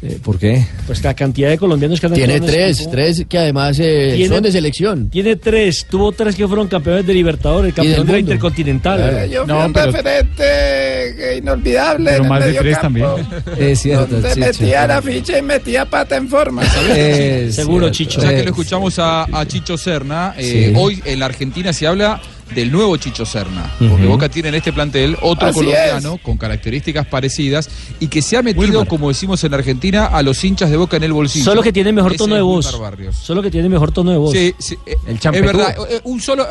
Eh, 0.09 0.19
¿Por 0.23 0.39
qué? 0.39 0.65
Pues 0.87 1.03
la 1.03 1.15
cantidad 1.15 1.49
de 1.49 1.59
colombianos 1.59 1.99
que 2.01 2.07
han 2.07 2.13
Tiene 2.15 2.41
tres, 2.41 2.89
tres 2.91 3.25
que 3.29 3.39
además 3.39 3.79
eh, 3.81 4.13
Tiene- 4.17 4.35
son 4.35 4.43
de 4.43 4.53
selección. 4.53 5.09
Tiene 5.11 5.37
tres, 5.37 5.87
tuvo 5.91 6.13
tres 6.13 6.35
que 6.37 6.47
fueron 6.47 6.69
campeones 6.69 7.07
de 7.07 7.15
Libertadores, 7.15 7.75
del 7.75 7.75
campeón 7.75 8.07
de 8.07 8.13
la. 8.13 8.19
Intercontinental. 8.21 9.01
Eh, 9.25 9.29
Yo 9.33 9.45
fui 9.45 9.53
No, 9.53 9.67
un 9.67 9.73
pero- 9.73 9.87
referente 9.93 10.45
eh, 11.35 11.39
inolvidable 11.39 12.11
Pero 12.13 12.23
en 12.23 12.29
más 12.29 12.45
el 12.45 12.53
de 12.53 12.59
tres 12.59 12.81
también. 12.81 13.07
Es 13.59 13.81
cierto, 13.81 14.07
Donde 14.21 14.29
Chicho. 14.29 14.41
metía 14.47 14.87
la 14.87 15.03
ficha 15.03 15.39
y 15.39 15.43
metía 15.43 15.85
pata 15.87 16.17
en 16.17 16.29
forma. 16.29 16.63
Seguro, 17.51 17.87
cierto, 17.87 17.91
Chicho. 17.91 18.21
Ya 18.23 18.31
que 18.31 18.39
es 18.39 18.45
lo 18.45 18.51
escuchamos 18.51 18.99
a, 18.99 19.25
a 19.25 19.47
Chicho 19.47 19.77
Serna, 19.77 20.35
eh, 20.39 20.67
Sí. 20.69 20.73
hoy 20.77 21.03
en 21.05 21.19
la 21.21 21.27
Argentina 21.27 21.73
se 21.73 21.87
habla 21.87 22.21
del 22.55 22.71
nuevo 22.71 22.97
Chicho 22.97 23.27
Serna, 23.27 23.75
porque. 23.79 24.07
Boca 24.07 24.29
tiene 24.29 24.51
en 24.51 24.55
este 24.55 24.73
plantel 24.73 25.17
otro 25.21 25.49
Así 25.49 25.55
colombiano 25.59 26.19
con 26.23 26.37
características 26.37 27.07
parecidas 27.07 27.69
y 27.99 28.07
que 28.09 28.23
se 28.23 28.37
ha 28.37 28.43
metido, 28.43 28.87
como 28.87 29.09
decimos 29.09 29.43
en 29.45 29.53
Argentina, 29.55 30.07
a 30.07 30.23
los 30.23 30.43
hinchas 30.45 30.71
de 30.71 30.77
Boca 30.77 30.97
en 30.97 31.03
el 31.03 31.13
bolsillo. 31.13 31.45
Solo 31.45 31.63
que 31.63 31.73
tiene 31.73 31.93
mejor 31.93 32.15
tono 32.17 32.35
de 32.37 32.43
voz. 32.43 32.67
Solo 33.13 33.43
que 33.43 33.51
tiene 33.51 33.69
mejor 33.69 33.93
tono 33.93 34.11
de 34.13 34.19
voz. 34.19 34.33
Sí, 34.33 34.55
sí, 34.59 34.77
eh, 34.87 34.97
El 35.07 35.17
es 35.17 35.43
verdad. 35.43 35.77
eh, 35.91 36.01
Un 36.05 36.21
solo, 36.21 36.47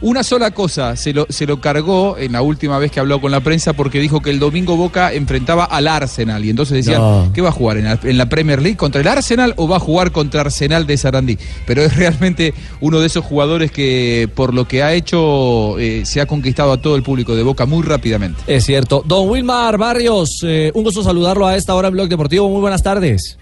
una 0.00 0.22
sola 0.22 0.50
cosa 0.50 0.96
se 0.96 1.12
lo, 1.12 1.26
se 1.28 1.46
lo 1.46 1.60
cargó 1.60 2.16
en 2.18 2.32
la 2.32 2.42
última 2.42 2.78
vez 2.78 2.90
que 2.90 3.00
habló 3.00 3.20
con 3.20 3.30
la 3.30 3.40
prensa 3.40 3.72
porque 3.72 3.98
dijo 4.00 4.20
que 4.20 4.30
el 4.30 4.38
domingo 4.38 4.76
Boca 4.76 5.12
enfrentaba 5.12 5.64
al 5.64 5.88
Arsenal 5.88 6.44
y 6.44 6.50
entonces 6.50 6.84
decían, 6.84 7.00
No. 7.00 7.30
¿qué 7.32 7.40
va 7.40 7.48
a 7.48 7.52
jugar 7.52 7.78
en 7.78 7.84
la, 7.84 7.98
en 8.02 8.18
la 8.18 8.28
Premier 8.28 8.60
League 8.60 8.76
contra 8.76 9.00
el 9.00 9.08
Arsenal 9.08 9.54
o 9.56 9.68
va 9.68 9.76
a 9.76 9.80
jugar 9.80 10.12
contra 10.12 10.42
Arsenal 10.42 10.86
de 10.86 10.96
Sarandí? 10.96 11.38
Pero 11.66 11.82
es 11.82 11.96
realmente 11.96 12.54
uno 12.80 13.00
de 13.00 13.06
esos 13.06 13.24
jugadores 13.24 13.70
que 13.70 14.28
por 14.34 14.54
lo 14.54 14.66
que 14.66 14.82
ha 14.82 14.92
hecho 14.92 15.78
eh, 15.78 16.02
se 16.04 16.20
ha 16.20 16.26
conquistado 16.26 16.72
a 16.72 16.80
todo 16.80 16.96
el 16.96 17.02
público 17.02 17.34
de 17.34 17.42
Boca 17.42 17.66
muy 17.66 17.82
rápidamente. 17.82 18.40
Es 18.46 18.64
cierto. 18.64 19.02
Don 19.06 19.28
Wilmar 19.28 19.78
Barrios, 19.78 20.40
eh, 20.44 20.70
un 20.74 20.84
gusto 20.84 21.02
saludarlo 21.02 21.46
a 21.46 21.56
esta 21.56 21.74
hora 21.74 21.88
en 21.88 21.94
Blog 21.94 22.08
Deportivo. 22.08 22.48
Muy 22.48 22.60
buenas 22.60 22.82
tardes. 22.82 23.38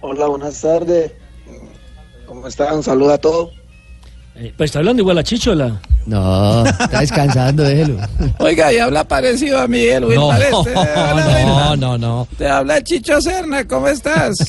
Hola, 0.00 0.26
buenas 0.26 0.60
tardes. 0.60 1.12
¿Cómo 2.26 2.46
están? 2.48 2.76
Un 2.76 2.82
saludo 2.82 3.12
a 3.12 3.18
todos. 3.18 3.61
Eh, 4.34 4.52
pues 4.56 4.68
está 4.68 4.78
hablando 4.78 5.02
igual 5.02 5.18
a 5.18 5.22
Chichola. 5.22 5.80
No, 6.06 6.66
está 6.66 7.00
descansando, 7.00 7.62
déjelo. 7.62 7.98
Oiga, 8.38 8.72
y 8.72 8.78
habla 8.78 9.04
parecido 9.04 9.60
a 9.60 9.68
Miguel 9.68 10.02
No, 10.02 10.08
Wilmar 10.08 10.42
este. 10.42 10.72
Hola, 10.74 11.44
no, 11.44 11.76
no, 11.76 11.98
no. 11.98 12.28
Te 12.38 12.48
habla 12.48 12.82
Chicho 12.82 13.20
Serna, 13.20 13.66
¿cómo 13.68 13.88
estás? 13.88 14.36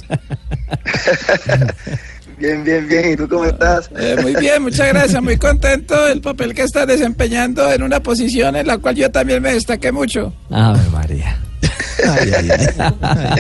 Bien, 2.38 2.64
bien, 2.64 2.88
bien. 2.90 3.14
¿Y 3.14 3.16
tú 3.16 3.30
cómo 3.30 3.46
estás? 3.46 3.90
Eh, 3.98 4.18
muy 4.22 4.36
bien, 4.36 4.64
muchas 4.64 4.88
gracias, 4.90 5.22
muy 5.22 5.38
contento 5.38 6.04
del 6.06 6.20
papel 6.20 6.54
que 6.54 6.64
estás 6.64 6.86
desempeñando 6.88 7.72
en 7.72 7.84
una 7.84 8.02
posición 8.02 8.58
en 8.58 8.68
la 8.68 8.80
cual 8.80 8.96
yo 8.96 9.10
también 9.10 9.42
me 9.42 9.54
destaqué 9.54 9.94
mucho. 9.94 10.34
Ave 10.50 10.82
María. 10.92 11.38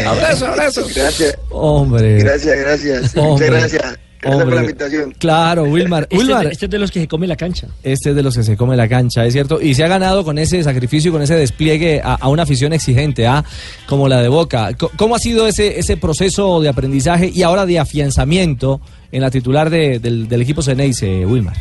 Abrazo, 0.07 0.47
abrazo. 0.47 0.87
Gracias. 0.95 1.35
Hombre. 1.49 2.19
Gracias, 2.19 2.57
gracias. 2.57 3.17
Hombre. 3.17 3.51
Muchas 3.51 3.73
gracias. 3.73 3.99
Gracias 4.23 4.33
por 4.35 4.41
Hombre. 4.43 4.55
la 4.55 4.61
invitación. 4.63 5.11
Claro, 5.19 5.63
Wilmar. 5.63 6.03
Este, 6.03 6.17
Wilmar, 6.17 6.37
es 6.43 6.47
de- 6.47 6.53
este 6.53 6.65
es 6.65 6.71
de 6.71 6.79
los 6.79 6.91
que 6.91 6.99
se 7.01 7.07
come 7.07 7.27
la 7.27 7.35
cancha. 7.35 7.67
este 7.83 8.09
es 8.11 8.15
de 8.15 8.23
los 8.23 8.35
que 8.35 8.43
se 8.43 8.55
come 8.57 8.75
la 8.77 8.87
cancha, 8.87 9.25
es 9.25 9.33
cierto. 9.33 9.61
Y 9.61 9.73
se 9.75 9.83
ha 9.83 9.87
ganado 9.87 10.23
con 10.23 10.37
ese 10.37 10.63
sacrificio 10.63 11.09
y 11.09 11.11
con 11.11 11.21
ese 11.21 11.35
despliegue 11.35 12.01
a, 12.03 12.15
a 12.15 12.29
una 12.29 12.43
afición 12.43 12.73
exigente, 12.73 13.27
¿ah? 13.27 13.43
como 13.87 14.07
la 14.07 14.21
de 14.21 14.29
Boca. 14.29 14.69
¿Cómo 14.97 15.15
ha 15.15 15.19
sido 15.19 15.47
ese, 15.47 15.77
ese 15.79 15.97
proceso 15.97 16.61
de 16.61 16.69
aprendizaje 16.69 17.27
y 17.33 17.43
ahora 17.43 17.65
de 17.65 17.79
afianzamiento 17.79 18.79
en 19.11 19.21
la 19.21 19.29
titular 19.29 19.69
de- 19.69 19.99
del, 19.99 20.27
del 20.27 20.41
equipo 20.41 20.61
Ceneice, 20.61 21.25
Wilmar? 21.25 21.57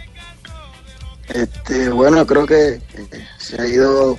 Este, 1.35 1.89
bueno, 1.91 2.27
creo 2.27 2.47
que 2.47 2.75
eh, 2.75 2.81
se 3.39 3.61
ha 3.61 3.67
ido 3.67 4.19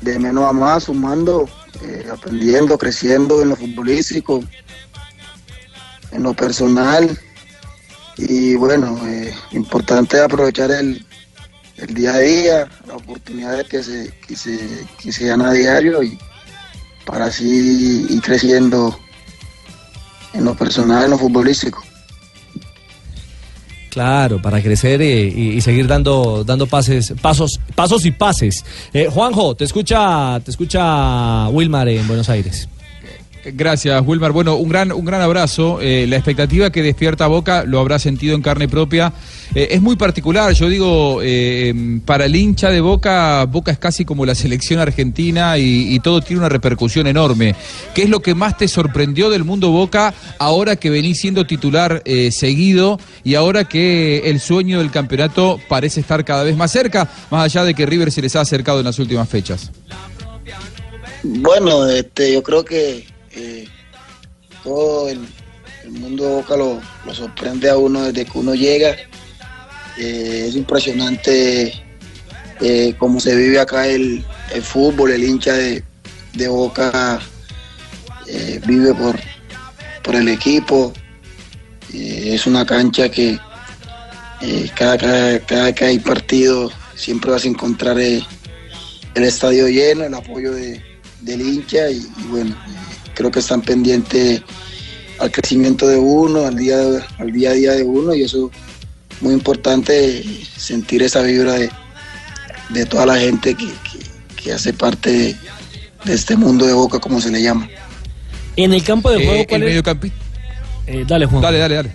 de 0.00 0.18
menos 0.18 0.44
a 0.48 0.52
más, 0.52 0.84
sumando, 0.84 1.48
eh, 1.84 2.06
aprendiendo, 2.12 2.78
creciendo 2.78 3.42
en 3.42 3.50
lo 3.50 3.56
futbolístico, 3.56 4.42
en 6.12 6.22
lo 6.22 6.32
personal. 6.34 7.18
Y 8.18 8.54
bueno, 8.54 8.98
eh, 9.06 9.32
importante 9.52 10.20
aprovechar 10.20 10.70
el, 10.70 11.04
el 11.76 11.94
día 11.94 12.14
a 12.14 12.18
día, 12.18 12.68
las 12.86 12.96
oportunidades 12.96 13.66
que 13.68 13.82
se, 13.82 14.12
que 14.26 14.34
se, 14.36 14.58
que 15.02 15.12
se 15.12 15.26
dan 15.26 15.42
a 15.42 15.52
diario 15.52 16.02
y 16.02 16.18
para 17.04 17.26
así 17.26 18.06
ir 18.08 18.20
creciendo 18.22 18.98
en 20.32 20.44
lo 20.44 20.54
personal, 20.56 21.04
en 21.04 21.10
lo 21.10 21.18
futbolístico. 21.18 21.82
Claro, 23.90 24.40
para 24.42 24.62
crecer 24.62 25.00
y, 25.00 25.04
y- 25.04 25.48
y 25.56 25.60
seguir 25.62 25.86
dando, 25.86 26.44
dando 26.44 26.66
pases, 26.66 27.14
pasos, 27.22 27.58
pasos 27.74 28.04
y 28.04 28.10
pases. 28.10 28.62
Eh, 28.92 29.08
Juanjo, 29.10 29.54
te 29.54 29.64
escucha, 29.64 30.38
te 30.44 30.50
escucha 30.50 31.48
Wilmar 31.48 31.88
en 31.88 32.06
Buenos 32.06 32.28
Aires. 32.28 32.68
Gracias, 33.54 34.02
Wilmar. 34.04 34.32
Bueno, 34.32 34.56
un 34.56 34.68
gran, 34.68 34.92
un 34.92 35.04
gran 35.04 35.20
abrazo. 35.20 35.78
Eh, 35.80 36.06
la 36.08 36.16
expectativa 36.16 36.70
que 36.70 36.82
despierta 36.82 37.26
Boca 37.26 37.64
lo 37.64 37.80
habrá 37.80 37.98
sentido 37.98 38.34
en 38.34 38.42
carne 38.42 38.68
propia. 38.68 39.12
Eh, 39.54 39.68
es 39.70 39.80
muy 39.80 39.96
particular, 39.96 40.52
yo 40.52 40.68
digo, 40.68 41.20
eh, 41.22 42.00
para 42.04 42.26
el 42.26 42.34
hincha 42.34 42.70
de 42.70 42.80
Boca, 42.80 43.44
Boca 43.44 43.70
es 43.70 43.78
casi 43.78 44.04
como 44.04 44.26
la 44.26 44.34
selección 44.34 44.80
argentina 44.80 45.58
y, 45.58 45.94
y 45.94 46.00
todo 46.00 46.20
tiene 46.20 46.40
una 46.40 46.48
repercusión 46.48 47.06
enorme. 47.06 47.54
¿Qué 47.94 48.02
es 48.02 48.10
lo 48.10 48.20
que 48.20 48.34
más 48.34 48.58
te 48.58 48.68
sorprendió 48.68 49.30
del 49.30 49.44
mundo 49.44 49.70
Boca 49.70 50.14
ahora 50.38 50.76
que 50.76 50.90
venís 50.90 51.20
siendo 51.20 51.46
titular 51.46 52.02
eh, 52.04 52.30
seguido 52.32 52.98
y 53.24 53.34
ahora 53.34 53.64
que 53.64 54.22
el 54.30 54.40
sueño 54.40 54.78
del 54.78 54.90
campeonato 54.90 55.60
parece 55.68 56.00
estar 56.00 56.24
cada 56.24 56.42
vez 56.42 56.56
más 56.56 56.70
cerca, 56.72 57.08
más 57.30 57.44
allá 57.44 57.64
de 57.64 57.74
que 57.74 57.86
River 57.86 58.10
se 58.10 58.22
les 58.22 58.36
ha 58.36 58.40
acercado 58.40 58.80
en 58.80 58.84
las 58.84 58.98
últimas 58.98 59.28
fechas? 59.28 59.70
Bueno, 61.22 61.88
este, 61.88 62.32
yo 62.32 62.42
creo 62.42 62.64
que 62.64 63.06
eh, 63.36 63.68
todo 64.64 65.08
el, 65.08 65.20
mundo 65.90 66.24
de 66.24 66.30
Boca 66.30 66.56
lo, 66.56 66.80
sorprende 67.14 67.70
a 67.70 67.76
uno 67.76 68.02
desde 68.04 68.24
que 68.24 68.38
uno 68.38 68.54
llega. 68.54 68.96
Eh, 69.98 70.46
es 70.48 70.56
impresionante 70.56 71.72
eh, 72.60 72.94
cómo 72.98 73.20
se 73.20 73.36
vive 73.36 73.60
acá 73.60 73.86
el, 73.86 74.24
fútbol, 74.62 75.12
el 75.12 75.22
hincha 75.22 75.52
de, 75.52 75.82
Boca 76.48 77.20
eh, 78.26 78.60
vive 78.66 78.92
por, 78.94 79.18
por 80.02 80.16
el 80.16 80.28
equipo. 80.28 80.92
Es 81.92 82.46
una 82.46 82.66
cancha 82.66 83.08
que 83.08 83.38
cada, 84.74 84.98
cada, 84.98 85.38
cada 85.46 85.72
que 85.72 85.84
hay 85.84 85.98
partido 85.98 86.70
siempre 86.94 87.30
vas 87.30 87.44
a 87.44 87.48
encontrar 87.48 87.98
el 87.98 88.24
estadio 89.14 89.68
lleno, 89.68 90.04
el 90.04 90.14
apoyo 90.14 90.52
de, 90.52 90.82
del 91.20 91.40
hincha 91.40 91.90
y, 91.90 92.06
bueno, 92.28 92.56
creo 93.16 93.30
que 93.32 93.40
están 93.40 93.62
pendientes 93.62 94.42
al 95.18 95.30
crecimiento 95.32 95.88
de 95.88 95.96
uno, 95.96 96.44
al 96.46 96.56
día, 96.56 96.76
al 97.18 97.32
día 97.32 97.50
a 97.50 97.54
día 97.54 97.72
de 97.72 97.82
uno 97.82 98.14
y 98.14 98.22
eso 98.22 98.50
es 99.10 99.22
muy 99.22 99.32
importante 99.34 100.18
eh, 100.18 100.46
sentir 100.56 101.02
esa 101.02 101.22
vibra 101.22 101.54
de, 101.54 101.70
de 102.68 102.86
toda 102.86 103.06
la 103.06 103.16
gente 103.18 103.54
que, 103.54 103.66
que- 103.66 104.06
que 104.42 104.52
hace 104.52 104.72
parte 104.72 105.10
de, 105.10 105.36
de 106.04 106.14
este 106.14 106.36
mundo 106.36 106.66
de 106.66 106.72
Boca, 106.74 107.00
como 107.00 107.20
se 107.20 107.30
le 107.32 107.42
llama. 107.42 107.68
En 108.54 108.72
el 108.72 108.84
campo 108.84 109.10
de 109.10 109.16
Eh, 109.22 109.26
juego, 109.26 109.40
el 109.40 109.46
¿cuál 109.48 109.62
es? 109.62 109.68
mediocampista. 109.68 110.16
Eh, 110.86 111.04
dale, 111.08 111.26
Juan. 111.26 111.42
Dale, 111.42 111.58
dale, 111.58 111.74
dale. 111.74 111.92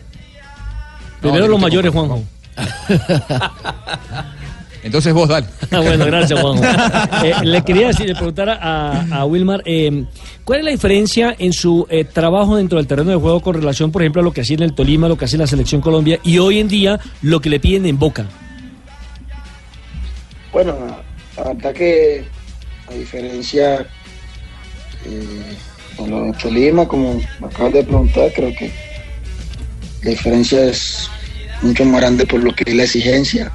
Primero 1.21 1.45
No, 1.45 1.51
los 1.51 1.61
mayores, 1.61 1.91
pongo, 1.93 2.25
Juanjo. 2.57 2.81
Entonces 4.83 5.13
vos, 5.13 5.29
dale. 5.29 5.47
Ah, 5.71 5.79
bueno, 5.79 6.05
gracias, 6.05 6.39
Juanjo. 6.39 6.63
Eh, 7.23 7.33
le 7.43 7.61
quería 7.61 7.87
decir, 7.87 8.07
le 8.07 8.15
preguntar 8.15 8.49
a, 8.49 9.05
a 9.11 9.25
Wilmar, 9.25 9.61
eh, 9.65 10.05
¿cuál 10.43 10.59
es 10.59 10.65
la 10.65 10.71
diferencia 10.71 11.35
en 11.37 11.53
su 11.53 11.85
eh, 11.89 12.03
trabajo 12.03 12.55
dentro 12.55 12.77
del 12.77 12.87
terreno 12.87 13.11
de 13.11 13.17
juego 13.17 13.41
con 13.41 13.53
relación, 13.53 13.91
por 13.91 14.01
ejemplo, 14.01 14.21
a 14.21 14.25
lo 14.25 14.33
que 14.33 14.41
hacía 14.41 14.55
en 14.57 14.63
el 14.63 14.73
Tolima, 14.73 15.07
lo 15.07 15.17
que 15.17 15.25
hacía 15.25 15.37
en 15.37 15.41
la 15.41 15.47
Selección 15.47 15.81
Colombia 15.81 16.19
y 16.23 16.39
hoy 16.39 16.59
en 16.59 16.67
día 16.67 16.99
lo 17.21 17.39
que 17.39 17.49
le 17.49 17.59
piden 17.59 17.85
en 17.85 17.99
Boca? 17.99 18.25
Bueno, 20.51 20.75
la 21.37 21.43
verdad 21.43 21.73
que 21.73 22.25
a 22.89 22.93
diferencia 22.93 23.85
eh, 25.05 25.55
de 25.97 26.07
lo 26.07 26.23
de 26.23 26.33
Tolima, 26.33 26.87
como 26.87 27.21
me 27.39 27.47
acabas 27.47 27.73
de 27.73 27.83
preguntar, 27.83 28.31
creo 28.33 28.53
que 28.55 28.71
la 30.03 30.09
diferencia 30.09 30.65
es 30.65 31.09
mucho 31.61 31.85
más 31.85 32.01
grande 32.01 32.25
por 32.25 32.43
lo 32.43 32.53
que 32.53 32.63
es 32.67 32.75
la 32.75 32.83
exigencia, 32.83 33.51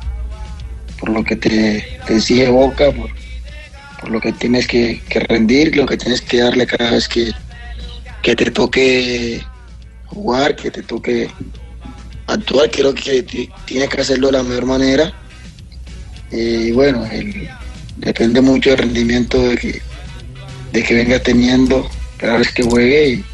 por 0.98 1.10
lo 1.10 1.22
que 1.24 1.36
te, 1.36 1.84
te 2.06 2.16
exige 2.16 2.48
Boca, 2.48 2.90
por, 2.92 3.10
lo 4.10 4.20
que 4.20 4.32
tienes 4.32 4.66
que, 4.66 5.00
rendir, 5.28 5.76
lo 5.76 5.86
que 5.86 5.96
tienes 5.96 6.20
que 6.20 6.38
darle 6.38 6.66
cada 6.66 6.92
vez 6.92 7.08
que, 7.08 7.32
que 8.22 8.36
te 8.36 8.50
toque 8.50 9.42
jugar, 10.06 10.54
que 10.54 10.70
te 10.70 10.82
toque 10.82 11.28
actuar. 12.26 12.70
Creo 12.70 12.94
que 12.94 13.22
ti- 13.22 13.50
tienes 13.64 13.88
que 13.88 14.00
hacerlo 14.00 14.28
de 14.28 14.32
la 14.34 14.42
mejor 14.42 14.66
manera. 14.66 15.12
Eh, 16.30 16.66
Y 16.68 16.72
bueno, 16.72 17.04
depende 17.96 18.40
mucho 18.40 18.70
del 18.70 18.78
rendimiento 18.78 19.40
de 19.40 19.56
que, 19.56 19.82
de 20.72 20.82
que 20.82 20.94
venga 20.94 21.18
teniendo 21.18 21.88
cada 22.18 22.38
vez 22.38 22.52
que 22.52 22.62
juegue. 22.62 23.24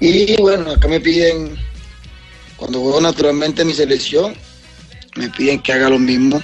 Y, 0.00 0.36
bueno, 0.40 0.72
acá 0.72 0.88
me 0.88 1.00
piden, 1.00 1.56
cuando 2.56 2.80
juego 2.80 3.00
naturalmente 3.00 3.62
en 3.62 3.68
mi 3.68 3.74
selección, 3.74 4.34
me 5.16 5.28
piden 5.30 5.60
que 5.60 5.72
haga 5.72 5.88
lo 5.88 5.98
mismo. 5.98 6.42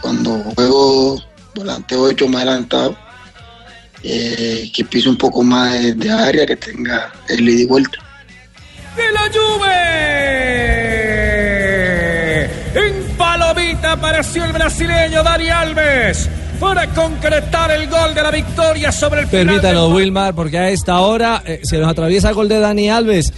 Cuando 0.00 0.38
juego 0.54 1.22
volante 1.54 1.96
8 1.96 2.28
más 2.28 2.42
adelantado, 2.42 2.96
eh, 4.02 4.70
que 4.74 4.84
pise 4.84 5.08
un 5.08 5.16
poco 5.16 5.42
más 5.42 5.72
de, 5.72 5.94
de 5.94 6.10
área, 6.10 6.46
que 6.46 6.56
tenga 6.56 7.12
el 7.28 7.48
ida 7.48 7.62
y 7.62 7.66
vuelta. 7.66 7.98
de 8.96 9.12
la 9.12 9.22
Juve. 9.32 9.76
En 12.74 13.16
palomita 13.16 13.92
apareció 13.92 14.44
el 14.44 14.52
brasileño 14.52 15.22
Dani 15.22 15.48
Alves 15.48 16.28
para 16.58 16.86
concretar 16.88 17.70
el 17.70 17.88
gol 17.88 18.14
de 18.14 18.22
la 18.22 18.30
victoria 18.30 18.90
sobre 18.92 19.22
el 19.22 19.26
final 19.26 19.46
Permítanos, 19.46 19.92
Wilmar, 19.92 20.34
porque 20.34 20.58
a 20.58 20.70
esta 20.70 21.00
hora 21.00 21.42
eh, 21.44 21.60
se 21.62 21.78
nos 21.78 21.88
atraviesa 21.88 22.30
el 22.30 22.34
gol 22.34 22.48
de 22.48 22.58
Dani 22.58 22.90
Alves. 22.90 23.32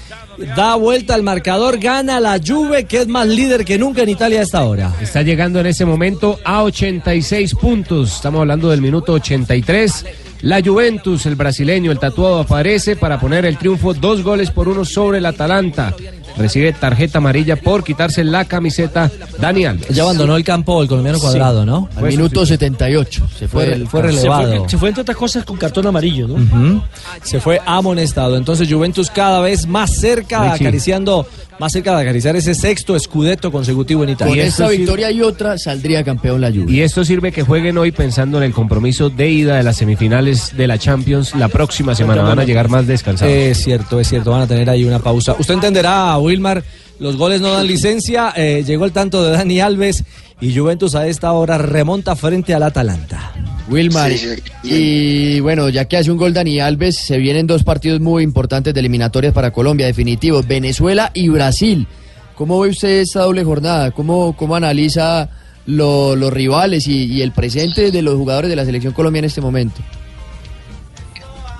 Da 0.56 0.76
vuelta 0.76 1.14
al 1.14 1.22
marcador, 1.22 1.78
gana 1.78 2.20
la 2.20 2.38
Juve, 2.44 2.84
que 2.84 2.98
es 2.98 3.08
más 3.08 3.26
líder 3.26 3.64
que 3.64 3.78
nunca 3.78 4.02
en 4.02 4.10
Italia 4.10 4.40
a 4.40 4.42
esta 4.42 4.64
hora. 4.64 4.92
Está 5.00 5.22
llegando 5.22 5.58
en 5.60 5.66
ese 5.66 5.84
momento 5.84 6.38
a 6.44 6.62
86 6.62 7.54
puntos. 7.54 8.14
Estamos 8.14 8.40
hablando 8.40 8.70
del 8.70 8.80
minuto 8.80 9.14
83. 9.14 10.04
La 10.42 10.62
Juventus, 10.62 11.26
el 11.26 11.34
brasileño, 11.34 11.90
el 11.90 11.98
tatuado, 11.98 12.40
aparece 12.40 12.94
para 12.94 13.18
poner 13.18 13.44
el 13.44 13.58
triunfo 13.58 13.94
dos 13.94 14.22
goles 14.22 14.52
por 14.52 14.68
uno 14.68 14.84
sobre 14.84 15.18
el 15.18 15.26
Atalanta. 15.26 15.94
Recibe 16.38 16.72
tarjeta 16.72 17.18
amarilla 17.18 17.56
por 17.56 17.82
quitarse 17.84 18.22
la 18.24 18.44
camiseta 18.44 19.10
Dani 19.40 19.64
Alves. 19.66 19.88
Ya 19.88 20.04
abandonó 20.04 20.36
el 20.36 20.44
campo 20.44 20.80
el 20.82 20.88
colombiano 20.88 21.18
Sí. 21.18 21.22
cuadrado, 21.24 21.66
¿no? 21.66 21.88
Al 21.96 22.04
minuto 22.04 22.46
78. 22.46 23.26
Se 23.38 23.48
fue, 23.48 23.66
fue- 23.66 23.86
fue 23.86 24.00
Se 24.00 24.06
relevado. 24.06 24.58
fue, 24.60 24.68
se 24.70 24.78
fue 24.78 24.88
entre 24.90 25.02
otras 25.02 25.16
cosas 25.16 25.44
con 25.44 25.56
cartón 25.56 25.86
amarillo, 25.86 26.28
¿no? 26.28 26.84
Se 27.22 27.40
fue 27.40 27.60
amonestado. 27.66 28.36
Entonces 28.36 28.68
Juventus 28.72 29.10
cada 29.10 29.40
vez 29.40 29.66
más 29.66 29.90
cerca, 29.96 30.52
Richie. 30.52 30.66
acariciando, 30.66 31.26
más 31.58 31.72
cerca 31.72 31.94
de 31.96 32.02
acariciar 32.02 32.36
ese 32.36 32.54
sexto 32.54 32.94
escudeto 32.96 33.50
consecutivo 33.50 34.04
en 34.04 34.10
Italia. 34.10 34.34
Con 34.34 34.38
esta 34.40 34.68
victoria 34.68 35.10
y 35.10 35.20
otra 35.22 35.58
saldría 35.58 36.04
campeón 36.04 36.40
la 36.40 36.50
Juve. 36.50 36.70
Y 36.72 36.80
esto 36.80 37.04
sirve 37.04 37.32
que 37.32 37.42
jueguen 37.42 37.78
hoy 37.78 37.92
pensando 37.92 38.38
en 38.38 38.44
el 38.44 38.52
compromiso 38.52 39.10
de 39.10 39.28
ida 39.30 39.56
de 39.56 39.62
las 39.62 39.76
semifinales 39.76 40.56
de 40.56 40.66
la 40.66 40.78
Champions 40.78 41.34
la 41.34 41.48
próxima 41.48 41.94
semana. 41.94 42.22
Van 42.22 42.38
a 42.38 42.44
llegar 42.44 42.68
más 42.68 42.86
descansados. 42.86 43.32
Es 43.34 43.58
cierto, 43.58 43.98
es 44.00 44.08
cierto, 44.08 44.30
van 44.30 44.42
a 44.42 44.46
tener 44.46 44.68
ahí 44.70 44.84
una 44.84 44.98
pausa. 44.98 45.34
Usted 45.38 45.54
entenderá, 45.54 46.16
Wilmar, 46.18 46.62
los 46.98 47.16
goles 47.16 47.40
no 47.40 47.52
dan 47.52 47.66
licencia. 47.66 48.32
eh, 48.36 48.62
llegó 48.66 48.84
el 48.84 48.92
tanto 48.92 49.24
de 49.24 49.32
Dani 49.32 49.60
Alves 49.60 50.04
y 50.40 50.56
Juventus 50.56 50.94
a 50.94 51.06
esta 51.06 51.32
hora 51.32 51.58
remonta 51.58 52.14
frente 52.16 52.54
al 52.54 52.62
Atalanta. 52.62 53.32
Wilmar. 53.68 54.10
Sí, 54.12 54.18
sí. 54.18 54.34
Y 54.64 55.40
bueno, 55.40 55.68
ya 55.68 55.84
que 55.86 55.96
hace 55.96 56.10
un 56.10 56.16
gol 56.18 56.32
Dani 56.34 56.60
Alves, 56.60 56.96
se 56.96 57.18
vienen 57.18 57.46
dos 57.46 57.64
partidos 57.64 58.00
muy 58.00 58.22
importantes 58.22 58.72
de 58.74 58.80
eliminatorias 58.80 59.32
para 59.32 59.50
Colombia, 59.52 59.86
definitivos, 59.86 60.46
Venezuela 60.46 61.10
y 61.14 61.28
Brasil. 61.28 61.86
¿Cómo 62.34 62.60
ve 62.60 62.68
usted 62.70 63.00
esta 63.00 63.22
doble 63.22 63.44
jornada? 63.44 63.90
¿Cómo, 63.90 64.36
cómo 64.36 64.54
analiza 64.56 65.28
lo- 65.66 66.14
los 66.16 66.32
rivales 66.32 66.86
y, 66.86 67.04
y 67.06 67.22
el 67.22 67.32
presente 67.32 67.90
de 67.90 68.02
los 68.02 68.14
jugadores 68.16 68.48
de 68.48 68.56
la 68.56 68.64
selección 68.64 68.92
colombiana 68.92 69.26
en 69.26 69.28
este 69.28 69.40
momento? 69.40 69.80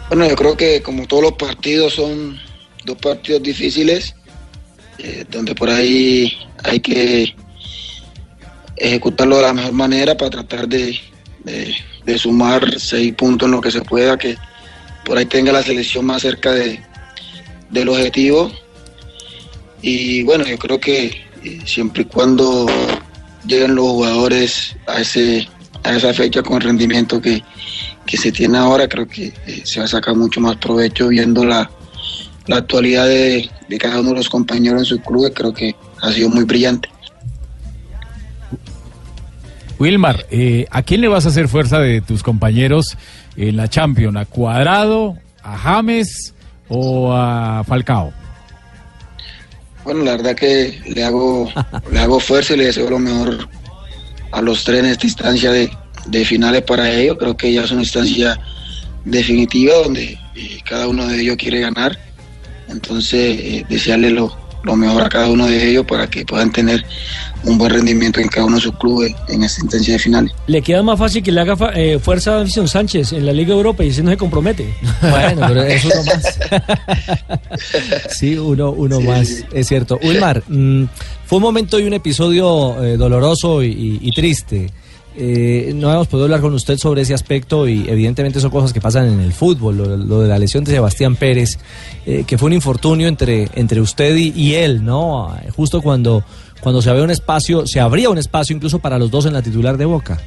Bueno, 0.08 0.26
yo 0.28 0.36
creo 0.36 0.56
que 0.56 0.80
como 0.82 1.06
todos 1.06 1.22
los 1.24 1.32
partidos 1.32 1.94
son 1.94 2.38
dos 2.84 2.96
partidos 2.96 3.42
difíciles, 3.42 4.14
eh, 4.98 5.24
donde 5.30 5.54
por 5.54 5.68
ahí 5.68 6.32
hay 6.64 6.80
que 6.80 7.34
ejecutarlo 8.76 9.36
de 9.36 9.42
la 9.42 9.52
mejor 9.52 9.72
manera 9.72 10.16
para 10.16 10.30
tratar 10.30 10.68
de, 10.68 10.96
de- 11.44 11.74
de 12.08 12.18
sumar 12.18 12.80
seis 12.80 13.12
puntos 13.14 13.46
en 13.46 13.52
lo 13.52 13.60
que 13.60 13.70
se 13.70 13.82
pueda, 13.82 14.16
que 14.16 14.36
por 15.04 15.18
ahí 15.18 15.26
tenga 15.26 15.52
la 15.52 15.62
selección 15.62 16.06
más 16.06 16.22
cerca 16.22 16.52
de, 16.52 16.80
del 17.68 17.90
objetivo. 17.90 18.50
Y 19.82 20.22
bueno, 20.22 20.44
yo 20.46 20.58
creo 20.58 20.80
que 20.80 21.28
eh, 21.44 21.60
siempre 21.66 22.02
y 22.02 22.06
cuando 22.06 22.66
lleguen 23.46 23.74
los 23.74 23.84
jugadores 23.84 24.74
a, 24.86 25.02
ese, 25.02 25.46
a 25.84 25.96
esa 25.96 26.14
fecha 26.14 26.42
con 26.42 26.56
el 26.56 26.62
rendimiento 26.62 27.20
que, 27.20 27.44
que 28.06 28.16
se 28.16 28.32
tiene 28.32 28.56
ahora, 28.56 28.88
creo 28.88 29.06
que 29.06 29.34
eh, 29.46 29.60
se 29.64 29.80
va 29.80 29.84
a 29.84 29.88
sacar 29.88 30.16
mucho 30.16 30.40
más 30.40 30.56
provecho 30.56 31.08
viendo 31.08 31.44
la, 31.44 31.70
la 32.46 32.56
actualidad 32.56 33.06
de, 33.06 33.50
de 33.68 33.78
cada 33.78 34.00
uno 34.00 34.10
de 34.10 34.16
los 34.16 34.30
compañeros 34.30 34.80
en 34.80 34.86
sus 34.86 35.00
clubes, 35.02 35.32
creo 35.34 35.52
que 35.52 35.76
ha 36.00 36.10
sido 36.10 36.30
muy 36.30 36.44
brillante. 36.44 36.88
Wilmar, 39.78 40.26
eh, 40.30 40.66
¿a 40.70 40.82
quién 40.82 41.00
le 41.00 41.08
vas 41.08 41.24
a 41.26 41.28
hacer 41.28 41.48
fuerza 41.48 41.78
de 41.78 42.00
tus 42.00 42.22
compañeros 42.22 42.96
en 43.36 43.56
la 43.56 43.68
Champions? 43.68 44.16
¿A 44.16 44.24
Cuadrado, 44.24 45.16
a 45.42 45.56
James 45.56 46.34
o 46.68 47.12
a 47.12 47.62
Falcao? 47.64 48.12
Bueno, 49.84 50.04
la 50.04 50.16
verdad 50.16 50.34
que 50.34 50.80
le 50.86 51.04
hago, 51.04 51.48
le 51.92 52.00
hago 52.00 52.20
fuerza 52.20 52.54
y 52.54 52.58
le 52.58 52.66
deseo 52.66 52.90
lo 52.90 52.98
mejor 52.98 53.48
a 54.32 54.42
los 54.42 54.64
tres 54.64 54.80
en 54.80 54.86
esta 54.86 55.06
instancia 55.06 55.50
de, 55.52 55.70
de 56.06 56.24
finales 56.24 56.62
para 56.62 56.90
ellos. 56.90 57.16
Creo 57.18 57.36
que 57.36 57.52
ya 57.52 57.62
es 57.62 57.70
una 57.70 57.82
instancia 57.82 58.38
definitiva 59.04 59.74
donde 59.84 60.18
eh, 60.34 60.58
cada 60.64 60.88
uno 60.88 61.06
de 61.06 61.20
ellos 61.20 61.36
quiere 61.36 61.60
ganar. 61.60 61.98
Entonces, 62.68 63.38
eh, 63.40 63.66
desearle 63.68 64.10
lo, 64.10 64.36
lo 64.64 64.76
mejor 64.76 65.02
a 65.04 65.08
cada 65.08 65.28
uno 65.28 65.46
de 65.46 65.70
ellos 65.70 65.86
para 65.86 66.08
que 66.08 66.24
puedan 66.24 66.50
tener 66.52 66.84
un 67.44 67.56
buen 67.56 67.70
rendimiento 67.72 68.20
en 68.20 68.28
cada 68.28 68.46
uno 68.46 68.56
de 68.56 68.62
sus 68.62 68.76
clubes 68.76 69.14
en 69.28 69.44
esta 69.44 69.60
instancia 69.62 69.92
de 69.94 69.98
finales. 69.98 70.32
Le 70.48 70.60
queda 70.62 70.82
más 70.82 70.98
fácil 70.98 71.22
que 71.22 71.30
le 71.32 71.40
haga 71.40 71.56
eh, 71.74 71.98
fuerza 72.02 72.32
a 72.32 72.36
Davison 72.38 72.66
Sánchez 72.66 73.12
en 73.12 73.24
la 73.24 73.32
Liga 73.32 73.54
Europa 73.54 73.84
y 73.84 73.88
ese 73.88 74.02
no 74.02 74.10
se 74.10 74.16
compromete. 74.16 74.74
Bueno, 75.00 75.46
pero 75.46 75.62
es 75.62 75.84
uno 75.84 76.02
más. 76.04 76.38
Sí, 78.10 78.36
uno, 78.36 78.70
uno 78.70 79.00
más, 79.00 79.44
es 79.52 79.66
cierto. 79.68 79.98
Wilmar, 80.02 80.42
mm, 80.48 80.84
fue 81.26 81.36
un 81.38 81.42
momento 81.42 81.78
y 81.78 81.84
un 81.84 81.92
episodio 81.94 82.82
eh, 82.82 82.96
doloroso 82.96 83.62
y, 83.62 83.68
y- 83.68 83.98
y 84.02 84.12
triste. 84.12 84.70
Eh, 85.20 85.72
no 85.74 85.92
hemos 85.92 86.06
podido 86.06 86.26
hablar 86.26 86.40
con 86.40 86.54
usted 86.54 86.76
sobre 86.78 87.02
ese 87.02 87.12
aspecto 87.12 87.66
y 87.66 87.88
evidentemente 87.88 88.38
son 88.38 88.52
cosas 88.52 88.72
que 88.72 88.80
pasan 88.80 89.08
en 89.08 89.18
el 89.18 89.32
fútbol, 89.32 89.76
lo, 89.76 90.20
de 90.20 90.28
la 90.28 90.38
lesión 90.38 90.62
de 90.62 90.70
Sebastián 90.70 91.16
Pérez, 91.16 91.58
eh, 92.06 92.22
que 92.24 92.38
fue 92.38 92.46
un 92.46 92.52
infortunio 92.52 93.08
entre, 93.08 93.48
entre 93.56 93.80
usted 93.80 94.14
y, 94.14 94.54
él, 94.54 94.84
¿no? 94.84 95.36
Eh, 95.42 95.50
Justo 95.50 95.82
cuando, 95.82 96.22
cuando 96.60 96.80
se 96.80 96.90
había 96.90 97.02
un 97.02 97.10
espacio, 97.10 97.66
se 97.66 97.80
abría 97.80 98.10
un 98.10 98.18
espacio 98.18 98.54
incluso 98.54 98.78
para 98.78 98.96
los 98.96 99.10
dos 99.10 99.26
en 99.26 99.32
la 99.32 99.42
titular 99.42 99.76
de 99.76 99.86
Boca. 99.86 100.20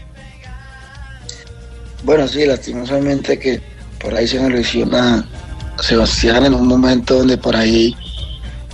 Bueno, 2.04 2.28
sí, 2.28 2.46
lastimosamente 2.46 3.40
que 3.40 3.62
por 3.98 4.14
ahí 4.14 4.28
se 4.28 4.42
nos 4.42 4.52
lesiona 4.52 5.26
Sebastián 5.80 6.48
en 6.48 6.54
un 6.54 6.68
momento 6.68 7.20
donde 7.20 7.38
por 7.38 7.56
ahí 7.56 7.96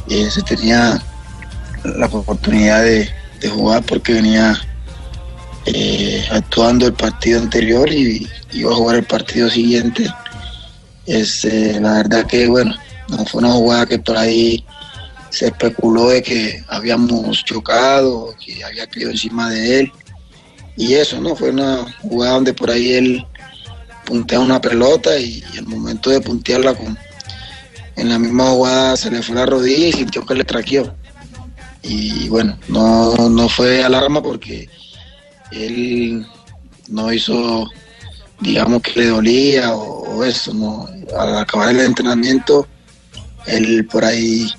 eh, 0.10 0.28
se 0.32 0.42
tenía 0.42 1.00
la 1.84 2.08
oportunidad 2.08 2.84
de 2.84 3.08
jugar 3.50 3.84
porque 3.84 4.14
venía 4.14 4.60
eh, 5.68 6.26
actuando 6.32 6.88
el 6.88 6.94
partido 6.94 7.42
anterior 7.42 7.92
y 7.92 8.26
iba 8.54 8.72
a 8.72 8.76
jugar 8.76 8.96
el 8.98 9.04
partido 9.04 9.50
siguiente. 9.50 10.08
Este, 11.06 11.80
la 11.80 11.94
verdad 11.98 12.26
que, 12.26 12.48
bueno, 12.48 12.74
no 13.10 13.26
fue 13.26 13.40
una 13.40 13.52
jugada 13.52 13.86
que 13.86 14.00
por 14.00 14.18
ahí 14.18 14.64
se 15.30 15.48
especuló 15.48 16.10
de 16.10 16.24
que 16.24 16.64
habíamos 16.70 17.44
chocado, 17.44 18.34
que 18.44 18.64
había 18.64 18.88
caído 18.88 19.12
encima 19.12 19.50
de 19.50 19.82
él. 19.82 19.92
Y 20.78 20.94
eso, 20.94 21.20
¿no? 21.20 21.36
Fue 21.36 21.50
una 21.50 21.86
jugada 22.02 22.36
donde 22.36 22.54
por 22.54 22.72
ahí 22.72 22.94
él 22.94 23.26
puntea 24.06 24.40
una 24.40 24.62
pelota 24.62 25.20
y, 25.20 25.44
y 25.54 25.58
al 25.58 25.66
momento 25.66 26.10
de 26.10 26.22
puntearla 26.22 26.76
con, 26.76 26.98
en 27.98 28.10
la 28.10 28.20
misma 28.20 28.52
jugada 28.52 28.96
se 28.96 29.12
le 29.12 29.22
fue 29.22 29.36
la 29.36 29.46
rodilla 29.46 29.88
y 29.88 29.92
sintió 29.92 30.26
que 30.26 30.36
le 30.36 30.46
traqueó. 30.46 30.96
y 31.82 32.30
bueno, 32.30 32.58
no, 32.70 33.30
no 33.30 33.50
fue 33.50 33.84
alarma 33.84 34.22
porque 34.22 34.70
él 35.52 36.26
no 36.90 37.12
hizo, 37.12 37.70
digamos 38.40 38.82
que 38.82 39.00
le 39.02 39.08
dolía 39.08 39.74
o, 39.76 40.24
eso, 40.24 40.54
no. 40.54 40.88
Al 41.18 41.38
acabar 41.38 41.70
el 41.70 41.82
entrenamiento, 41.82 42.68
él 43.46 43.88
por 43.88 44.04
ahí 44.04 44.50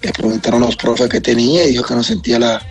le 0.00 0.12
preguntaron 0.12 0.60
los 0.60 0.76
profes 0.76 1.08
que 1.08 1.20
tenía 1.20 1.64
y 1.64 1.72
dijo 1.72 1.84
que 1.84 1.94
no 1.94 2.02
sentía 2.02 2.38
la, 2.38 2.62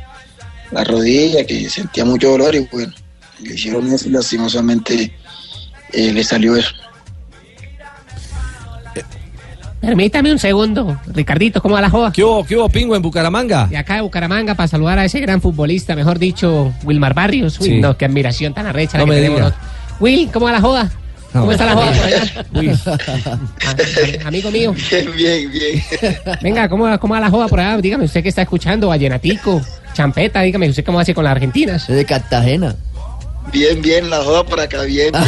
la 0.71 0.83
rodilla, 0.83 1.45
que 1.45 1.69
sentía 1.69 2.05
mucho 2.05 2.31
dolor 2.31 2.55
y 2.55 2.67
bueno, 2.71 2.93
le 3.39 3.53
hicieron 3.55 3.91
eso 3.93 4.07
y 4.07 4.11
lastimosamente 4.11 5.13
eh, 5.93 6.11
le 6.11 6.23
salió 6.23 6.55
eso. 6.55 6.71
Permítame 9.81 10.31
un 10.31 10.37
segundo. 10.39 10.99
Ricardito, 11.07 11.61
¿cómo 11.61 11.73
va 11.75 11.81
la 11.81 11.89
joda? 11.89 12.11
¿Qué 12.11 12.23
hubo, 12.23 12.45
qué 12.45 12.55
hubo, 12.55 12.69
Pingo, 12.69 12.95
en 12.95 13.01
Bucaramanga? 13.01 13.65
De 13.67 13.77
acá 13.77 13.95
de 13.95 14.01
Bucaramanga 14.01 14.53
para 14.55 14.67
saludar 14.67 14.99
a 14.99 15.05
ese 15.05 15.19
gran 15.19 15.41
futbolista, 15.41 15.95
mejor 15.95 16.19
dicho, 16.19 16.71
Wilmar 16.83 17.13
Barrios. 17.15 17.59
Uy, 17.59 17.67
Sí. 17.67 17.79
no, 17.81 17.97
qué 17.97 18.05
admiración 18.05 18.53
tan 18.53 18.67
arrecha 18.67 18.97
No 18.99 19.05
la 19.07 19.13
que 19.15 19.19
me 19.21 19.27
tenemos. 19.27 19.53
Will, 19.99 20.29
¿cómo 20.31 20.45
va 20.45 20.51
la 20.51 20.61
joda? 20.61 20.91
¿Cómo 21.33 21.51
está 21.51 21.65
la 21.65 21.73
joda 21.73 21.91
por 21.93 22.05
allá? 22.05 22.45
Uy. 22.53 22.71
Ah, 22.85 24.27
Amigo 24.27 24.51
mío. 24.51 24.75
Bien, 24.89 25.09
bien, 25.15 25.51
bien. 25.51 25.83
Venga, 26.41 26.69
¿cómo, 26.69 26.83
va- 26.83 26.97
¿cómo 26.97 27.13
va 27.15 27.19
la 27.21 27.29
joda 27.29 27.47
por 27.47 27.59
allá? 27.59 27.77
Dígame, 27.81 28.05
usted 28.05 28.21
que 28.21 28.29
está 28.29 28.41
escuchando, 28.43 28.89
Vallenatico, 28.89 29.61
Champeta, 29.93 30.41
dígame, 30.41 30.69
¿usted 30.69 30.83
cómo 30.85 30.99
hace 30.99 31.13
con 31.15 31.23
las 31.23 31.31
argentinas? 31.31 31.87
de 31.87 32.05
Cartagena. 32.05 32.75
Bien, 33.51 33.81
bien, 33.81 34.09
la 34.09 34.23
joda 34.23 34.43
por 34.45 34.59
acá, 34.59 34.83
bien. 34.83 35.13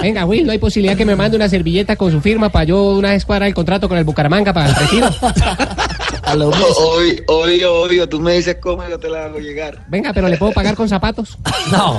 Venga, 0.00 0.24
Will, 0.24 0.46
¿no 0.46 0.52
hay 0.52 0.58
posibilidad 0.58 0.96
que 0.96 1.04
me 1.04 1.16
mande 1.16 1.36
una 1.36 1.48
servilleta 1.48 1.96
con 1.96 2.12
su 2.12 2.20
firma 2.20 2.48
para 2.48 2.64
yo 2.64 2.92
una 2.92 3.10
vez 3.10 3.24
cuadrar 3.24 3.48
el 3.48 3.54
contrato 3.54 3.88
con 3.88 3.98
el 3.98 4.04
Bucaramanga 4.04 4.52
para 4.52 4.68
el 4.68 4.74
retiro? 4.76 5.08
Obvio, 6.36 7.24
obvio, 7.26 7.74
obvio, 7.82 8.08
tú 8.08 8.20
me 8.20 8.34
dices 8.34 8.58
cómo 8.60 8.86
y 8.86 8.90
yo 8.90 8.98
te 8.98 9.08
la 9.08 9.24
hago 9.24 9.38
llegar. 9.38 9.84
Venga, 9.88 10.12
pero 10.12 10.28
¿le 10.28 10.36
puedo 10.36 10.52
pagar 10.52 10.74
con 10.74 10.88
zapatos? 10.88 11.38
No. 11.70 11.98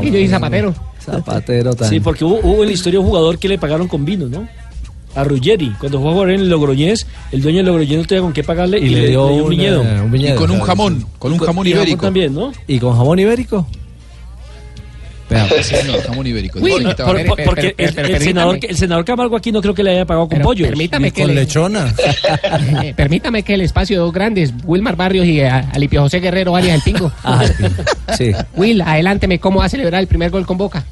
Que 0.00 0.06
yo 0.06 0.12
soy 0.12 0.28
zapatero. 0.28 0.74
Zapatero 0.98 1.74
tan. 1.74 1.88
Sí, 1.88 2.00
porque 2.00 2.24
hubo, 2.24 2.40
hubo 2.42 2.62
en 2.62 2.68
la 2.68 2.72
historia 2.72 3.00
un 3.00 3.06
jugador 3.06 3.38
que 3.38 3.48
le 3.48 3.58
pagaron 3.58 3.86
con 3.86 4.04
vino, 4.04 4.26
¿no? 4.26 4.48
A 5.14 5.24
Ruggeri, 5.24 5.70
cuando 5.80 5.98
jugó 5.98 6.10
a 6.10 6.12
jugar 6.14 6.30
en 6.30 6.40
el 6.40 6.48
Logroñés, 6.48 7.06
el 7.32 7.42
dueño 7.42 7.58
del 7.58 7.66
Logroñés 7.66 7.98
no 7.98 8.04
tenía 8.04 8.22
con 8.22 8.32
qué 8.32 8.44
pagarle 8.44 8.78
y, 8.78 8.88
le, 8.90 9.08
dio 9.08 9.26
un, 9.26 9.42
un, 9.42 9.48
viñedo. 9.50 9.82
eh, 9.82 10.00
un 10.02 10.10
viñedo. 10.12 10.34
Y 10.34 10.38
con 10.38 10.50
un 10.50 10.60
jamón, 10.60 11.06
con 11.18 11.32
un 11.32 11.38
jamón 11.38 11.66
Y 11.66 11.70
jamón 11.72 11.82
ibérico. 11.86 12.02
también, 12.06 12.34
¿no? 12.34 12.52
¿Y 12.66 12.78
con 12.78 12.96
jamón 12.96 13.18
ibérico? 13.18 13.66
Sí, 15.62 15.74
no, 15.86 15.92
jamón 16.06 16.26
ibérico. 16.26 16.58
Uy, 16.58 16.70
por- 16.96 17.26
por- 17.26 17.44
porque 17.44 17.74
el, 17.76 17.98
el 17.98 18.18
senador, 18.22 18.58
el 18.62 18.76
senador 18.76 19.04
Camargo 19.04 19.36
aquí 19.36 19.52
no 19.52 19.60
creo 19.60 19.74
que 19.74 19.82
le 19.82 19.90
haya 19.90 20.06
pagado 20.06 20.26
con 20.26 20.36
Pero 20.38 20.44
pollo. 20.44 20.64
permítame 20.68 21.10
que 21.10 21.26
le- 21.26 21.42
Eh, 21.42 22.94
permítame 22.96 23.42
que 23.42 23.52
el 23.54 23.60
espacio 23.60 23.96
de 23.96 24.00
dos 24.04 24.12
grandes, 24.12 24.54
Wilmar 24.64 24.96
Barrios 24.96 25.26
y 25.26 25.40
eh, 25.40 25.48
Alipio 25.50 26.00
José 26.00 26.20
Guerrero, 26.20 26.56
alias 26.56 26.76
El 26.76 26.82
Pingo. 26.92 27.12
Sí. 28.16 28.32
Will, 28.56 28.80
adelánteme, 28.80 29.38
¿cómo 29.38 29.58
va 29.58 29.66
a 29.66 29.68
celebrar 29.68 30.00
el 30.00 30.06
primer 30.06 30.30
gol 30.30 30.46
con 30.46 30.56
Boca? 30.56 30.84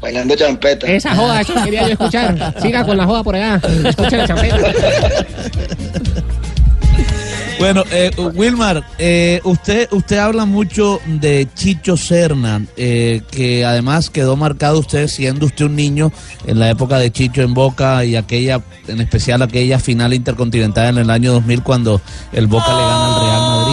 Bailando 0.00 0.36
champeta. 0.36 0.86
Esa 0.86 1.14
joda, 1.14 1.40
eso 1.40 1.54
quería 1.64 1.82
yo 1.82 1.92
escuchar. 1.92 2.54
Siga 2.62 2.84
con 2.84 2.96
la 2.96 3.04
joda 3.04 3.22
por 3.22 3.34
allá. 3.34 3.60
Escucha 3.84 4.16
la 4.16 4.26
champeta. 4.26 4.72
Bueno, 7.58 7.82
eh, 7.90 8.12
Wilmar, 8.34 8.84
eh, 8.98 9.40
usted, 9.42 9.88
usted 9.90 10.18
habla 10.18 10.44
mucho 10.44 11.00
de 11.06 11.48
Chicho 11.54 11.96
Serna, 11.96 12.64
eh, 12.76 13.22
que 13.32 13.64
además 13.64 14.10
quedó 14.10 14.36
marcado 14.36 14.78
usted 14.78 15.08
siendo 15.08 15.46
usted 15.46 15.64
un 15.64 15.74
niño 15.74 16.12
en 16.46 16.60
la 16.60 16.70
época 16.70 16.98
de 16.98 17.10
Chicho 17.10 17.42
en 17.42 17.54
Boca 17.54 18.04
y 18.04 18.14
aquella, 18.14 18.60
en 18.86 19.00
especial 19.00 19.42
aquella 19.42 19.80
final 19.80 20.14
intercontinental 20.14 20.90
en 20.90 20.98
el 20.98 21.10
año 21.10 21.32
2000 21.32 21.62
cuando 21.64 22.00
el 22.32 22.46
Boca 22.46 22.68
le 22.68 22.80
gana 22.80 23.06
al 23.06 23.20
Real 23.20 23.40
Madrid. 23.40 23.67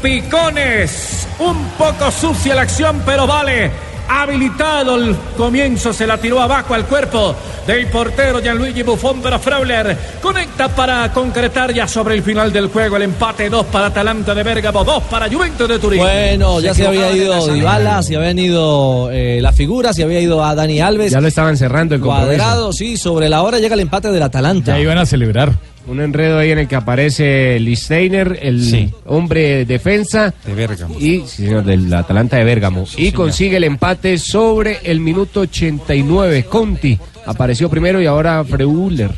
A 0.00 0.02
trompicones. 0.02 1.28
Un 1.38 1.64
poco 1.78 2.10
sucia 2.10 2.54
la 2.54 2.62
acción, 2.62 3.02
pero 3.04 3.26
vale. 3.26 3.70
Habilitado 4.08 4.96
el 4.96 5.14
comienzo, 5.36 5.92
se 5.92 6.04
la 6.04 6.18
tiró 6.18 6.40
abajo 6.40 6.74
al 6.74 6.84
cuerpo 6.84 7.36
del 7.64 7.86
portero 7.86 8.40
Gianluigi 8.42 8.82
Buffon, 8.82 9.20
pero 9.22 9.38
Freuler 9.38 9.96
conecta 10.20 10.68
para 10.68 11.12
concretar 11.12 11.72
ya 11.72 11.86
sobre 11.86 12.16
el 12.16 12.22
final 12.24 12.52
del 12.52 12.66
juego 12.66 12.96
el 12.96 13.02
empate 13.02 13.48
2 13.48 13.66
para 13.66 13.86
Atalanta 13.86 14.34
de 14.34 14.42
Bérgamo, 14.42 14.82
2 14.82 15.04
para 15.04 15.30
Juventus 15.30 15.68
de 15.68 15.78
Turín. 15.78 16.00
Bueno, 16.00 16.60
ya 16.60 16.74
se 16.74 16.88
había 16.88 17.12
ido. 17.12 17.46
Dybala, 17.54 18.02
se 18.02 18.16
habían 18.16 18.40
ido 18.40 19.10
eh, 19.12 19.38
las 19.40 19.54
figuras, 19.54 19.94
se 19.94 20.02
había 20.02 20.18
ido 20.18 20.44
a 20.44 20.56
Dani 20.56 20.80
Alves. 20.80 21.12
Ya 21.12 21.20
lo 21.20 21.28
estaban 21.28 21.56
cerrando 21.56 21.94
el 21.94 22.00
compromiso. 22.00 22.36
Cuadrado, 22.36 22.72
sí, 22.72 22.96
sobre 22.96 23.28
la 23.28 23.42
hora 23.42 23.60
llega 23.60 23.74
el 23.74 23.80
empate 23.80 24.10
del 24.10 24.24
Atalanta. 24.24 24.72
Ya 24.72 24.80
iban 24.80 24.98
a 24.98 25.06
celebrar. 25.06 25.52
Un 25.90 26.00
enredo 26.00 26.38
ahí 26.38 26.52
en 26.52 26.60
el 26.60 26.68
que 26.68 26.76
aparece 26.76 27.58
Listeiner, 27.58 28.38
el 28.40 28.92
hombre 29.06 29.64
defensa. 29.64 30.32
De 30.46 30.54
Bérgamo. 30.54 30.94
Y, 31.00 31.22
sí, 31.26 31.46
señor, 31.46 31.64
del 31.64 31.92
Atalanta 31.92 32.36
de 32.36 32.44
Bérgamo. 32.44 32.84
y 32.96 33.10
consigue 33.10 33.56
el 33.56 33.64
empate 33.64 34.16
sobre 34.18 34.78
el 34.84 35.00
minuto 35.00 35.40
89. 35.40 36.44
Conti 36.44 36.96
apareció 37.26 37.68
primero 37.68 38.00
y 38.00 38.06
ahora 38.06 38.44
Freuler. 38.44 39.10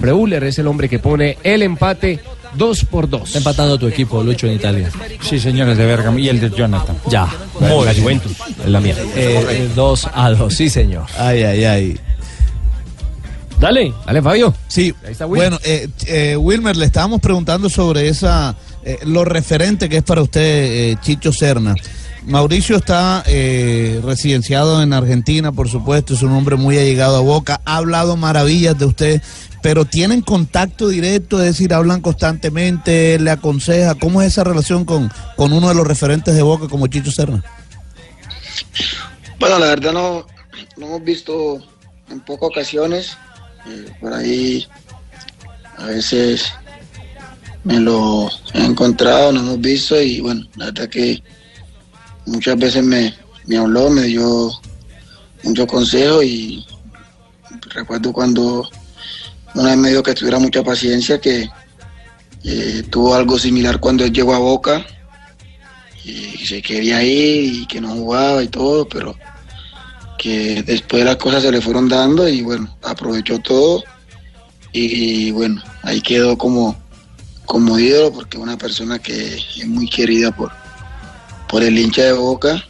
Freuler 0.00 0.44
es 0.44 0.58
el 0.58 0.66
hombre 0.66 0.88
que 0.88 0.98
pone 0.98 1.36
el 1.42 1.60
empate 1.60 2.20
2 2.54 2.84
por 2.86 3.06
2. 3.06 3.24
Está 3.26 3.38
empatando 3.38 3.78
tu 3.78 3.86
equipo, 3.86 4.22
Lucho, 4.22 4.46
en 4.46 4.54
Italia. 4.54 4.88
Sí, 5.20 5.38
señores, 5.38 5.76
de 5.76 5.84
Bérgamo. 5.84 6.18
Y 6.18 6.30
el 6.30 6.40
de 6.40 6.48
Jonathan. 6.48 6.96
Ya. 7.06 7.28
Muy 7.60 7.84
la 7.84 7.92
Juventus, 7.92 8.32
es 8.64 8.70
la 8.70 8.80
mía. 8.80 8.96
2 9.74 10.08
a 10.10 10.30
2, 10.30 10.54
sí, 10.54 10.70
señor. 10.70 11.04
Ay, 11.18 11.42
ay, 11.42 11.64
ay. 11.64 12.00
Dale. 13.64 13.94
Dale, 14.04 14.20
Fabio. 14.20 14.54
Sí, 14.68 14.94
Ahí 15.06 15.12
está 15.12 15.26
Will. 15.26 15.40
bueno, 15.40 15.58
eh, 15.64 15.88
eh, 16.06 16.36
Wilmer, 16.36 16.76
le 16.76 16.84
estábamos 16.84 17.22
preguntando 17.22 17.70
sobre 17.70 18.08
esa, 18.08 18.54
eh, 18.84 18.98
lo 19.06 19.24
referente 19.24 19.88
que 19.88 19.96
es 19.96 20.02
para 20.02 20.20
usted 20.20 20.42
eh, 20.42 20.96
Chicho 21.00 21.32
Serna. 21.32 21.74
Mauricio 22.26 22.76
está 22.76 23.24
eh, 23.26 24.02
residenciado 24.04 24.82
en 24.82 24.92
Argentina, 24.92 25.50
por 25.50 25.70
supuesto, 25.70 26.12
es 26.12 26.20
un 26.20 26.32
hombre 26.32 26.56
muy 26.56 26.76
allegado 26.76 27.16
a 27.16 27.20
Boca, 27.20 27.62
ha 27.64 27.78
hablado 27.78 28.18
maravillas 28.18 28.78
de 28.78 28.84
usted, 28.84 29.22
pero 29.62 29.86
tienen 29.86 30.20
contacto 30.20 30.88
directo, 30.88 31.38
es 31.38 31.46
decir, 31.46 31.72
hablan 31.72 32.02
constantemente, 32.02 33.18
le 33.18 33.30
aconseja, 33.30 33.94
¿cómo 33.94 34.20
es 34.20 34.28
esa 34.28 34.44
relación 34.44 34.84
con, 34.84 35.10
con 35.36 35.54
uno 35.54 35.70
de 35.70 35.74
los 35.74 35.86
referentes 35.86 36.34
de 36.34 36.42
Boca 36.42 36.68
como 36.68 36.86
Chicho 36.86 37.10
Serna? 37.10 37.42
Bueno, 39.40 39.58
la 39.58 39.68
verdad 39.68 39.94
no, 39.94 40.26
no 40.76 40.86
hemos 40.86 41.02
visto 41.02 41.62
en 42.10 42.20
pocas 42.20 42.48
ocasiones. 42.50 43.16
Por 44.00 44.12
ahí 44.12 44.66
a 45.78 45.86
veces 45.86 46.52
me 47.64 47.80
lo 47.80 48.28
he 48.52 48.64
encontrado, 48.64 49.32
no 49.32 49.40
hemos 49.40 49.60
visto 49.60 50.00
y 50.00 50.20
bueno, 50.20 50.46
la 50.56 50.66
verdad 50.66 50.88
que 50.88 51.22
muchas 52.26 52.58
veces 52.58 52.84
me, 52.84 53.14
me 53.46 53.56
habló, 53.56 53.90
me 53.90 54.02
dio 54.02 54.50
mucho 55.42 55.66
consejo 55.66 56.22
y 56.22 56.64
recuerdo 57.70 58.12
cuando 58.12 58.68
una 59.54 59.70
vez 59.70 59.76
me 59.78 59.90
dijo 59.90 60.02
que 60.02 60.14
tuviera 60.14 60.38
mucha 60.38 60.62
paciencia, 60.62 61.20
que 61.20 61.48
eh, 62.44 62.82
tuvo 62.90 63.14
algo 63.14 63.38
similar 63.38 63.80
cuando 63.80 64.04
él 64.04 64.12
llegó 64.12 64.34
a 64.34 64.38
Boca 64.38 64.84
y 66.04 66.44
se 66.44 66.60
quería 66.60 67.02
ir 67.02 67.62
y 67.62 67.66
que 67.66 67.80
no 67.80 67.94
jugaba 67.94 68.42
y 68.42 68.48
todo, 68.48 68.86
pero 68.86 69.16
que 70.24 70.62
después 70.62 71.04
las 71.04 71.16
cosas 71.16 71.42
se 71.42 71.52
le 71.52 71.60
fueron 71.60 71.86
dando 71.86 72.26
y 72.26 72.40
bueno, 72.40 72.74
aprovechó 72.82 73.38
todo 73.40 73.84
y, 74.72 75.30
bueno, 75.32 75.62
ahí 75.82 76.00
quedó 76.00 76.38
como, 76.38 76.74
como 77.44 77.78
ídolo 77.78 78.10
porque 78.10 78.38
una 78.38 78.56
persona 78.56 78.98
que 78.98 79.34
es 79.34 79.66
muy 79.66 79.86
querida 79.86 80.34
por, 80.34 80.50
por 81.46 81.62
el 81.62 81.78
hincha 81.78 82.04
de 82.04 82.12
Boca. 82.14 82.64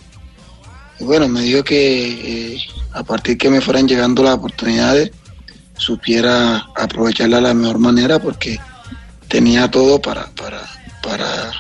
Y 0.99 1.05
bueno, 1.05 1.29
me 1.29 1.43
dijo 1.43 1.63
que 1.63 2.55
eh, 2.57 2.59
a 2.93 3.05
partir 3.05 3.39
que 3.39 3.49
me 3.49 3.61
fueran 3.61 3.87
llegando 3.87 4.25
las 4.25 4.35
oportunidades, 4.35 5.13
supiera 5.77 6.67
aprovecharla 6.75 7.37
de 7.37 7.43
la 7.43 7.55
mejor 7.55 7.79
manera 7.79 8.19
porque 8.19 8.59
tenía 9.29 9.71
todo 9.71 10.03
para, 10.03 10.27
para, 10.35 10.61
para, 11.05 11.53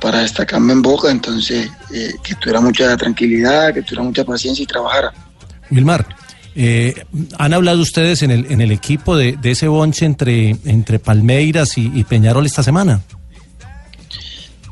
para 0.00 0.20
destacarme 0.20 0.72
en 0.72 0.82
Boca, 0.82 1.10
entonces 1.10 1.70
eh, 1.92 2.14
que 2.22 2.34
tuviera 2.36 2.60
mucha 2.60 2.96
tranquilidad, 2.96 3.74
que 3.74 3.82
tuviera 3.82 4.02
mucha 4.04 4.24
paciencia 4.24 4.62
y 4.62 4.66
trabajara. 4.66 5.12
Wilmar, 5.70 6.06
eh, 6.54 7.04
¿han 7.38 7.52
hablado 7.52 7.80
ustedes 7.80 8.22
en 8.22 8.30
el, 8.30 8.50
en 8.50 8.60
el 8.60 8.70
equipo 8.72 9.16
de, 9.16 9.36
de 9.36 9.50
ese 9.50 9.68
bonche 9.68 10.06
entre, 10.06 10.56
entre 10.64 10.98
Palmeiras 10.98 11.76
y, 11.78 11.90
y 11.94 12.04
Peñarol 12.04 12.46
esta 12.46 12.62
semana? 12.62 13.02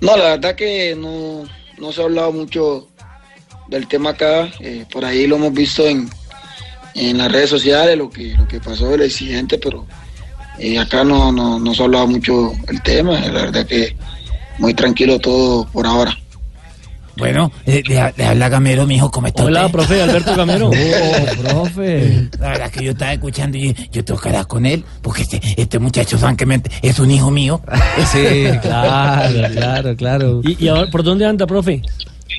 No, 0.00 0.16
la 0.16 0.30
verdad 0.30 0.54
que 0.54 0.94
no, 0.96 1.44
no 1.78 1.92
se 1.92 2.00
ha 2.00 2.04
hablado 2.04 2.32
mucho 2.32 2.88
del 3.68 3.88
tema 3.88 4.10
acá. 4.10 4.48
eh, 4.60 4.84
por 4.92 5.04
ahí 5.04 5.26
lo 5.26 5.36
hemos 5.36 5.52
visto 5.52 5.86
en, 5.86 6.08
en 6.94 7.18
las 7.18 7.32
redes 7.32 7.50
sociales, 7.50 7.98
lo 7.98 8.10
que, 8.10 8.34
lo 8.34 8.46
que 8.46 8.60
pasó 8.60 8.88
del 8.90 9.02
accidente, 9.02 9.58
pero 9.58 9.86
eh, 10.58 10.78
acá 10.78 11.02
no, 11.02 11.32
no, 11.32 11.58
no 11.58 11.74
se 11.74 11.82
ha 11.82 11.86
hablado 11.86 12.06
mucho 12.06 12.52
el 12.68 12.82
tema. 12.82 13.18
La 13.20 13.42
verdad 13.42 13.66
que 13.66 13.96
muy 14.58 14.74
tranquilo 14.74 15.18
todo 15.18 15.66
por 15.66 15.86
ahora. 15.86 16.16
Bueno, 17.16 17.50
eh, 17.64 17.82
le, 17.86 18.12
le 18.14 18.24
habla 18.26 18.48
Gamero, 18.50 18.86
mijo, 18.86 19.10
¿cómo 19.10 19.26
está 19.26 19.44
Hola, 19.44 19.60
usted? 19.66 19.72
profe 19.72 20.02
Alberto 20.02 20.36
Gamero. 20.36 20.70
Oh, 21.54 21.62
profe. 21.64 22.28
La 22.38 22.48
verdad 22.48 22.70
que 22.70 22.84
yo 22.84 22.90
estaba 22.90 23.14
escuchando 23.14 23.56
y 23.56 23.74
yo 23.90 24.02
hablar 24.22 24.46
con 24.46 24.66
él, 24.66 24.84
porque 25.00 25.22
este, 25.22 25.40
este 25.56 25.78
muchacho 25.78 26.18
francamente 26.18 26.70
es 26.82 26.98
un 26.98 27.10
hijo 27.10 27.30
mío. 27.30 27.60
Sí, 28.12 28.46
claro, 28.60 29.48
claro, 29.52 29.96
claro. 29.96 30.40
¿Y, 30.44 30.64
y 30.64 30.68
ahora 30.68 30.90
por 30.90 31.02
dónde 31.02 31.24
anda, 31.24 31.46
profe? 31.46 31.80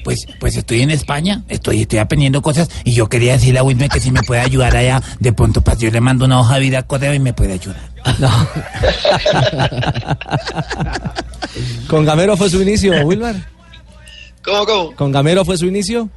Pues, 0.04 0.28
pues 0.40 0.56
estoy 0.56 0.82
en 0.82 0.92
España, 0.92 1.44
estoy, 1.50 1.82
estoy 1.82 2.00
aprendiendo 2.00 2.42
cosas 2.42 2.70
y 2.84 2.94
yo 2.94 3.10
quería 3.10 3.34
decirle 3.34 3.60
a 3.60 3.64
Wilmer 3.64 3.90
que 3.90 4.00
si 4.00 4.12
me 4.12 4.22
puede 4.22 4.42
ayudar 4.42 4.76
allá, 4.76 5.02
de 5.20 5.34
pronto 5.34 5.62
pues 5.62 5.80
yo 5.80 5.90
le 5.90 6.02
mando 6.02 6.26
una 6.26 6.40
hoja 6.40 6.56
de 6.56 6.62
vida 6.62 6.78
al 6.80 6.88
correo 6.88 7.14
y 7.14 7.20
me 7.20 7.34
puede 7.34 7.54
ayudar. 7.54 7.97
¿Con 11.88 12.06
Gamero 12.06 12.38
fue 12.38 12.50
su 12.50 12.62
inicio, 12.62 12.94
Wilmar? 13.06 13.36
¿Cómo, 14.44 14.66
cómo? 14.66 14.96
¿Con 14.96 15.12
Gamero 15.12 15.44
fue 15.44 15.58
su 15.58 15.66
inicio? 15.66 16.10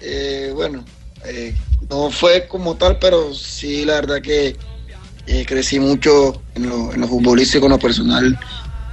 Eh, 0.00 0.50
bueno, 0.54 0.84
eh, 1.24 1.54
no 1.88 2.10
fue 2.10 2.46
como 2.46 2.76
tal, 2.76 2.98
pero 2.98 3.32
sí, 3.32 3.84
la 3.84 3.94
verdad 3.94 4.20
que 4.20 4.56
eh, 5.26 5.46
crecí 5.46 5.80
mucho 5.80 6.42
en 6.54 6.68
lo, 6.68 6.92
en 6.92 7.00
lo 7.00 7.08
futbolístico, 7.08 7.66
en 7.66 7.72
lo 7.72 7.78
personal, 7.78 8.38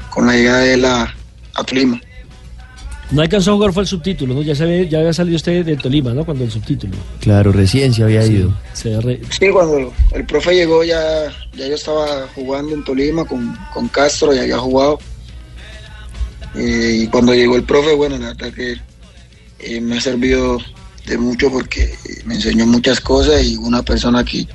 con 0.09 0.27
la 0.27 0.33
llegada 0.33 0.59
de 0.59 0.77
la 0.77 1.13
a 1.55 1.63
Tolima. 1.63 1.99
No 3.11 3.21
alcanzó 3.21 3.51
a 3.51 3.53
jugar, 3.55 3.73
fue 3.73 3.83
el 3.83 3.87
subtítulo, 3.87 4.33
¿no? 4.33 4.41
Ya, 4.41 4.55
se 4.55 4.63
había, 4.63 4.83
ya 4.83 4.99
había 4.99 5.11
salido 5.13 5.35
usted 5.35 5.65
del 5.65 5.81
Tolima, 5.81 6.13
¿no? 6.13 6.23
Cuando 6.25 6.43
el 6.45 6.51
subtítulo. 6.51 6.93
Claro, 7.19 7.51
recién 7.51 7.93
se 7.93 8.03
había 8.03 8.25
ido. 8.25 8.53
Se 8.73 8.99
re- 9.01 9.19
Sí, 9.29 9.49
cuando 9.51 9.91
el 10.13 10.25
profe 10.25 10.55
llegó 10.55 10.83
ya, 10.85 11.25
ya 11.53 11.67
yo 11.67 11.75
estaba 11.75 12.27
jugando 12.35 12.73
en 12.73 12.83
Tolima 12.85 13.25
con, 13.25 13.53
con 13.73 13.89
Castro, 13.89 14.33
ya 14.33 14.41
había 14.43 14.57
jugado. 14.59 14.97
Eh, 16.55 17.01
y 17.03 17.07
cuando 17.07 17.33
llegó 17.33 17.55
el 17.55 17.63
profe, 17.63 17.95
bueno, 17.95 18.17
la 18.17 18.27
verdad 18.33 18.53
que 18.53 18.75
eh, 19.59 19.81
me 19.81 19.97
ha 19.97 20.01
servido 20.01 20.57
de 21.05 21.17
mucho 21.17 21.49
porque 21.51 21.93
me 22.25 22.35
enseñó 22.35 22.65
muchas 22.65 22.99
cosas 23.01 23.43
y 23.43 23.57
una 23.57 23.83
persona 23.83 24.23
que, 24.23 24.47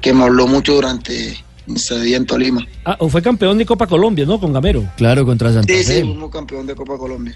que 0.00 0.12
me 0.12 0.24
habló 0.24 0.46
mucho 0.46 0.74
durante 0.74 1.36
mi 1.66 1.76
estadía 1.76 2.16
en 2.16 2.26
Tolima. 2.26 2.66
Ah, 2.84 2.96
o 3.00 3.08
fue 3.08 3.22
campeón 3.22 3.58
de 3.58 3.66
Copa 3.66 3.86
Colombia, 3.86 4.24
¿no? 4.26 4.40
Con 4.40 4.52
Gamero. 4.52 4.84
Claro, 4.96 5.24
contra 5.26 5.52
Santa 5.52 5.72
Sí, 5.72 5.84
sí, 5.84 6.00
fuimos 6.00 6.30
campeón 6.30 6.66
de 6.66 6.74
Copa 6.74 6.96
Colombia. 6.96 7.34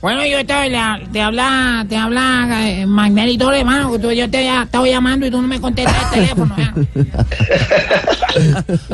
Bueno, 0.00 0.24
yo 0.26 0.44
te, 0.46 0.52
habla- 0.52 1.00
te 1.12 1.20
habla, 1.20 1.84
te 1.88 1.96
habla 1.96 2.70
eh, 2.70 2.86
Magnelito, 2.86 3.52
hermano, 3.52 3.90
que 3.92 3.98
tú- 3.98 4.12
yo 4.12 4.30
te 4.30 4.44
ya- 4.44 4.62
estaba 4.62 4.86
llamando 4.86 5.26
y 5.26 5.30
tú 5.30 5.42
no 5.42 5.48
me 5.48 5.60
contestas 5.60 5.96
el 6.04 6.10
teléfono. 6.20 6.54
ya. 6.56 6.72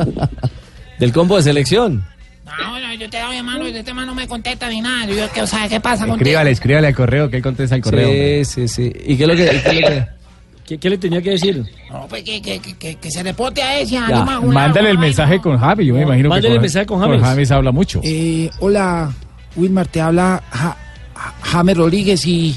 Del 0.99 1.11
combo 1.11 1.37
de 1.37 1.43
selección. 1.43 2.03
No, 2.45 2.69
bueno, 2.71 2.91
yo 2.93 2.99
te 2.99 3.05
estaba 3.17 3.33
llamando 3.33 3.67
y 3.67 3.75
este 3.75 3.93
man 3.93 4.07
no 4.07 4.15
me 4.15 4.27
contesta 4.27 4.69
ni 4.69 4.81
nada. 4.81 5.05
Yo, 5.07 5.29
¿qué, 5.33 5.41
o 5.41 5.47
sea, 5.47 5.67
¿qué 5.67 5.79
pasa 5.79 6.05
contigo? 6.07 6.15
Escríbale, 6.23 6.51
escríbale 6.51 6.87
al 6.87 6.95
correo, 6.95 7.29
que 7.29 7.37
él 7.37 7.43
contesta 7.43 7.75
al 7.75 7.81
correo. 7.81 8.07
hombre. 8.07 8.45
Sí, 8.45 8.67
sí, 8.67 8.91
sí. 8.91 8.93
¿Y 9.05 9.17
qué 9.17 9.23
es 9.23 9.29
lo 9.29 9.35
que.? 9.35 9.45
qué 9.45 9.81
lo 9.81 9.87
que- 9.89 10.07
¿Qué, 10.65 10.79
qué 10.79 10.89
le 10.89 10.97
tenía 10.97 11.21
que 11.21 11.29
decir? 11.29 11.63
No, 11.91 12.07
pues 12.07 12.23
que, 12.23 12.41
que, 12.41 12.57
que, 12.59 12.73
que, 12.75 12.95
que 12.95 13.11
se 13.11 13.21
reporte 13.21 13.61
a 13.61 13.77
ese. 13.77 13.91
Ya, 13.93 14.07
anima 14.07 14.41
Mándale 14.41 14.89
el 14.89 14.97
mensaje 14.97 15.39
con 15.39 15.59
Javi, 15.59 15.85
yo 15.85 15.93
me 15.93 16.01
imagino 16.01 16.29
Mándale 16.29 16.47
que 16.47 16.53
el 16.53 16.57
con, 16.57 16.61
mensaje 16.63 16.85
con 16.87 16.99
James. 17.01 17.21
James 17.21 17.51
habla 17.51 17.71
mucho. 17.71 18.01
Eh, 18.03 18.49
hola, 18.61 19.13
Wilmar, 19.55 19.85
te 19.85 20.01
habla 20.01 20.41
Ja- 20.49 20.75
James 21.55 21.77
Rodríguez 21.77 22.25
y 22.25 22.55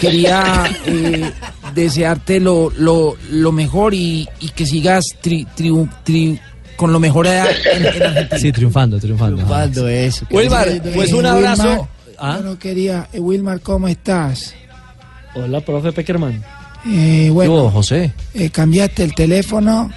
quería 0.00 0.64
eh, 0.86 1.30
desearte 1.74 2.40
lo, 2.40 2.70
lo, 2.76 3.16
lo 3.30 3.52
mejor 3.52 3.94
y, 3.94 4.28
y 4.40 4.48
que 4.50 4.66
sigas 4.66 5.04
tri- 5.22 5.46
triu- 5.56 5.88
tri- 6.04 6.40
con 6.76 6.92
lo 6.92 6.98
mejor 6.98 7.26
en, 7.26 7.34
en 7.34 7.86
Argentina. 7.86 8.38
Sí, 8.38 8.50
triunfando, 8.52 8.98
triunfando. 8.98 9.36
Triunfando 9.36 9.88
eso. 9.88 10.26
Wilmar, 10.30 10.68
pues 10.94 11.12
un 11.12 11.24
Eh, 11.26 11.28
abrazo. 11.28 11.62
Wilmar, 11.68 11.88
Ah. 12.24 12.36
Bueno, 12.40 12.56
quería, 12.58 13.08
eh, 13.12 13.18
Wilmar, 13.18 13.60
¿cómo 13.62 13.88
estás? 13.88 14.54
Hola, 15.34 15.60
profe 15.60 15.90
Peckerman. 15.92 16.40
Eh, 16.86 17.30
bueno, 17.32 17.64
Yo, 17.64 17.70
José. 17.70 18.12
eh, 18.34 18.48
cambiaste 18.50 19.02
el 19.02 19.12
teléfono 19.14 19.90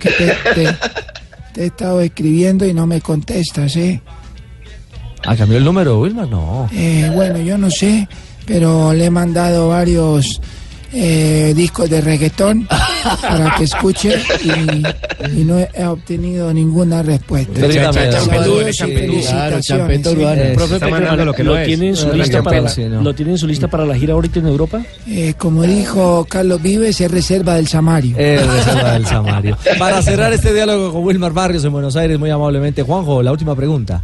que 0.00 0.10
te, 0.10 0.26
te- 0.54 0.76
te 1.54 1.62
he 1.62 1.66
estado 1.66 2.00
escribiendo 2.00 2.66
y 2.66 2.74
no 2.74 2.86
me 2.86 3.00
contestas, 3.00 3.76
¿eh? 3.76 4.00
Ah, 5.24 5.36
cambió 5.36 5.58
el 5.58 5.64
número, 5.64 6.00
Wilmar. 6.00 6.28
No. 6.28 6.68
Eh, 6.72 7.10
bueno, 7.14 7.38
yo 7.38 7.58
no 7.58 7.70
sé, 7.70 8.08
pero 8.46 8.92
le 8.92 9.06
he 9.06 9.10
mandado 9.10 9.68
varios 9.68 10.40
eh, 10.92 11.52
discos 11.54 11.90
de 11.90 12.00
reggaetón 12.00 12.66
para 13.20 13.54
que 13.56 13.64
escuche 13.64 14.14
y, 14.42 14.50
y 15.40 15.44
no 15.44 15.58
he 15.58 15.86
obtenido 15.86 16.52
ninguna 16.54 17.02
respuesta. 17.02 17.52
Eh, 17.60 17.78
lo 21.24 21.34
que 21.34 21.44
no 21.44 21.56
es. 21.56 21.66
tiene 21.66 21.88
en 21.88 21.96
su 21.96 22.12
lista 22.12 22.42
para 22.42 22.60
la, 22.62 22.68
sí, 22.68 22.84
no. 22.84 23.02
¿Lo 23.02 23.14
tiene 23.14 23.32
en 23.32 23.38
su 23.38 23.46
lista 23.46 23.68
para 23.68 23.84
la 23.84 23.94
gira 23.96 24.14
ahorita 24.14 24.38
en 24.38 24.46
Europa? 24.46 24.80
Eh, 25.06 25.34
como 25.36 25.62
dijo 25.64 26.26
Carlos 26.28 26.62
Vives, 26.62 27.00
es 27.00 27.10
reserva 27.10 27.56
del 27.56 27.68
Samario. 27.68 28.16
Eh, 28.18 28.40
reserva 28.46 28.92
del 28.92 29.06
Samario. 29.06 29.58
Para 29.78 30.00
cerrar 30.00 30.32
este 30.32 30.54
diálogo 30.54 30.92
con 30.92 31.04
Wilmar 31.04 31.32
Barrios 31.32 31.64
en 31.64 31.72
Buenos 31.72 31.96
Aires, 31.96 32.18
muy 32.18 32.30
amablemente, 32.30 32.82
Juanjo, 32.82 33.22
la 33.22 33.32
última 33.32 33.54
pregunta. 33.54 34.00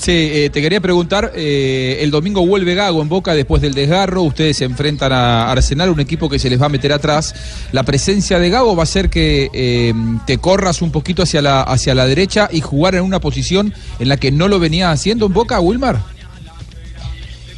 Sí, 0.00 0.12
eh, 0.12 0.48
te 0.50 0.62
quería 0.62 0.80
preguntar, 0.80 1.32
eh, 1.36 1.98
el 2.00 2.10
domingo 2.10 2.46
vuelve 2.46 2.74
Gago 2.74 3.02
en 3.02 3.10
Boca 3.10 3.34
después 3.34 3.60
del 3.60 3.74
desgarro, 3.74 4.22
ustedes 4.22 4.56
se 4.56 4.64
enfrentan 4.64 5.12
a 5.12 5.52
Arsenal, 5.52 5.90
un 5.90 6.00
equipo 6.00 6.30
que 6.30 6.38
se 6.38 6.48
les 6.48 6.58
va 6.58 6.66
a 6.66 6.68
meter 6.70 6.90
atrás. 6.94 7.34
La 7.72 7.82
presencia 7.82 8.38
de 8.38 8.48
Gago 8.48 8.74
va 8.74 8.82
a 8.82 8.84
hacer 8.84 9.10
que 9.10 9.50
eh, 9.52 9.92
te 10.26 10.38
corras 10.38 10.80
un 10.80 10.90
poquito 10.90 11.22
hacia 11.22 11.42
la, 11.42 11.60
hacia 11.60 11.94
la 11.94 12.06
derecha 12.06 12.48
y 12.50 12.62
jugar 12.62 12.94
en 12.94 13.02
una 13.02 13.20
posición 13.20 13.74
en 13.98 14.08
la 14.08 14.16
que 14.16 14.32
no 14.32 14.48
lo 14.48 14.58
venía 14.58 14.90
haciendo 14.90 15.26
en 15.26 15.34
Boca, 15.34 15.60
Wilmar. 15.60 16.00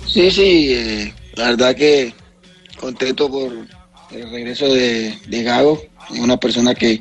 Sí, 0.09 0.28
sí, 0.32 0.72
eh, 0.72 1.14
la 1.36 1.51
verdad 1.51 1.76
que 1.76 2.12
contento 2.76 3.30
por 3.30 3.53
el 4.11 4.30
regreso 4.32 4.66
de, 4.66 5.16
de 5.28 5.43
Gago, 5.45 5.80
es 6.12 6.18
una 6.18 6.38
persona 6.38 6.74
que 6.74 6.99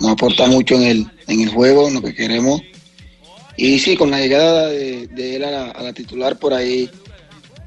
nos 0.00 0.10
aporta 0.10 0.48
mucho 0.48 0.74
en 0.74 0.82
el, 0.82 1.06
en 1.28 1.42
el 1.42 1.50
juego, 1.50 1.86
en 1.86 1.94
lo 1.94 2.02
que 2.02 2.12
queremos. 2.12 2.60
Y 3.58 3.80
sí, 3.80 3.96
con 3.96 4.12
la 4.12 4.20
llegada 4.20 4.68
de, 4.68 5.08
de 5.08 5.34
él 5.36 5.44
a 5.44 5.82
la, 5.82 5.92
titular 5.92 6.38
por 6.38 6.54
ahí 6.54 6.88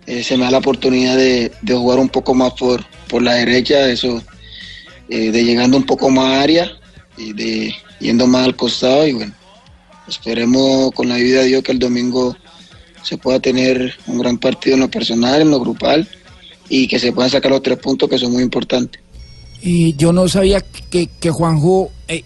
eh, 0.07 0.23
se 0.23 0.37
me 0.37 0.45
da 0.45 0.51
la 0.51 0.59
oportunidad 0.59 1.17
de, 1.17 1.51
de 1.61 1.75
jugar 1.75 1.99
un 1.99 2.07
poco 2.07 2.33
más 2.33 2.53
por, 2.53 2.83
por 3.09 3.21
la 3.21 3.33
derecha, 3.33 3.89
eso 3.89 4.23
eh, 5.09 5.31
de 5.31 5.43
llegando 5.43 5.75
un 5.75 5.85
poco 5.85 6.09
más 6.09 6.37
a 6.37 6.41
área 6.43 6.71
y 7.17 7.33
de 7.33 7.75
yendo 7.99 8.25
más 8.25 8.45
al 8.45 8.55
costado 8.55 9.05
y 9.05 9.11
bueno, 9.11 9.33
esperemos 10.07 10.91
con 10.93 11.09
la 11.09 11.15
ayuda 11.15 11.41
de 11.41 11.47
Dios 11.47 11.63
que 11.63 11.73
el 11.73 11.79
domingo 11.79 12.37
se 13.03 13.17
pueda 13.17 13.41
tener 13.41 13.93
un 14.07 14.19
gran 14.19 14.37
partido 14.37 14.75
en 14.75 14.79
lo 14.79 14.89
personal, 14.89 15.41
en 15.41 15.51
lo 15.51 15.59
grupal 15.59 16.07
y 16.69 16.87
que 16.87 16.99
se 16.99 17.11
puedan 17.11 17.29
sacar 17.29 17.51
los 17.51 17.61
tres 17.61 17.79
puntos 17.79 18.09
que 18.09 18.17
son 18.17 18.31
muy 18.31 18.43
importantes. 18.43 19.01
Y 19.61 19.93
yo 19.97 20.13
no 20.13 20.29
sabía 20.29 20.61
que, 20.61 21.07
que 21.19 21.29
Juanjo 21.29 21.91
eh, 22.07 22.23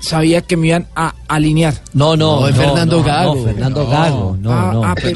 sabía 0.00 0.40
que 0.42 0.56
me 0.56 0.68
iban 0.68 0.86
a 0.94 1.14
alinear. 1.28 1.74
No, 1.92 2.16
no, 2.16 2.40
No, 2.40 2.48
es 2.48 2.56
Fernando 2.56 3.02
Gago. 3.02 3.34
No, 3.36 3.44
Fernando 3.44 3.86
Gago, 3.88 4.36
no, 4.40 4.52
Ah, 4.52 4.70
no. 4.72 4.84
ah, 4.84 4.94
pe- 5.00 5.12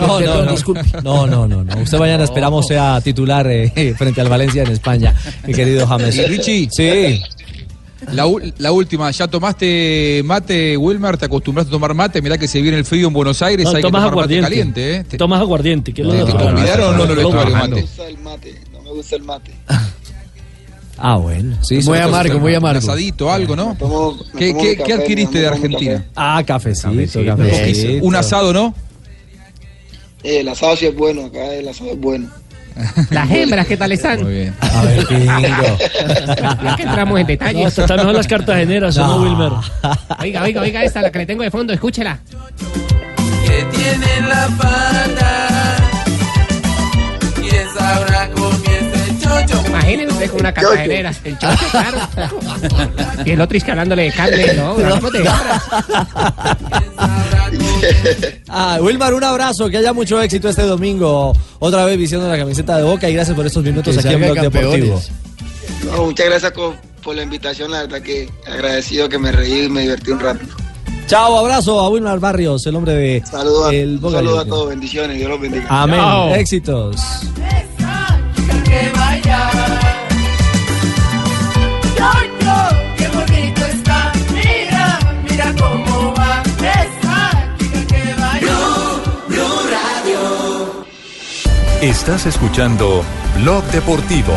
No, 0.00 0.20
no, 0.20 0.44
no. 0.44 0.50
disculpe. 0.50 0.82
No, 1.02 1.26
no, 1.26 1.46
no, 1.48 1.64
no. 1.64 1.76
Usted 1.82 1.98
mañana 1.98 2.24
esperamos 2.24 2.66
sea 2.66 3.00
titular 3.00 3.46
eh, 3.48 3.94
frente 3.98 4.20
al 4.20 4.28
Valencia 4.28 4.62
en 4.62 4.70
España, 4.72 5.14
mi 5.46 5.52
querido 5.54 5.86
James. 5.86 6.28
Richie. 6.28 6.68
Sí. 6.70 7.22
La, 8.12 8.70
última, 8.72 9.10
¿ya 9.10 9.26
tomaste 9.26 10.22
mate, 10.24 10.76
Wilmar? 10.76 11.18
¿Te 11.18 11.26
acostumbraste 11.26 11.68
a 11.68 11.72
tomar 11.72 11.94
mate? 11.94 12.22
Mirá 12.22 12.38
que 12.38 12.46
se 12.46 12.62
viene 12.62 12.78
el 12.78 12.84
frío 12.84 13.08
en 13.08 13.12
Buenos 13.12 13.42
Aires, 13.42 13.64
No, 13.64 13.70
hay 13.70 13.76
que 13.76 13.82
tomas 13.82 14.02
tomar 14.02 14.16
mate 14.16 14.38
aguardiente. 14.38 14.48
caliente, 14.48 14.96
¿eh? 15.14 15.18
Tomas 15.18 15.40
aguardiente. 15.40 15.92
¿qué 15.92 16.04
lo 16.04 16.12
¿Te, 16.24 16.32
convidaron 16.32 16.94
o 16.94 16.96
no 16.96 17.04
en 17.04 17.10
el 17.10 17.16
vestuario 17.16 17.56
No 17.56 17.62
me 17.62 17.68
mate? 17.68 17.80
gusta 17.82 18.06
el 18.06 18.18
mate, 18.18 18.60
no 18.72 18.82
me 18.82 18.90
gusta 18.92 19.16
el 19.16 19.22
mate. 19.24 19.50
Ah, 20.98 21.16
bueno. 21.16 21.56
Sí, 21.62 21.78
Muy 21.84 21.98
amargo, 21.98 22.38
muy 22.40 22.54
amargo. 22.54 22.78
asadito, 22.78 23.30
algo, 23.32 23.54
¿no? 23.54 23.76
Tomo- 23.78 24.18
¿Qué, 24.36 24.94
adquiriste 24.94 25.38
de 25.40 25.46
Argentina? 25.46 26.04
Ah, 26.16 26.42
cafecito, 26.44 26.88
Cafecito, 26.90 27.24
cafecito. 27.24 28.04
Un 28.04 28.16
asado, 28.16 28.52
¿no? 28.52 28.74
Eh, 30.24 30.40
el 30.40 30.48
asado 30.48 30.76
sí 30.76 30.86
es 30.86 30.96
bueno, 30.96 31.26
acá 31.26 31.54
el 31.54 31.68
asado 31.68 31.92
es 31.92 31.98
bueno. 32.00 32.28
Las 33.10 33.30
hembras, 33.30 33.66
¿qué 33.66 33.76
tal 33.76 33.90
están? 33.92 34.22
Muy 34.22 34.32
bien. 34.34 34.54
A 34.60 34.82
ver, 34.82 35.06
pingo. 35.08 36.76
Que 36.76 36.82
entramos 36.82 37.18
en 37.20 37.22
No, 37.22 37.28
detalles. 37.28 37.66
hasta 37.66 37.82
están 37.82 37.96
mejor 37.98 38.14
las 38.14 38.26
cartageneras, 38.28 38.96
¿o 38.98 39.06
no, 39.06 39.22
Wilmer? 39.22 39.52
Oiga, 40.20 40.42
oiga, 40.42 40.60
oiga, 40.62 40.84
esta, 40.84 41.02
la 41.02 41.10
que 41.12 41.18
le 41.20 41.26
tengo 41.26 41.42
de 41.44 41.50
fondo, 41.50 41.72
escúchela. 41.72 42.18
que 43.46 43.64
tiene 43.76 44.28
la 44.28 44.48
pata. 44.58 45.37
Chocho. 49.48 49.66
Imagínese 49.66 50.12
usted 50.12 50.30
con 50.30 50.40
una 50.40 50.52
cartagenera. 50.54 51.12
El 51.24 51.38
choque, 51.38 51.64
claro. 51.70 51.98
Y 53.24 53.30
el 53.30 53.40
otro 53.40 53.56
es 53.58 53.64
que 53.64 53.70
hablándole 53.70 54.02
de 54.04 54.12
carne, 54.12 54.54
no, 54.54 54.70
hablamos 54.72 55.12
de. 55.12 55.28
Ah, 58.48 58.78
Wilmar, 58.80 59.14
un 59.14 59.24
abrazo, 59.24 59.68
que 59.68 59.76
haya 59.78 59.92
mucho 59.92 60.20
éxito 60.20 60.48
este 60.48 60.62
domingo. 60.62 61.32
Otra 61.58 61.84
vez 61.84 61.96
vistiendo 61.96 62.28
la 62.28 62.36
camiseta 62.36 62.76
de 62.76 62.82
Boca 62.82 63.08
y 63.08 63.14
gracias 63.14 63.36
por 63.36 63.46
estos 63.46 63.62
minutos 63.62 63.96
Que 63.96 64.00
aquí 64.08 64.14
en 64.14 64.20
Blog 64.32 64.40
Deportivo. 64.50 65.00
No, 65.84 66.04
muchas 66.06 66.26
gracias 66.26 66.52
por 66.52 67.14
la 67.14 67.22
invitación, 67.22 67.70
la 67.70 67.82
verdad 67.82 68.02
que 68.02 68.28
agradecido 68.46 69.08
que 69.08 69.18
me 69.18 69.32
reí 69.32 69.64
y 69.64 69.68
me 69.68 69.82
divertí 69.82 70.10
un 70.10 70.20
rato. 70.20 70.44
Chao, 71.06 71.38
abrazo 71.38 71.80
a 71.80 71.88
Wilmar 71.88 72.18
Barrios, 72.18 72.66
el 72.66 72.76
hombre 72.76 72.92
de 72.94 73.22
Saludos, 73.24 73.72
el 73.72 73.90
un 73.94 74.00
Boca 74.00 74.16
saludo 74.16 74.34
a 74.34 74.38
Juniors. 74.40 74.48
todos, 74.50 74.68
bendiciones, 74.68 75.16
Dios 75.16 75.30
los 75.30 75.40
bendiga. 75.40 75.66
Amén. 75.70 76.34
Éxitos. 76.38 77.00
Estás 92.08 92.26
escuchando 92.26 93.04
Blog 93.36 93.64
Deportivo. 93.66 94.34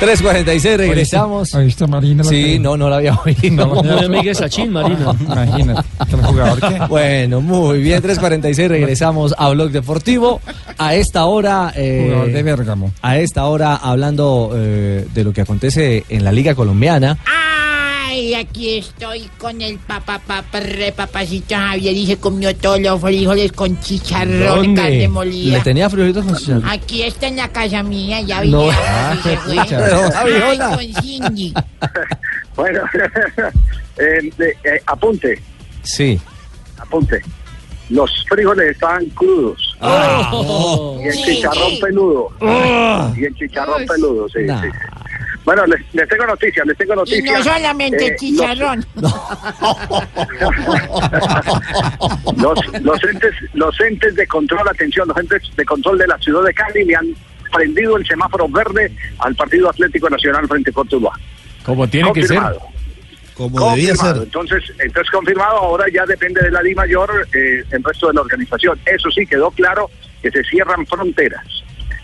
3.46, 0.00 0.76
regresamos. 0.76 1.54
Ahí 1.54 1.68
está 1.68 1.86
Marina. 1.86 2.24
Sí, 2.24 2.54
que- 2.54 2.58
no, 2.58 2.76
no 2.76 2.88
la 2.90 2.96
había 2.96 3.14
oído. 3.14 3.66
No, 3.66 3.82
No, 3.82 4.08
Miguel 4.08 4.34
Sachin, 4.34 4.72
Marina. 4.72 5.14
Imagínate. 5.20 5.88
¿El 6.10 6.22
jugador 6.22 6.60
qué? 6.60 6.80
Bueno, 6.88 7.40
muy 7.40 7.80
bien, 7.80 8.02
3.46, 8.02 8.68
regresamos 8.68 9.34
a 9.38 9.48
Blog 9.50 9.70
Deportivo. 9.70 10.40
A 10.78 10.94
esta 10.94 11.24
hora... 11.26 11.72
eh, 11.76 12.06
Jugador 12.08 12.32
de 12.32 12.42
Bérgamo. 12.42 12.92
a 13.02 13.18
esta 13.18 13.44
hora, 13.46 13.76
hablando 13.76 14.52
eh, 14.54 15.06
de 15.14 15.24
lo 15.24 15.32
que 15.32 15.40
acontece 15.42 16.04
en 16.08 16.24
la 16.24 16.32
Liga 16.32 16.54
Colombiana, 16.54 17.18
Ay, 18.12 18.34
aquí 18.34 18.76
estoy 18.76 19.22
con 19.38 19.62
el 19.62 19.78
papá, 19.78 20.18
papá, 20.18 20.60
re 20.60 20.92
papacito 20.92 21.54
Javier 21.56 21.94
y 21.96 22.04
se 22.06 22.18
comió 22.18 22.54
todos 22.54 22.78
los 22.78 23.00
frijoles 23.00 23.50
con 23.52 23.80
chicharrón, 23.80 24.76
carne 24.76 25.08
molida. 25.08 25.56
le 25.56 25.64
tenía 25.64 25.88
frijolitos 25.88 26.22
con 26.26 26.36
chicharrón. 26.36 26.68
Aquí 26.68 27.02
está 27.04 27.28
en 27.28 27.36
la 27.36 27.48
casa 27.48 27.82
mía, 27.82 28.20
ya 28.20 28.44
No. 28.44 28.64
vine. 28.64 28.76
Ah, 28.86 29.16
se 29.22 29.34
fue. 29.38 29.58
Ay, 29.58 30.58
con 30.58 31.02
Cindy. 31.02 31.54
Bueno, 32.54 32.80
eh, 33.96 34.30
eh, 34.38 34.82
apunte, 34.84 35.40
Sí. 35.82 36.20
apunte. 36.76 37.22
Los 37.88 38.10
frijoles 38.28 38.72
estaban 38.72 39.06
crudos. 39.06 39.74
Ah. 39.80 40.30
Y 41.02 41.08
el 41.08 41.14
chicharrón 41.14 41.78
peludo. 41.80 42.28
Y 43.16 43.24
el 43.24 43.34
chicharrón 43.36 43.86
peludo, 43.86 44.28
sí, 44.28 44.40
sí. 44.46 44.68
Bueno, 45.44 45.66
les, 45.66 45.80
les 45.92 46.08
tengo 46.08 46.24
noticias, 46.26 46.64
les 46.66 46.76
tengo 46.78 46.92
Y 46.94 46.96
noticias. 46.96 47.38
no 47.38 47.44
solamente 47.54 48.06
Eh, 48.06 48.16
chicharrón. 48.16 48.86
los, 52.36 52.82
los 52.82 53.04
entes 53.04 53.34
los 53.54 53.80
entes 53.80 54.14
de 54.14 54.26
control, 54.26 54.68
atención, 54.68 55.08
los 55.08 55.16
entes 55.18 55.42
de 55.56 55.64
control 55.64 55.98
de 55.98 56.06
la 56.06 56.18
ciudad 56.18 56.42
de 56.44 56.54
Cali 56.54 56.84
le 56.84 56.96
han 56.96 57.06
prendido 57.52 57.96
el 57.96 58.06
semáforo 58.06 58.48
verde 58.48 58.92
al 59.18 59.34
Partido 59.34 59.68
Atlético 59.68 60.08
Nacional 60.08 60.46
frente 60.48 60.70
a 60.70 60.72
Cortuluá. 60.72 61.12
Como 61.64 61.86
tiene 61.88 62.12
que 62.12 62.22
ser. 62.26 62.38
Confirmado. 62.38 62.60
Como 63.34 63.70
debía 63.70 63.88
Confirmado. 63.90 64.14
ser. 64.14 64.22
Entonces, 64.24 64.62
entonces 64.78 65.10
confirmado, 65.10 65.56
ahora 65.58 65.86
ya 65.92 66.04
depende 66.06 66.40
de 66.42 66.50
la 66.50 66.62
Di 66.62 66.74
Mayor 66.74 67.26
eh, 67.34 67.64
el 67.70 67.82
resto 67.84 68.08
de 68.08 68.14
la 68.14 68.20
organización. 68.22 68.78
Eso 68.86 69.10
sí, 69.10 69.26
quedó 69.26 69.50
claro 69.50 69.90
que 70.22 70.30
se 70.30 70.42
cierran 70.44 70.86
fronteras, 70.86 71.44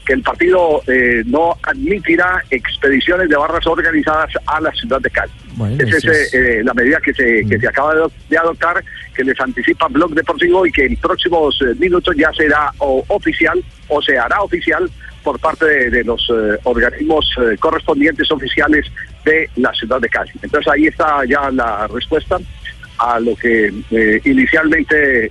que 0.09 0.15
el 0.15 0.23
partido 0.23 0.81
eh, 0.87 1.23
no 1.27 1.55
admitirá 1.63 2.43
expediciones 2.51 3.29
de 3.29 3.37
barras 3.37 3.67
organizadas 3.67 4.31
a 4.47 4.59
la 4.59 4.73
ciudad 4.73 4.99
de 5.03 5.11
Cali. 5.11 5.31
Bueno, 5.55 5.77
Esa 5.85 5.99
es 5.99 6.35
eh, 6.35 6.63
la 6.65 6.73
medida 6.73 6.99
que 7.05 7.13
se, 7.13 7.45
que 7.47 7.59
se 7.59 7.69
acaba 7.69 7.93
de, 7.95 8.01
ado- 8.01 8.13
de 8.31 8.39
adoptar, 8.39 8.83
que 9.15 9.23
les 9.23 9.39
anticipa 9.39 9.87
Blog 9.89 10.15
Deportivo 10.15 10.65
y 10.67 10.73
que 10.73 10.87
en 10.87 10.97
próximos 10.97 11.61
eh, 11.61 11.75
minutos 11.79 12.17
ya 12.17 12.33
será 12.33 12.73
o 12.79 13.05
oficial 13.09 13.63
o 13.89 14.01
se 14.01 14.17
hará 14.19 14.41
oficial 14.41 14.91
por 15.23 15.39
parte 15.41 15.67
de, 15.67 15.91
de 15.91 16.05
los 16.05 16.27
eh, 16.33 16.59
organismos 16.65 17.27
correspondientes 17.61 18.31
oficiales 18.31 18.87
de 19.27 19.51
la 19.57 19.75
ciudad 19.75 20.01
de 20.01 20.09
Cali. 20.09 20.31
Entonces 20.41 20.73
ahí 20.73 20.87
está 20.87 21.23
ya 21.27 21.51
la 21.51 21.87
respuesta 21.89 22.39
a 22.99 23.21
lo 23.21 23.37
que 23.37 23.71
inicialmente 24.25 25.31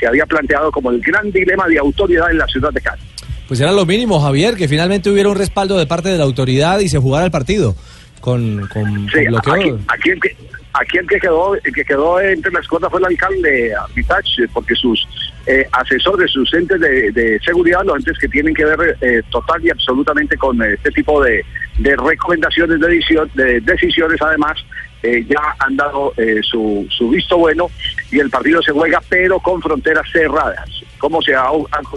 se 0.00 0.06
había 0.06 0.24
planteado 0.26 0.72
como 0.72 0.90
el 0.90 1.00
gran 1.00 1.30
dilema 1.30 1.68
de 1.68 1.78
autoridad 1.78 2.30
en 2.30 2.38
la 2.38 2.46
ciudad 2.46 2.72
de 2.72 2.80
Cali. 2.80 3.02
Pues 3.48 3.60
era 3.60 3.72
lo 3.72 3.86
mínimo, 3.86 4.20
Javier, 4.20 4.56
que 4.56 4.68
finalmente 4.68 5.10
hubiera 5.10 5.28
un 5.28 5.36
respaldo 5.36 5.76
de 5.78 5.86
parte 5.86 6.08
de 6.08 6.18
la 6.18 6.24
autoridad 6.24 6.80
y 6.80 6.88
se 6.88 6.98
jugara 6.98 7.24
el 7.24 7.30
partido 7.30 7.74
con, 8.20 8.66
con, 8.68 9.08
Sí, 9.08 9.24
con 9.24 9.26
bloqueo. 9.26 9.52
aquí, 9.54 9.70
aquí 9.88 10.10
el 10.10 10.20
que, 10.20 10.36
aquí 10.72 10.98
el 10.98 11.06
que 11.06 11.20
quedó, 11.20 11.54
el 11.54 11.72
que 11.74 11.84
quedó 11.84 12.20
entre 12.20 12.50
las 12.50 12.66
cuerdas 12.66 12.90
fue 12.90 12.98
el 13.00 13.06
alcalde 13.06 13.74
Armitach, 13.74 14.26
eh, 14.40 14.48
porque 14.52 14.74
sus 14.74 15.06
eh, 15.46 15.64
asesores, 15.72 16.30
sus 16.32 16.52
entes 16.54 16.80
de, 16.80 17.12
de 17.12 17.38
seguridad, 17.44 17.82
los 17.84 17.96
entes 17.98 18.18
que 18.18 18.28
tienen 18.28 18.52
que 18.52 18.64
ver 18.64 18.96
eh, 19.00 19.22
total 19.30 19.64
y 19.64 19.70
absolutamente 19.70 20.36
con 20.36 20.60
eh, 20.60 20.74
este 20.74 20.90
tipo 20.90 21.22
de, 21.22 21.44
de 21.78 21.96
recomendaciones 21.96 22.80
de 22.80 23.60
decisiones, 23.60 24.20
además, 24.20 24.56
eh, 25.02 25.24
ya 25.28 25.54
han 25.60 25.76
dado 25.76 26.12
eh, 26.16 26.40
su, 26.42 26.86
su 26.90 27.10
visto 27.10 27.36
bueno 27.38 27.70
y 28.10 28.18
el 28.18 28.30
partido 28.30 28.60
se 28.62 28.72
juega, 28.72 29.00
pero 29.08 29.38
con 29.38 29.62
fronteras 29.62 30.04
cerradas. 30.10 30.68
Como, 30.98 31.20
se 31.22 31.34
ha, 31.34 31.46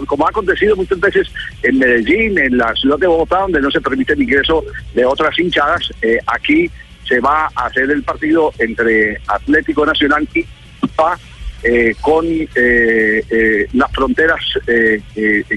como 0.06 0.26
ha 0.26 0.30
acontecido 0.30 0.76
muchas 0.76 1.00
veces 1.00 1.28
en 1.62 1.78
Medellín, 1.78 2.38
en 2.38 2.58
la 2.58 2.74
ciudad 2.74 2.98
de 2.98 3.06
Bogotá, 3.06 3.40
donde 3.40 3.60
no 3.60 3.70
se 3.70 3.80
permite 3.80 4.12
el 4.12 4.22
ingreso 4.22 4.64
de 4.94 5.04
otras 5.04 5.38
hinchadas, 5.38 5.90
eh, 6.02 6.18
aquí 6.26 6.70
se 7.10 7.18
va 7.20 7.50
a 7.54 7.66
hacer 7.66 7.90
el 7.90 8.02
partido 8.02 8.52
entre 8.58 9.20
Atlético 9.26 9.84
Nacional 9.84 10.28
y 10.34 10.44
UPA, 10.82 11.18
eh, 11.62 11.94
con 12.00 12.24
eh, 12.26 12.48
eh, 12.54 13.66
las 13.74 13.90
fronteras 13.92 14.40
eh, 14.66 15.02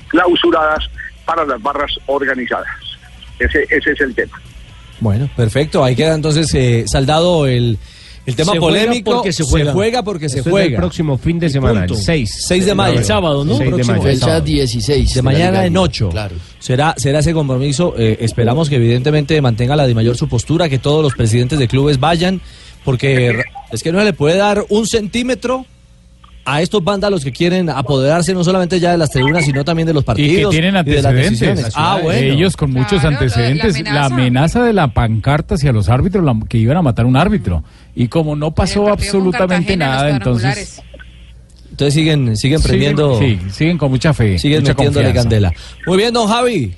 clausuradas 0.07 0.89
para 1.25 1.45
las 1.45 1.61
barras 1.61 1.91
organizadas. 2.07 2.67
Ese, 3.39 3.65
ese 3.69 3.91
es 3.91 4.01
el 4.01 4.13
tema. 4.13 4.41
Bueno, 4.99 5.29
perfecto. 5.35 5.83
Ahí 5.83 5.95
queda 5.95 6.15
entonces 6.15 6.47
saldado 6.89 7.45
el, 7.47 7.77
el 8.25 8.35
tema 8.35 8.53
Se 8.53 8.59
polémico. 8.59 9.11
porque 9.15 9.33
se 9.33 9.43
juega. 9.43 10.03
porque 10.03 10.29
se 10.29 10.37
Esto 10.37 10.49
es 10.49 10.51
juega. 10.53 10.67
del 10.69 10.75
próximo 10.77 11.17
fin 11.17 11.39
de 11.39 11.49
semana, 11.49 11.83
el 11.85 11.95
6. 11.95 12.45
6 12.47 12.65
de 12.65 12.73
mayo. 12.75 12.99
El 12.99 13.03
sábado, 13.05 13.43
¿no? 13.43 13.57
6 13.57 13.75
de 13.75 13.83
mayo. 13.83 14.01
el 14.03 14.13
Fecha 14.13 14.25
sábado. 14.25 14.41
16. 14.45 15.13
De 15.13 15.21
mañana 15.21 15.65
en 15.65 15.73
Uno, 15.73 15.81
8. 15.81 16.09
Claro. 16.09 16.35
Será, 16.59 16.93
será 16.97 17.19
ese 17.19 17.33
compromiso. 17.33 17.93
eh, 17.97 18.17
esperamos 18.21 18.69
que 18.69 18.75
evidentemente 18.77 19.39
mantenga 19.41 19.75
la 19.75 19.85
de 19.87 19.93
mayor 19.93 20.15
su 20.15 20.27
postura, 20.29 20.69
que 20.69 20.79
todos 20.79 21.03
los 21.03 21.13
presidentes 21.13 21.59
de 21.59 21.67
clubes 21.67 21.99
vayan, 21.99 22.39
porque 22.85 23.41
es 23.71 23.83
que 23.83 23.91
no 23.91 23.99
se 23.99 24.05
le 24.05 24.13
puede 24.13 24.37
dar 24.37 24.63
un 24.69 24.87
centímetro 24.87 25.65
a 26.45 26.61
estos 26.61 26.83
vándalos 26.83 27.23
que 27.23 27.31
quieren 27.31 27.69
apoderarse 27.69 28.33
no 28.33 28.43
solamente 28.43 28.77
ya 28.77 28.91
de 28.91 28.97
las 28.97 29.09
tribunas, 29.11 29.45
sino 29.45 29.63
también 29.63 29.85
de 29.87 29.93
los 29.93 30.01
Y 30.01 30.03
que 30.03 30.07
partidos. 30.07 30.51
tienen 30.51 30.75
y 30.75 30.83
de 30.89 30.95
las 30.95 31.05
antecedentes. 31.05 31.39
decisiones. 31.39 31.73
Ah, 31.73 31.99
bueno. 32.03 32.33
Ellos 32.33 32.57
con 32.57 32.71
muchos 32.71 32.99
Claro, 32.99 33.11
lo 33.11 33.19
de 33.21 33.27
la 33.29 33.35
antecedentes. 33.47 33.73
La 33.75 33.79
amenaza. 34.05 34.13
amenaza 34.15 34.63
de 34.63 34.73
la 34.73 34.87
pancarta 34.93 35.55
hacia 35.55 35.71
los 35.71 35.87
árbitros 35.87 36.25
la- 36.25 36.35
que 36.49 36.57
iban 36.57 36.75
a 36.75 36.81
matar 36.81 37.05
a 37.05 37.07
un 37.07 37.15
árbitro. 37.15 37.63
Y 37.95 38.07
como 38.07 38.35
no 38.35 38.51
pasó 38.53 38.87
absolutamente 38.89 39.77
nada, 39.77 40.09
entonces. 40.09 40.81
Entonces 41.69 41.93
siguen, 41.93 42.37
siguen 42.37 42.61
prendiendo. 42.61 43.17
Siguen, 43.19 43.41
sí, 43.41 43.49
siguen 43.51 43.77
con 43.77 43.89
mucha 43.91 44.13
fe. 44.13 44.37
siguen 44.37 44.61
mucha 44.61 44.73
metiéndole 44.73 45.05
confianza. 45.07 45.29
candela. 45.29 45.51
Muy 45.87 45.97
bien, 45.97 46.13
don 46.13 46.27
Javi. 46.27 46.75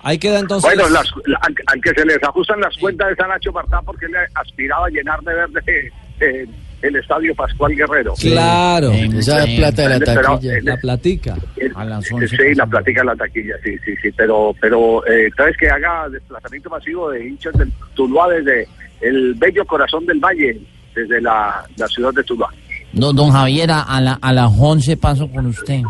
Ahí 0.00 0.18
queda 0.18 0.38
entonces. 0.38 0.70
Bueno, 0.72 0.88
las, 0.90 1.08
la- 1.26 1.40
al, 1.66 1.80
que 1.80 1.90
se 1.90 2.04
les 2.06 2.22
ajustan 2.22 2.60
las 2.60 2.76
cuentas 2.76 3.08
de 3.08 3.16
San 3.16 3.28
Nacho 3.28 3.50
Martán 3.52 3.84
porque 3.84 4.06
él 4.06 4.12
aspiraba 4.34 4.86
a 4.86 4.90
llenar 4.90 5.20
de 5.22 5.34
verde 5.34 5.92
eh, 6.20 6.46
el 6.82 6.94
estadio 6.96 7.34
Pascual 7.34 7.74
Guerrero. 7.74 8.14
Claro. 8.14 8.92
Esa 8.92 9.44
plata 9.44 9.88
de 9.88 9.98
la 9.98 10.00
taquilla. 10.00 10.52
La 10.62 10.76
platica. 10.76 11.36
A 11.74 11.84
las 11.84 12.04
Sí, 12.04 12.14
11. 12.14 12.28
Sí, 12.28 12.54
la 12.54 12.66
platica 12.66 13.00
en 13.00 13.06
la 13.08 13.16
taquilla, 13.16 13.54
sí, 13.64 13.76
sí, 13.84 13.92
sí, 14.00 14.08
pero, 14.16 14.54
pero 14.60 15.04
eh, 15.08 15.28
¿sabes 15.36 15.56
que 15.56 15.68
haga 15.68 16.08
desplazamiento 16.10 16.70
masivo 16.70 17.10
de 17.10 17.26
hinchas 17.26 17.54
del 17.54 17.72
Tuluá 17.94 18.28
desde 18.28 18.68
el 19.00 19.34
bello 19.34 19.64
corazón 19.64 20.06
del 20.06 20.18
valle, 20.20 20.60
desde 20.94 21.20
la, 21.20 21.64
la 21.76 21.86
ciudad 21.88 22.12
de 22.14 22.22
Tuluá? 22.24 22.48
No, 22.92 23.12
don 23.12 23.30
Javier, 23.30 23.70
a, 23.70 23.82
a 23.82 24.00
la- 24.00 24.18
a 24.20 24.32
las 24.32 24.50
11 24.58 24.96
paso 24.96 25.28
con 25.30 25.46
usted. 25.46 25.82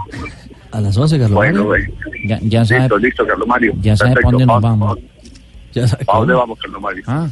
A 0.72 0.80
las 0.80 0.96
11, 0.96 1.18
Carlos. 1.18 1.36
Bueno, 1.36 1.64
Mario. 1.66 1.94
Ya, 2.26 2.38
ya 2.42 2.64
sabe, 2.64 2.80
Listo, 2.80 2.98
listo, 2.98 3.26
Carlos 3.26 3.46
Mario. 3.48 3.72
ya 3.80 3.96
sabe 3.96 4.10
para 4.14 4.22
Perfecto. 4.22 4.30
dónde 4.30 4.46
nos 4.46 4.62
¿Pa- 4.62 4.68
vamos. 4.68 4.98
Ya 5.72 5.86
sabe 5.88 6.04
¿Para 6.04 6.18
dónde 6.18 6.34
vamos, 6.34 6.58
Carlos 6.58 6.80
Mario? 6.82 7.04
Ah, 7.06 7.28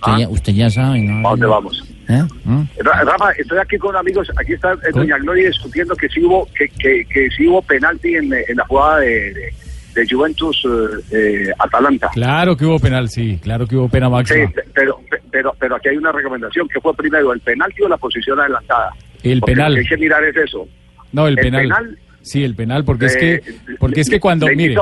usted, 0.00 0.18
ya, 0.18 0.28
usted 0.28 0.52
ya 0.52 0.70
sabe, 0.70 1.00
¿no? 1.00 1.22
¿Para 1.22 1.30
dónde 1.30 1.46
vamos? 1.46 1.84
¿Eh? 2.08 2.22
¿Mm? 2.44 2.62
Ra- 2.84 3.02
Rafa, 3.02 3.32
estoy 3.32 3.58
aquí 3.58 3.76
con 3.78 3.96
amigos, 3.96 4.30
aquí 4.36 4.52
está 4.52 4.74
eh, 4.74 4.76
Doña 4.94 5.18
Gloria 5.18 5.48
discutiendo 5.48 5.96
que 5.96 6.08
sí 6.08 6.22
hubo, 6.24 6.46
que, 6.56 6.68
que, 6.68 7.04
que 7.06 7.28
sí 7.36 7.48
hubo 7.48 7.60
penalti 7.62 8.14
en, 8.14 8.32
en 8.32 8.56
la 8.56 8.64
jugada 8.66 9.00
de, 9.00 9.34
de, 9.34 9.52
de 9.96 10.06
Juventus 10.08 10.62
eh, 10.64 11.48
eh, 11.48 11.52
Atalanta. 11.58 12.10
Claro 12.12 12.56
que 12.56 12.64
hubo 12.64 12.78
penal, 12.78 13.08
sí. 13.08 13.38
Claro 13.42 13.66
que 13.66 13.74
hubo 13.76 13.88
pena 13.88 14.06
Sí, 14.06 14.12
máxima. 14.12 14.52
pero, 14.74 15.00
pero, 15.30 15.54
pero 15.58 15.76
aquí 15.76 15.88
hay 15.88 15.96
una 15.96 16.12
recomendación, 16.12 16.68
que 16.68 16.80
fue 16.80 16.94
primero 16.94 17.32
el 17.32 17.40
penalti 17.40 17.82
o 17.82 17.88
la 17.88 17.96
posición 17.96 18.38
adelantada. 18.38 18.90
El 19.22 19.40
Porque 19.40 19.54
penal. 19.54 19.72
Lo 19.72 19.76
que 19.76 19.80
hay 19.80 19.86
que 19.88 19.96
mirar 19.96 20.22
es 20.24 20.36
eso. 20.36 20.68
No, 21.12 21.26
el, 21.26 21.38
el 21.38 21.44
penal. 21.44 21.62
penal, 21.62 21.98
Sí, 22.22 22.42
el 22.44 22.54
penal, 22.54 22.84
porque 22.84 23.06
es 23.06 23.16
eh, 23.16 23.40
que, 23.44 23.76
porque 23.78 24.00
es 24.00 24.10
que 24.10 24.18
cuando, 24.20 24.46
mire, 24.48 24.74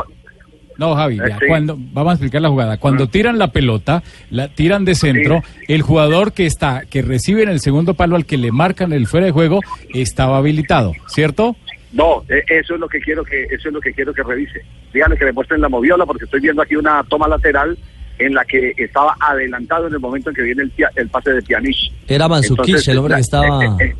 No, 0.78 0.94
Javi, 0.96 1.18
ya, 1.18 1.38
Sí. 1.38 1.44
cuando, 1.46 1.76
vamos 1.78 2.10
a 2.10 2.14
explicar 2.14 2.40
la 2.42 2.48
jugada. 2.48 2.78
Cuando 2.78 3.06
tiran 3.08 3.38
la 3.38 3.52
pelota, 3.52 4.02
la 4.30 4.48
tiran 4.48 4.84
de 4.84 4.94
centro, 4.94 5.42
el 5.68 5.82
jugador 5.82 6.32
que 6.32 6.46
está, 6.46 6.84
que 6.88 7.02
recibe 7.02 7.42
en 7.42 7.50
el 7.50 7.60
segundo 7.60 7.94
palo 7.94 8.16
al 8.16 8.24
que 8.26 8.38
le 8.38 8.50
marcan 8.50 8.92
el 8.92 9.06
fuera 9.06 9.26
de 9.26 9.32
juego, 9.32 9.60
estaba 9.92 10.38
habilitado, 10.38 10.92
¿cierto? 11.06 11.54
No, 11.92 12.24
eh, 12.28 12.42
eso 12.48 12.74
es 12.74 12.80
lo 12.80 12.88
que 12.88 12.98
quiero 12.98 13.22
que 13.24 13.44
eso 13.44 13.68
es 13.68 13.72
lo 13.74 13.80
que 13.80 13.92
quiero 13.92 14.12
que 14.12 14.22
revise. 14.24 14.64
Que 14.94 15.24
le 15.24 15.32
muestren 15.32 15.60
la 15.60 15.68
moviola 15.68 16.06
porque 16.06 16.24
estoy 16.24 16.38
viendo 16.40 16.62
aquí 16.62 16.76
una 16.76 17.02
toma 17.08 17.26
lateral 17.26 17.76
en 18.18 18.32
la 18.32 18.44
que 18.44 18.72
estaba 18.76 19.16
adelantado 19.18 19.88
en 19.88 19.94
el 19.94 19.98
momento 19.98 20.30
en 20.30 20.36
que 20.36 20.42
viene 20.42 20.62
el, 20.94 21.08
pase 21.08 21.32
de 21.32 21.42
Pjanic. 21.42 21.76
Era 22.06 22.26
Entonces, 22.26 22.86
el 22.86 22.98
hombre 22.98 23.10
la- 23.10 23.16
que 23.16 23.20
estaba... 23.22 23.64
eh, 23.64 23.68
eh, 23.80 23.94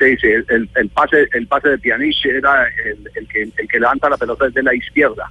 eh, 0.00 0.16
sí, 0.20 0.26
el, 0.26 0.68
el- 0.76 0.88
pase 0.90 1.26
el 1.32 1.46
pase 1.46 1.70
de 1.70 1.78
Pjanic 1.78 2.14
era 2.26 2.68
el, 2.84 2.98
el 3.14 3.26
que 3.28 3.42
el 3.44 3.68
que 3.68 3.80
levanta 3.80 4.10
la 4.10 4.18
pelota 4.18 4.44
desde 4.44 4.62
la 4.62 4.74
izquierda. 4.74 5.30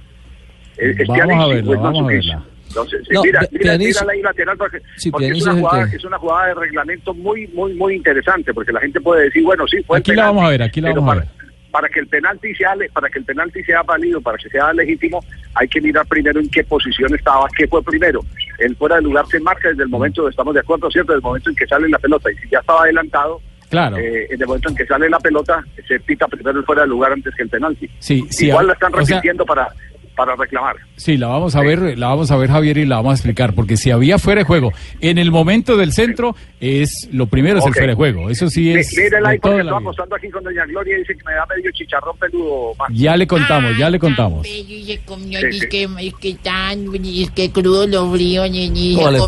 Es- 0.76 0.98
es 0.98 1.06
Vamos 1.06 1.20
a 1.22 1.46
verla, 1.46 1.70
o 1.70 1.74
es 1.74 1.80
vamos 1.80 2.02
a 2.02 2.06
verla. 2.08 2.42
Entonces, 2.66 3.08
No, 3.12 3.22
mira, 3.22 3.40
mira, 3.52 3.78
mírala 3.78 4.12
ahí 4.12 4.22
lateral 4.22 4.56
porque, 4.58 4.82
Sí, 4.96 5.10
porque 5.12 5.28
es 5.28 5.42
una 5.44 5.54
jugada, 5.54 5.88
que- 5.88 5.96
es 5.96 6.04
una 6.04 6.18
jugada 6.18 6.48
de 6.48 6.54
reglamento 6.54 7.14
muy 7.14 7.46
muy 7.54 7.74
muy 7.74 7.94
interesante 7.94 8.52
porque 8.52 8.72
la 8.72 8.80
gente 8.80 9.00
puede 9.00 9.22
decir, 9.24 9.44
bueno, 9.44 9.68
sí, 9.68 9.78
fue 9.86 9.98
Aquí 9.98 10.12
la 10.12 10.26
vamos 10.26 10.44
a 10.46 10.48
ver, 10.50 10.62
aquí 10.64 10.80
la 10.80 10.92
vamos 10.92 11.12
a 11.16 11.20
ver. 11.20 11.28
Para 11.76 11.90
que 11.90 12.00
el 12.00 12.06
penalti 12.06 12.54
sea 12.54 12.74
para 12.90 13.10
que 13.10 13.18
el 13.18 13.24
penalti 13.26 13.62
sea 13.62 13.82
válido, 13.82 14.18
para 14.22 14.38
que 14.38 14.48
sea 14.48 14.72
legítimo, 14.72 15.22
hay 15.54 15.68
que 15.68 15.78
mirar 15.82 16.06
primero 16.06 16.40
en 16.40 16.48
qué 16.48 16.64
posición 16.64 17.14
estaba, 17.14 17.46
qué 17.54 17.68
fue 17.68 17.82
primero. 17.82 18.20
El 18.58 18.74
fuera 18.76 18.96
de 18.96 19.02
lugar 19.02 19.26
se 19.26 19.38
marca 19.40 19.68
desde 19.68 19.82
el 19.82 19.90
momento, 19.90 20.26
estamos 20.26 20.54
de 20.54 20.60
acuerdo, 20.60 20.90
¿cierto? 20.90 21.12
Desde 21.12 21.18
el 21.18 21.22
momento 21.22 21.50
en 21.50 21.56
que 21.56 21.66
sale 21.66 21.86
la 21.90 21.98
pelota. 21.98 22.32
Y 22.32 22.36
si 22.36 22.48
ya 22.48 22.60
estaba 22.60 22.80
adelantado, 22.84 23.42
Claro. 23.68 23.98
eh, 23.98 24.26
en 24.30 24.40
el 24.40 24.46
momento 24.46 24.70
en 24.70 24.74
que 24.76 24.86
sale 24.86 25.10
la 25.10 25.18
pelota, 25.20 25.62
se 25.86 26.00
pita 26.00 26.26
primero 26.28 26.58
el 26.60 26.64
fuera 26.64 26.80
de 26.82 26.88
lugar 26.88 27.12
antes 27.12 27.34
que 27.34 27.42
el 27.42 27.50
penalti. 27.50 27.90
Sí, 27.98 28.24
sí. 28.30 28.46
Igual 28.46 28.68
la 28.68 28.72
están 28.72 28.92
sea, 28.92 29.00
repitiendo 29.16 29.44
para, 29.44 29.68
para 30.16 30.34
reclamar. 30.34 30.76
Sí, 30.96 31.16
la 31.16 31.28
vamos 31.28 31.54
a 31.54 31.60
ver, 31.60 31.96
la 31.98 32.08
vamos 32.08 32.30
a 32.30 32.36
ver 32.36 32.50
Javier 32.50 32.78
y 32.78 32.86
la 32.86 32.96
vamos 32.96 33.10
a 33.12 33.14
explicar, 33.14 33.52
porque 33.54 33.76
si 33.76 33.90
había 33.90 34.18
fuera 34.18 34.40
de 34.40 34.44
juego 34.46 34.72
en 35.00 35.18
el 35.18 35.30
momento 35.30 35.76
del 35.76 35.92
centro 35.92 36.34
es 36.58 37.08
lo 37.12 37.26
primero 37.26 37.58
es 37.58 37.66
el 37.66 37.72
fuera 37.74 37.88
de 37.88 37.94
juego, 37.94 38.30
eso 38.30 38.48
sí 38.48 38.72
es 38.72 38.96
Mírela 38.96 39.28
ahí 39.28 39.38
porque 39.38 39.58
estoy 39.60 39.74
apostando 39.76 40.16
aquí 40.16 40.30
con 40.30 40.42
Doña 40.42 40.64
Gloria 40.66 40.96
y 40.96 41.00
dice 41.00 41.14
que 41.16 41.24
me 41.24 41.34
da 41.34 41.44
medio 41.54 41.70
chicharrón 41.72 42.16
peludo. 42.18 42.74
más. 42.78 42.88
Ya 42.92 43.16
le 43.16 43.26
contamos, 43.26 43.76
ya 43.78 43.90
le 43.90 43.98
contamos. 43.98 44.46
Y 44.46 44.84
se 44.86 44.98
comió, 45.04 45.38
Sí, 45.40 45.46
es 45.48 45.58
sí. 45.60 45.68
que, 45.68 45.88
es 46.00 46.14
que 46.14 46.34
tan, 46.42 46.86
es 47.04 47.30
que 47.32 47.50
crudo 47.52 47.86
lo 47.86 48.10
frío, 48.10 48.48
ni, 48.48 48.96
todo, 48.96 49.26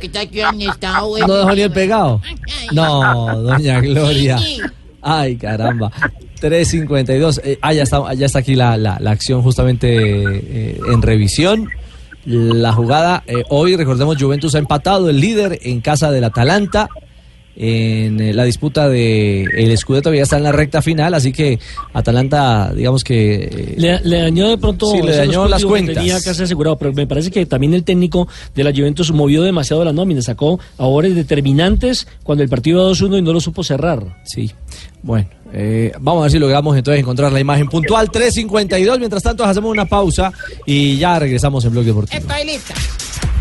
que 0.00 0.06
está 0.06 0.26
que 0.26 0.42
han 0.42 0.60
estado. 0.60 1.14
No 1.26 1.34
dejó 1.36 1.54
ni 1.54 1.60
el 1.62 1.70
pegado. 1.72 2.20
No, 2.72 3.42
doña 3.42 3.80
Gloria. 3.80 4.38
Ay, 5.02 5.36
caramba. 5.36 5.90
3.52. 6.40 7.40
Eh, 7.44 7.58
ah, 7.62 7.72
ya 7.72 7.82
está, 7.84 8.12
ya 8.14 8.26
está 8.26 8.38
aquí 8.40 8.54
la, 8.54 8.76
la, 8.76 8.98
la 9.00 9.10
acción 9.10 9.42
justamente 9.42 9.88
eh, 9.96 10.78
en 10.92 11.02
revisión. 11.02 11.68
La 12.26 12.72
jugada, 12.72 13.22
eh, 13.26 13.42
hoy 13.50 13.76
recordemos, 13.76 14.16
Juventus 14.20 14.54
ha 14.54 14.58
empatado 14.58 15.10
el 15.10 15.20
líder 15.20 15.58
en 15.62 15.80
casa 15.80 16.10
del 16.10 16.24
Atalanta. 16.24 16.88
En 17.56 18.20
eh, 18.20 18.32
la 18.34 18.42
disputa 18.42 18.88
de 18.88 19.42
el 19.44 19.78
Scudetto 19.78 20.12
ya 20.12 20.22
está 20.22 20.38
en 20.38 20.42
la 20.42 20.50
recta 20.50 20.82
final, 20.82 21.14
así 21.14 21.30
que 21.32 21.60
Atalanta, 21.92 22.72
digamos 22.74 23.04
que 23.04 23.74
Le, 23.76 24.00
le 24.00 24.22
dañó 24.22 24.48
de 24.48 24.58
pronto 24.58 24.90
Sí, 24.90 25.00
le 25.02 25.14
dañó 25.14 25.46
las 25.46 25.62
puntos 25.62 25.78
que 25.78 25.84
cuentas. 25.84 25.94
tenía 25.94 26.20
casi 26.20 26.42
asegurado, 26.42 26.76
pero 26.78 26.92
me 26.94 27.06
parece 27.06 27.30
que 27.30 27.46
también 27.46 27.72
el 27.74 27.84
técnico 27.84 28.26
de 28.56 28.64
la 28.64 28.72
Juventus 28.72 29.12
movió 29.12 29.42
demasiado 29.44 29.84
la 29.84 29.92
nómina, 29.92 30.20
sacó 30.20 30.58
a 30.78 30.86
horas 30.86 31.14
determinantes 31.14 32.08
cuando 32.24 32.42
el 32.42 32.48
partido 32.50 32.80
iba 32.80 32.90
2-1 32.90 33.18
y 33.18 33.22
no 33.22 33.32
lo 33.32 33.40
supo 33.40 33.62
cerrar. 33.62 34.02
Sí. 34.24 34.50
Bueno, 35.04 35.28
eh, 35.56 35.92
vamos 36.00 36.20
a 36.20 36.24
ver 36.24 36.32
si 36.32 36.38
logramos 36.38 36.76
entonces 36.76 37.00
encontrar 37.00 37.32
la 37.32 37.38
imagen 37.40 37.68
puntual 37.68 38.10
3.52. 38.10 38.98
Mientras 38.98 39.22
tanto, 39.22 39.44
hacemos 39.44 39.70
una 39.70 39.84
pausa 39.84 40.32
y 40.66 40.96
ya 40.98 41.18
regresamos 41.18 41.64
en 41.64 41.70
Blog 41.70 41.84
Deportivo. 41.84 42.20
Estoy 42.20 42.44
lista. 42.44 42.74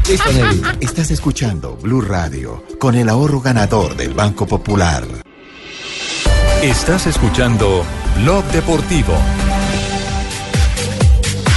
Listo, 0.07 0.31
Nelly. 0.31 0.61
Estás 0.81 1.11
escuchando 1.11 1.77
Blue 1.81 2.01
Radio 2.01 2.63
con 2.79 2.95
el 2.95 3.09
ahorro 3.09 3.41
ganador 3.41 3.95
del 3.95 4.13
Banco 4.13 4.45
Popular. 4.45 5.03
Estás 6.61 7.07
escuchando 7.07 7.83
Blog 8.21 8.43
Deportivo. 8.51 9.13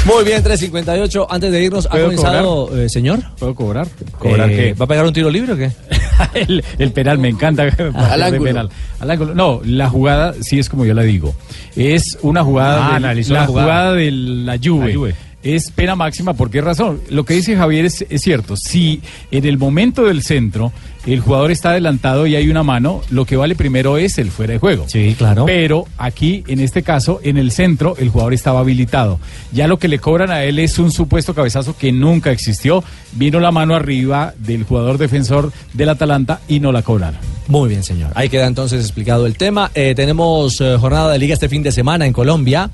Muy 0.06 0.24
bien, 0.24 0.42
3.58. 0.42 1.26
Antes 1.28 1.50
de 1.50 1.62
irnos, 1.64 1.86
¿ha 1.86 1.90
¿Puedo 1.90 2.04
comenzado, 2.04 2.78
eh, 2.78 2.88
señor? 2.88 3.18
¿Puedo 3.38 3.54
cobrar? 3.56 3.88
¿Cobrar 4.18 4.48
Eh, 4.50 4.56
qué? 4.56 4.74
¿Va 4.74 4.84
a 4.84 4.88
pegar 4.88 5.04
un 5.04 5.12
tiro 5.12 5.28
libre 5.28 5.52
o 5.52 5.56
qué? 5.56 5.72
el, 6.34 6.64
el 6.78 6.92
penal 6.92 7.18
me 7.18 7.28
encanta. 7.28 7.64
Al 7.94 8.22
ángulo. 8.22 8.44
penal. 8.44 8.70
Al 9.00 9.10
ángulo. 9.10 9.34
No, 9.34 9.60
la 9.64 9.88
jugada, 9.88 10.34
sí 10.40 10.58
es 10.58 10.68
como 10.68 10.84
yo 10.84 10.94
la 10.94 11.02
digo. 11.02 11.34
Es 11.76 12.18
una 12.22 12.42
jugada, 12.44 12.88
Ah, 12.88 12.94
de, 12.94 13.00
la 13.00 13.14
la 13.14 13.46
jugada. 13.46 13.46
jugada 13.46 13.92
de 13.94 14.10
la 14.10 14.58
Juve. 14.62 14.88
La 14.88 14.94
Juve. 14.94 15.14
Es 15.42 15.70
pena 15.70 15.94
máxima, 15.94 16.34
¿por 16.34 16.50
qué 16.50 16.60
razón? 16.60 17.00
Lo 17.08 17.24
que 17.24 17.34
dice 17.34 17.56
Javier 17.56 17.84
es, 17.84 18.04
es 18.08 18.22
cierto. 18.22 18.56
Si 18.56 19.00
en 19.30 19.44
el 19.44 19.58
momento 19.58 20.04
del 20.04 20.22
centro 20.22 20.72
el 21.06 21.20
jugador 21.20 21.52
está 21.52 21.70
adelantado 21.70 22.26
y 22.26 22.34
hay 22.34 22.48
una 22.48 22.64
mano, 22.64 23.00
lo 23.10 23.24
que 23.24 23.36
vale 23.36 23.54
primero 23.54 23.96
es 23.96 24.18
el 24.18 24.30
fuera 24.30 24.54
de 24.54 24.58
juego. 24.58 24.86
Sí, 24.88 25.14
claro. 25.16 25.46
Pero 25.46 25.86
aquí, 25.98 26.42
en 26.48 26.58
este 26.58 26.82
caso, 26.82 27.20
en 27.22 27.36
el 27.36 27.52
centro, 27.52 27.96
el 27.98 28.08
jugador 28.08 28.34
estaba 28.34 28.60
habilitado. 28.60 29.20
Ya 29.52 29.68
lo 29.68 29.78
que 29.78 29.86
le 29.86 30.00
cobran 30.00 30.32
a 30.32 30.42
él 30.42 30.58
es 30.58 30.80
un 30.80 30.90
supuesto 30.90 31.32
cabezazo 31.32 31.76
que 31.76 31.92
nunca 31.92 32.32
existió. 32.32 32.82
Vino 33.12 33.38
la 33.38 33.52
mano 33.52 33.76
arriba 33.76 34.34
del 34.38 34.64
jugador 34.64 34.98
defensor 34.98 35.52
del 35.74 35.90
Atalanta 35.90 36.40
y 36.48 36.58
no 36.58 36.72
la 36.72 36.82
cobraron. 36.82 37.20
Muy 37.46 37.68
bien, 37.68 37.84
señor. 37.84 38.10
Ahí 38.16 38.28
queda 38.28 38.46
entonces 38.48 38.80
explicado 38.80 39.26
el 39.26 39.36
tema. 39.36 39.70
Eh, 39.74 39.94
tenemos 39.94 40.60
eh, 40.60 40.76
jornada 40.80 41.12
de 41.12 41.18
liga 41.20 41.34
este 41.34 41.48
fin 41.48 41.62
de 41.62 41.70
semana 41.70 42.04
en 42.06 42.12
Colombia. 42.12 42.70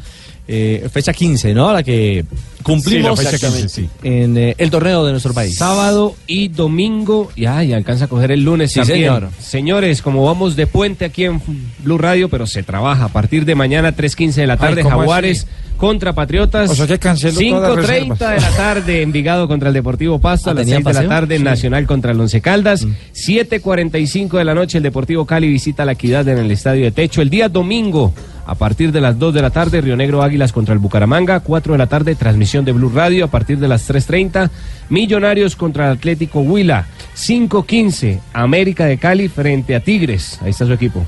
Eh, 0.55 0.87
fecha 0.93 1.15
15, 1.15 1.55
¿no? 1.55 1.73
La 1.73 1.83
que 1.83 2.27
cumplimos 2.63 3.19
Sí, 3.19 3.25
la 3.25 3.31
fecha 3.31 3.49
15, 3.49 3.69
sí. 3.71 3.89
en 4.03 4.37
eh, 4.37 4.55
el 4.59 4.71
torneo 4.71 5.03
de 5.07 5.13
nuestro 5.13 5.33
país. 5.33 5.57
Sábado 5.57 6.15
y 6.27 6.49
domingo, 6.49 7.31
y 7.35 7.47
ay, 7.47 7.73
alcanza 7.73 8.05
a 8.05 8.09
coger 8.09 8.33
el 8.33 8.43
lunes 8.45 8.71
Sí, 8.73 8.81
también. 8.81 8.99
señor. 8.99 9.29
Señores, 9.41 10.03
como 10.03 10.27
vamos 10.27 10.55
de 10.55 10.67
puente 10.67 11.07
aquí 11.07 11.25
en 11.25 11.41
Blue 11.83 11.97
Radio, 11.97 12.29
pero 12.29 12.47
se 12.47 12.63
trabaja 12.63 13.05
a 13.05 13.09
partir 13.09 13.47
de 13.47 13.55
mañana 13.55 13.97
3.15 13.97 14.35
de 14.35 14.47
la 14.47 14.59
tarde, 14.59 14.81
Ay, 14.81 14.83
¿cómo 14.83 14.99
Jaguares 14.99 15.39
así? 15.47 15.49
Contra 15.83 16.13
Patriotas. 16.13 16.71
O 16.71 16.77
sea 16.77 16.87
que 16.87 16.97
cancelo 16.97 17.41
todas 17.41 17.77
las 17.77 17.87
5.30 17.89 18.35
de 18.35 18.41
la 18.41 18.51
tarde, 18.51 19.03
Envigado 19.03 19.49
contra 19.49 19.67
el 19.67 19.75
Deportivo 19.75 20.21
Pasto. 20.21 20.51
Ah, 20.51 20.53
a 20.53 20.55
las 20.55 20.65
¿tenían 20.65 20.85
6 20.85 20.97
de 20.97 21.03
la 21.03 21.09
tarde, 21.09 21.39
Sí. 21.39 21.43
Nacional 21.43 21.87
contra 21.89 22.13
el 22.13 22.21
Once 22.21 22.41
Caldas. 22.41 22.87
7.45 23.13 24.39
de 24.39 24.45
la 24.45 24.55
noche, 24.55 24.79
el 24.79 24.85
Deportivo 24.85 25.27
Cali 25.27 25.49
visita 25.49 25.85
la 25.85 25.93
Equidad 25.93 26.29
en 26.29 26.39
el 26.39 26.53
Estadio 26.53 26.85
de 26.85 26.93
Techo. 26.93 27.21
El 27.21 27.31
día 27.31 27.49
domingo, 27.49 28.15
a 28.47 28.55
partir 28.55 28.93
de 28.93 29.01
las 29.01 29.19
2 29.19 29.35
de 29.35 29.43
la 29.43 29.51
tarde, 29.51 29.81
Río 29.81 29.97
Negro 29.97 30.23
Águilas 30.23 30.53
contra 30.53 30.73
el 30.73 30.79
Bucaramanga. 30.79 31.41
4 31.41 31.73
de 31.73 31.79
la 31.79 31.89
tarde, 31.89 32.15
transmisión 32.15 32.65
de 32.65 32.71
Blue 32.71 32.93
Radio. 32.95 33.25
A 33.25 33.29
partir 33.29 33.59
de 33.59 33.67
las 33.67 33.91
3.30, 33.91 34.51
Millonarios 34.89 35.57
contra 35.57 35.87
el 35.87 35.97
Atlético 35.97 36.43
Huila. 36.43 36.87
5.15, 37.17 38.21
América 38.35 38.87
de 38.87 38.99
Cali 38.99 39.27
frente 39.27 39.75
a 39.75 39.81
Tigres. 39.81 40.39
Ahí 40.43 40.51
está 40.51 40.65
su 40.65 40.75
equipo. 40.75 41.05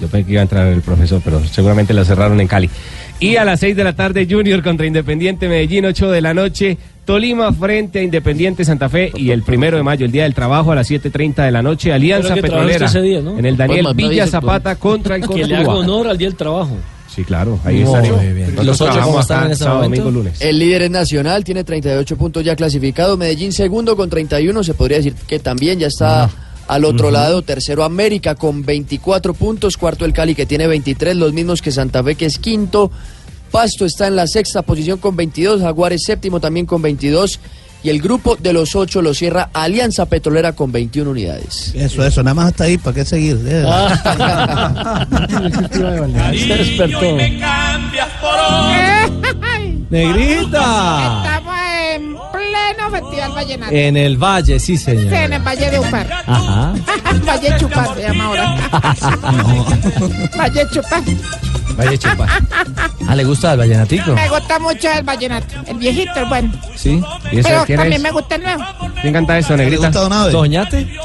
Yo 0.00 0.08
pensé 0.08 0.26
que 0.26 0.32
iba 0.32 0.40
a 0.40 0.42
entrar 0.42 0.66
el 0.66 0.82
profesor, 0.82 1.22
pero 1.24 1.42
seguramente 1.46 1.94
la 1.94 2.04
cerraron 2.04 2.40
en 2.40 2.48
Cali. 2.48 2.68
Y 3.20 3.36
a 3.36 3.44
las 3.44 3.60
6 3.60 3.76
de 3.76 3.84
la 3.84 3.94
tarde, 3.94 4.26
Junior 4.28 4.62
contra 4.62 4.86
Independiente 4.86 5.48
Medellín, 5.48 5.84
8 5.86 6.10
de 6.10 6.20
la 6.20 6.34
noche, 6.34 6.76
Tolima 7.04 7.52
frente 7.52 8.00
a 8.00 8.02
Independiente 8.02 8.64
Santa 8.64 8.88
Fe. 8.88 9.12
Y 9.14 9.30
el 9.30 9.42
primero 9.42 9.76
de 9.76 9.82
mayo, 9.82 10.04
el 10.04 10.12
día 10.12 10.24
del 10.24 10.34
trabajo, 10.34 10.72
a 10.72 10.74
las 10.74 10.90
7.30 10.90 11.44
de 11.44 11.50
la 11.50 11.62
noche, 11.62 11.92
Alianza 11.92 12.34
Petrolera. 12.34 12.86
ese 12.86 13.00
día, 13.00 13.20
¿no? 13.20 13.38
En 13.38 13.46
el 13.46 13.56
Daniel 13.56 13.84
Pues, 13.84 13.96
Villa 13.96 14.26
Zapata 14.26 14.76
contra 14.76 15.16
el 15.16 15.22
Que 15.28 15.46
le 15.46 15.56
haga 15.56 15.74
honor 15.74 16.08
al 16.08 16.18
Día 16.18 16.28
del 16.28 16.36
Trabajo. 16.36 16.76
Sí, 17.14 17.22
claro, 17.22 17.60
ahí 17.64 17.76
Muy 17.76 17.84
estaremos. 17.84 18.20
bien. 18.20 18.36
Nosotros 18.40 18.66
¿Los 18.66 18.80
ocho 18.80 18.90
trabajamos 18.92 19.20
están 19.20 19.44
en 19.46 19.52
este 19.52 19.64
sábado, 19.64 19.82
momento? 19.84 20.04
domingo, 20.06 20.22
lunes. 20.24 20.40
El 20.42 20.58
líder 20.58 20.82
es 20.82 20.90
Nacional, 20.90 21.44
tiene 21.44 21.62
38 21.62 22.16
puntos 22.16 22.44
ya 22.44 22.56
clasificado. 22.56 23.16
Medellín 23.16 23.52
segundo 23.52 23.94
con 23.96 24.10
31, 24.10 24.64
se 24.64 24.74
podría 24.74 24.96
decir 24.98 25.14
que 25.26 25.38
también 25.38 25.78
ya 25.78 25.86
está 25.86 26.28
al 26.68 26.84
otro 26.84 27.10
lado. 27.10 27.42
Tercero 27.42 27.84
América 27.84 28.34
con 28.34 28.64
24 28.64 29.34
puntos. 29.34 29.76
Cuarto 29.76 30.04
el 30.04 30.12
Cali 30.12 30.34
que 30.34 30.46
tiene 30.46 30.66
23, 30.66 31.16
los 31.16 31.32
mismos 31.32 31.62
que 31.62 31.72
Santa 31.72 32.02
Fe 32.02 32.14
que 32.14 32.26
es 32.26 32.38
quinto. 32.38 32.90
Pasto 33.50 33.84
está 33.84 34.08
en 34.08 34.16
la 34.16 34.26
sexta 34.26 34.62
posición 34.62 34.98
con 34.98 35.16
22. 35.16 35.60
Jaguares 35.60 36.02
séptimo 36.04 36.40
también 36.40 36.66
con 36.66 36.82
22. 36.82 37.40
Y 37.84 37.90
el 37.90 38.00
grupo 38.00 38.34
de 38.36 38.52
los 38.54 38.74
ocho 38.76 39.02
lo 39.02 39.12
cierra 39.12 39.50
Alianza 39.52 40.06
Petrolera 40.06 40.54
con 40.54 40.72
21 40.72 41.10
unidades. 41.10 41.70
Eso, 41.74 42.02
eso, 42.04 42.22
nada 42.22 42.32
más 42.32 42.46
hasta 42.46 42.64
ahí, 42.64 42.78
¿para 42.78 42.94
qué 42.94 43.04
seguir? 43.04 43.38
Eh. 43.46 43.62
Se 46.38 46.56
despertó. 46.56 47.00
Negrita. 49.90 51.33
Estamos 53.10 53.10
en 53.10 53.10
pleno 53.10 53.10
festival 53.10 53.32
vallenato. 53.34 53.72
En 53.74 53.96
el 53.96 54.16
Valle, 54.16 54.60
sí, 54.60 54.76
Sí, 54.76 54.90
en 54.90 54.98
señor. 55.10 55.32
el 55.32 55.42
Valle 55.42 55.70
de 55.70 55.78
Upar. 55.78 56.06
Ajá. 56.26 56.72
Valle 57.26 57.56
Chupar 57.58 57.94
se 57.94 58.02
llama 58.02 58.24
ahora. 58.24 58.56
Valle 60.38 60.66
Chupar. 60.72 61.02
Valle 61.76 61.98
Chupa. 61.98 62.26
Ah, 63.08 63.14
¿le 63.16 63.24
gusta 63.24 63.52
el 63.52 63.58
vallenatico? 63.58 64.12
Me 64.12 64.28
gusta 64.28 64.58
mucho 64.60 64.88
el 64.92 65.02
vallenato. 65.02 65.54
El 65.66 65.76
viejito, 65.78 66.12
el 66.16 66.24
bueno. 66.26 66.52
Sí. 66.76 67.02
¿Y 67.32 67.38
eso 67.40 67.48
Pero 67.48 67.64
quién 67.64 67.78
también 67.78 68.00
es? 68.00 68.02
me 68.02 68.10
gusta 68.12 68.34
el 68.36 68.42
nuevo. 68.42 68.64
¿Quién 69.00 69.12
canta 69.12 69.38
eso, 69.38 69.56
Negrita? 69.56 69.90
¿Doñate? 69.90 70.96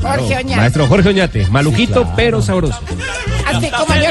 Jorge 0.00 0.36
Oñate. 0.38 0.56
Maestro 0.56 0.86
Jorge 0.86 1.08
Oñate. 1.10 1.46
Maluquito, 1.48 2.10
pero 2.16 2.40
sabroso. 2.40 2.80
Así 3.46 3.70
como 3.70 3.94
yo. 3.94 4.10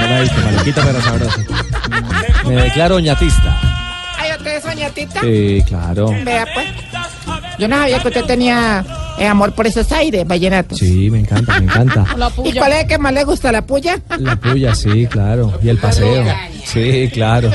No 0.00 0.06
la 0.06 0.18
he 0.18 0.22
visto, 0.22 0.40
maluquito, 0.40 0.80
pero 0.82 1.02
sabroso. 1.02 1.40
Me 2.46 2.54
declaro 2.62 2.98
ñatista. 3.00 3.59
Sí, 5.20 5.62
claro. 5.66 6.08
Vea, 6.24 6.46
pues. 6.54 6.66
Yo 7.58 7.68
no 7.68 7.76
sabía 7.76 8.00
que 8.00 8.08
usted 8.08 8.24
tenía 8.24 8.84
eh, 9.18 9.26
amor 9.26 9.52
por 9.52 9.66
esos 9.66 9.90
aires, 9.92 10.26
vallenatos. 10.26 10.78
Sí, 10.78 11.10
me 11.10 11.20
encanta, 11.20 11.58
me 11.60 11.66
encanta. 11.66 12.06
¿Y 12.44 12.52
cuál 12.54 12.72
es 12.72 12.82
el 12.82 12.86
que 12.86 12.98
más 12.98 13.12
le 13.12 13.24
gusta, 13.24 13.52
la 13.52 13.62
puya? 13.66 14.00
La 14.18 14.36
puya, 14.36 14.74
sí, 14.74 15.06
claro. 15.06 15.58
Y 15.62 15.68
el 15.68 15.76
paseo. 15.78 16.24
Sí, 16.64 17.10
claro. 17.12 17.50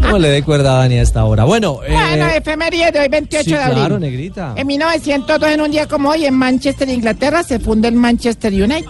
No 0.00 0.18
le 0.18 0.28
dé 0.28 0.42
cuerda 0.42 0.76
a 0.76 0.78
Dani 0.80 0.98
a 0.98 1.02
esta 1.02 1.24
hora. 1.24 1.44
Bueno, 1.44 1.74
Bueno, 1.74 2.26
eh, 2.26 2.38
efeméride 2.38 2.90
de 2.90 3.00
hoy, 3.00 3.08
28 3.08 3.44
sí, 3.44 3.50
de 3.52 3.58
abril. 3.58 3.78
claro, 3.78 3.98
negrita. 3.98 4.54
En 4.56 4.66
1902, 4.66 5.50
en 5.50 5.60
un 5.60 5.70
día 5.70 5.86
como 5.86 6.08
hoy, 6.10 6.24
en 6.24 6.34
Manchester, 6.34 6.88
Inglaterra, 6.88 7.42
se 7.42 7.58
funda 7.58 7.88
el 7.88 7.94
Manchester 7.94 8.52
United. 8.52 8.86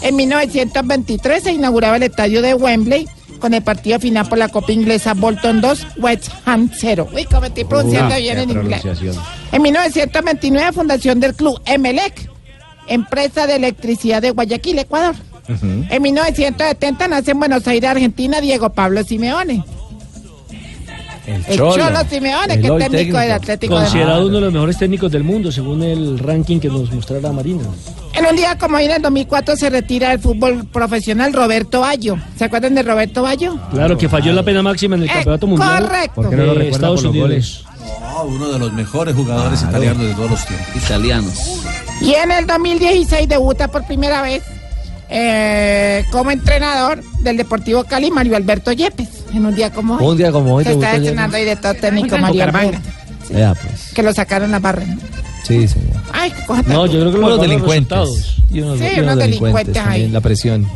En 0.00 0.16
1923 0.16 1.42
se 1.42 1.52
inauguraba 1.52 1.96
el 1.96 2.04
estadio 2.04 2.40
de 2.42 2.54
Wembley 2.54 3.06
con 3.42 3.52
el 3.54 3.62
partido 3.62 3.98
final 3.98 4.28
por 4.28 4.38
la 4.38 4.48
Copa 4.48 4.70
Inglesa 4.70 5.14
Bolton 5.14 5.60
2, 5.60 5.86
West 5.98 6.30
Ham 6.46 6.70
0. 6.72 7.08
Uy, 7.12 7.24
como 7.24 7.46
estoy 7.46 7.64
pronunciando 7.64 8.14
bien 8.16 8.38
en 8.38 8.50
inglés. 8.50 8.82
En 9.50 9.60
1929, 9.60 10.72
fundación 10.72 11.18
del 11.18 11.34
club 11.34 11.60
Emelec, 11.66 12.30
empresa 12.86 13.48
de 13.48 13.56
electricidad 13.56 14.22
de 14.22 14.30
Guayaquil, 14.30 14.78
Ecuador. 14.78 15.16
En 15.90 16.00
1970 16.00 17.08
nace 17.08 17.32
en 17.32 17.40
Buenos 17.40 17.66
Aires, 17.66 17.90
Argentina, 17.90 18.40
Diego 18.40 18.70
Pablo 18.70 19.02
Simeone. 19.02 19.64
El 21.26 21.44
Cholo 21.56 22.00
Simeone, 22.10 22.60
que 22.60 22.66
es 22.66 22.90
técnico 22.90 23.18
del 23.18 23.32
Atlético 23.32 23.74
de 23.74 23.80
Considerado 23.82 24.26
uno 24.26 24.34
de 24.36 24.40
los 24.40 24.52
mejores 24.52 24.78
técnicos 24.78 25.12
del 25.12 25.22
mundo, 25.22 25.52
según 25.52 25.82
el 25.82 26.18
ranking 26.18 26.58
que 26.58 26.68
nos 26.68 26.90
mostrará 26.92 27.30
Marina. 27.32 27.62
En 28.14 28.26
un 28.26 28.36
día 28.36 28.58
como 28.58 28.76
hoy, 28.76 28.86
en 28.86 28.92
el 28.92 29.02
2004, 29.02 29.56
se 29.56 29.70
retira 29.70 30.10
del 30.10 30.18
fútbol 30.18 30.66
profesional 30.66 31.32
Roberto 31.32 31.80
Bayo. 31.80 32.16
¿Se 32.36 32.44
acuerdan 32.44 32.74
de 32.74 32.82
Roberto 32.82 33.22
Bayo? 33.22 33.56
Claro, 33.70 33.96
que 33.96 34.08
falló 34.08 34.32
la 34.32 34.42
pena 34.42 34.62
máxima 34.62 34.96
en 34.96 35.02
el 35.02 35.08
campeonato 35.10 35.46
mundial. 35.46 35.84
correcto. 35.84 36.14
¿Por 36.14 36.30
qué 36.30 36.36
no 36.36 36.44
lo 36.44 36.54
recuerda 36.54 36.76
Estados 36.76 37.02
por 37.02 37.14
los 37.14 37.24
Unidos. 37.24 37.64
No, 38.00 38.22
uno 38.24 38.52
de 38.52 38.58
los 38.58 38.72
mejores 38.72 39.14
jugadores 39.14 39.62
italianos 39.62 40.02
de 40.02 40.14
todos 40.14 40.30
los 40.30 40.46
tiempos. 40.46 40.76
Italianos. 40.76 41.62
Y 42.00 42.14
en 42.14 42.32
el 42.32 42.46
2016 42.46 43.28
debuta 43.28 43.68
por 43.68 43.86
primera 43.86 44.22
vez 44.22 44.42
eh, 45.08 46.04
como 46.10 46.30
entrenador 46.30 47.02
del 47.20 47.36
Deportivo 47.36 47.84
Cali, 47.84 48.10
Mario 48.10 48.36
Alberto 48.36 48.72
Yepes. 48.72 49.21
En 49.34 49.46
un 49.46 49.54
día 49.54 49.70
como 49.70 49.96
hoy. 49.96 50.04
Un 50.06 50.16
día 50.16 50.30
como 50.32 50.54
hoy 50.54 50.64
Se 50.64 50.72
está 50.72 50.96
estrenando 50.96 51.36
director 51.36 51.74
técnico. 51.76 52.16
Alberto. 52.16 52.78
Vea, 53.30 53.54
pues. 53.54 53.92
Que 53.94 54.02
lo 54.02 54.12
sacaron 54.12 54.54
a 54.54 54.58
barra. 54.58 54.84
Sí, 55.44 55.66
señor. 55.66 55.96
Ay, 56.12 56.32
cosa 56.46 56.62
No, 56.66 56.86
yo 56.86 57.00
creo 57.00 57.12
que 57.12 57.18
Unos 57.18 57.30
los 57.30 57.40
delincuentes. 57.40 57.98
resultados. 57.98 58.36
Y 58.50 58.60
unos, 58.60 58.78
Sí, 58.78 58.84
y 58.84 59.00
unos 59.00 59.04
unos 59.14 59.18
delincuentes 59.18 59.76
ahí. 59.84 60.08
La 60.08 60.20
presión. 60.20 60.66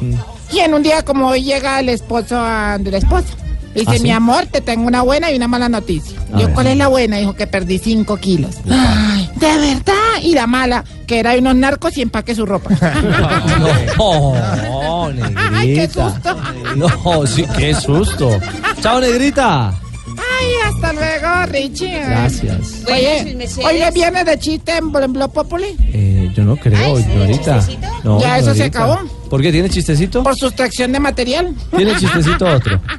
Y 0.52 0.58
en 0.60 0.74
un 0.74 0.82
día 0.82 1.02
como 1.04 1.28
hoy 1.28 1.42
llega 1.44 1.78
el 1.80 1.88
esposo 1.88 2.36
a- 2.38 2.78
de 2.78 2.90
la 2.90 2.98
esposa. 2.98 3.26
Dice, 3.74 3.86
¿Ah, 3.90 3.94
sí? 3.96 4.02
mi 4.02 4.10
amor, 4.10 4.46
te 4.46 4.62
tengo 4.62 4.86
una 4.86 5.02
buena 5.02 5.30
y 5.30 5.36
una 5.36 5.48
mala 5.48 5.68
noticia. 5.68 6.18
A 6.32 6.38
Yo, 6.40 6.46
ver. 6.46 6.54
¿cuál 6.54 6.66
es 6.68 6.76
la 6.78 6.88
buena? 6.88 7.18
Dijo 7.18 7.34
que 7.34 7.46
perdí 7.46 7.78
5 7.78 8.16
kilos. 8.16 8.56
Ay, 8.70 9.15
de 9.36 9.46
verdad. 9.58 9.92
Y 10.22 10.34
la 10.34 10.46
mala, 10.46 10.84
que 11.06 11.18
era 11.20 11.32
de 11.32 11.38
unos 11.38 11.54
narcos 11.56 11.96
y 11.96 12.02
empaque 12.02 12.34
su 12.34 12.44
ropa. 12.46 12.70
No, 13.98 15.10
negrita. 15.12 15.50
Ay, 15.58 15.74
qué 15.74 15.86
susto. 15.88 16.36
No, 16.76 17.26
sí, 17.26 17.44
qué 17.56 17.74
susto. 17.74 18.38
Chao, 18.80 19.00
negrita. 19.00 19.68
Ay, 19.68 20.46
hasta 20.72 20.92
luego, 20.92 21.46
Richie. 21.52 22.00
Gracias. 22.00 22.82
Oye, 22.86 23.36
hoy 23.64 23.76
es 23.82 23.94
viernes 23.94 24.24
de 24.24 24.38
chiste 24.38 24.76
en 24.76 24.92
Blo- 24.92 25.04
en 25.04 25.12
Blog 25.12 25.32
Populi. 25.32 25.76
Eh, 25.92 26.30
yo 26.34 26.44
no 26.44 26.56
creo, 26.56 26.98
ignorita. 26.98 27.60
No, 28.04 28.20
Ya 28.20 28.38
eso 28.38 28.54
se 28.54 28.64
acabó. 28.64 28.98
¿Por 29.28 29.42
qué? 29.42 29.50
¿Tiene 29.52 29.68
chistecito? 29.68 30.22
Por 30.22 30.36
sustracción 30.36 30.92
de 30.92 31.00
material. 31.00 31.54
¿Tiene 31.76 31.96
chistecito 31.96 32.46
otro? 32.46 32.80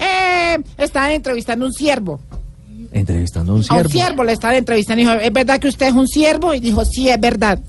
Eh, 0.00 0.56
estaban 0.78 1.10
entrevistando 1.10 1.64
a 1.64 1.68
un 1.68 1.74
siervo. 1.74 2.20
Entrevistando 2.90 3.52
a 3.52 3.54
un 3.56 3.60
A 3.60 3.62
un 3.62 3.64
siervo. 3.68 3.88
siervo 3.90 4.24
le 4.24 4.32
estaban 4.32 4.56
entrevistando 4.56 5.02
y 5.02 5.04
dijo, 5.06 5.18
¿es 5.18 5.32
verdad 5.32 5.60
que 5.60 5.68
usted 5.68 5.86
es 5.88 5.92
un 5.92 6.08
siervo? 6.08 6.54
Y 6.54 6.60
dijo, 6.60 6.84
sí, 6.84 7.08
es 7.08 7.20
verdad. 7.20 7.58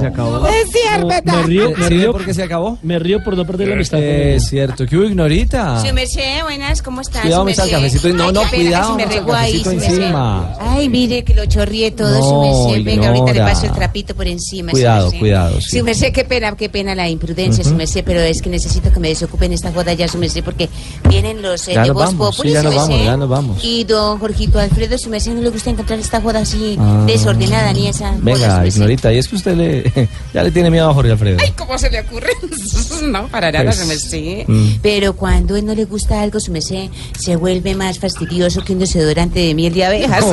se 0.00 0.06
acabó. 0.06 0.46
Es 0.46 0.70
cierto, 0.70 1.06
¿verdad? 1.08 1.34
Me 1.34 1.42
río, 1.44 1.70
me 1.70 1.76
¿Sí 1.88 1.94
río 1.94 2.12
por 2.12 2.24
qué 2.24 2.34
se 2.34 2.42
acabó? 2.42 2.78
Me 2.82 2.98
río 2.98 3.22
por 3.22 3.36
no 3.36 3.44
perder 3.46 3.68
la 3.68 3.74
amistad. 3.74 4.00
Es 4.02 4.48
cierto. 4.48 4.86
¿Qué 4.86 4.96
hubo, 4.96 5.04
ignorita? 5.04 5.84
Su 5.84 5.92
merced, 5.92 6.42
buenas, 6.44 6.82
¿cómo 6.82 7.00
estás? 7.00 7.22
Cuidado, 7.22 7.44
me 7.44 7.54
merced? 7.54 7.70
cafecito. 7.70 8.08
No, 8.08 8.24
Ay, 8.28 8.32
no, 8.32 8.42
cuidado, 8.48 8.94
me 8.96 9.06
me 9.06 9.12
regó 9.12 9.34
ahí, 9.34 9.62
encima. 9.64 10.54
Ay, 10.60 10.88
mire 10.88 11.24
que 11.24 11.34
lo 11.34 11.46
chorrié 11.46 11.90
todo, 11.90 12.10
No, 12.10 12.74
su. 12.74 12.84
Venga, 12.84 13.08
ahorita 13.08 13.32
le 13.32 13.40
paso 13.40 13.66
el 13.66 13.72
trapito 13.72 14.14
por 14.14 14.26
encima. 14.26 14.72
Cuidado, 14.72 15.10
cuidado, 15.12 15.60
sí. 15.60 15.78
Su 15.78 15.84
merced, 15.84 16.12
qué 16.12 16.24
pena, 16.24 16.54
qué 16.56 16.68
pena 16.68 16.94
la 16.94 17.08
imprudencia, 17.08 17.64
su 17.64 17.74
merced, 17.74 18.02
pero 18.04 18.20
es 18.20 18.42
que 18.42 18.50
necesito 18.50 18.92
que 18.92 19.00
me 19.00 19.08
desocupen 19.08 19.52
esta 19.52 19.72
joda 19.72 19.92
ya, 19.92 20.08
su 20.08 20.18
merced, 20.18 20.42
porque 20.44 20.68
vienen 21.08 21.42
los 21.42 21.66
eh, 21.68 21.74
Ya 21.74 21.82
de 21.84 21.90
Voz 21.90 22.06
vamos, 22.06 22.36
Populi, 22.36 22.50
sí, 22.50 22.54
ya 22.54 22.62
nos 22.62 22.74
vamos, 22.74 23.04
ya 23.04 23.16
nos 23.16 23.28
vamos. 23.28 23.64
Y 23.64 23.84
don 23.84 24.18
Jorgito 24.18 24.58
Alfredo, 24.58 24.96
su 24.98 25.10
merced, 25.10 25.32
no 25.32 25.40
le 25.42 25.50
gusta 25.50 25.70
encontrar 25.70 25.98
esta 25.98 26.20
joda 26.20 26.40
así 26.40 26.76
Ah. 26.80 27.04
desordenada 27.06 27.72
ni 27.72 27.88
esa 27.88 28.12
Venga, 28.40 28.66
ignorita. 28.66 29.12
Y 29.12 29.18
es 29.18 29.28
que 29.28 29.36
usted 29.36 29.54
le, 29.56 30.08
ya 30.34 30.42
le 30.42 30.50
tiene 30.50 30.70
miedo 30.70 30.88
a 30.90 30.94
Jorge 30.94 31.12
Alfredo. 31.12 31.38
Ay, 31.40 31.52
¿cómo 31.56 31.76
se 31.78 31.90
le 31.90 32.00
ocurre? 32.00 32.30
no, 33.04 33.28
para 33.28 33.50
nada, 33.52 33.64
Pues, 33.66 33.76
su 33.78 33.86
merced. 33.86 34.44
mm. 34.46 34.78
Pero 34.82 35.14
cuando 35.14 35.56
él 35.56 35.64
no 35.66 35.74
le 35.74 35.84
gusta 35.84 36.20
algo, 36.22 36.40
su 36.40 36.52
merced, 36.52 36.88
se 37.18 37.36
vuelve 37.36 37.74
más 37.74 37.98
fastidioso 37.98 38.62
que 38.64 38.72
un 38.72 38.78
desodorante 38.80 39.40
de 39.40 39.54
miel 39.54 39.74
de 39.74 39.84
abejas. 39.84 40.24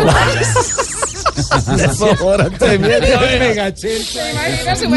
Desodorante 1.78 2.66
de 2.70 2.80
miel 2.80 3.01
de 3.01 3.14
abejas. 3.16 3.74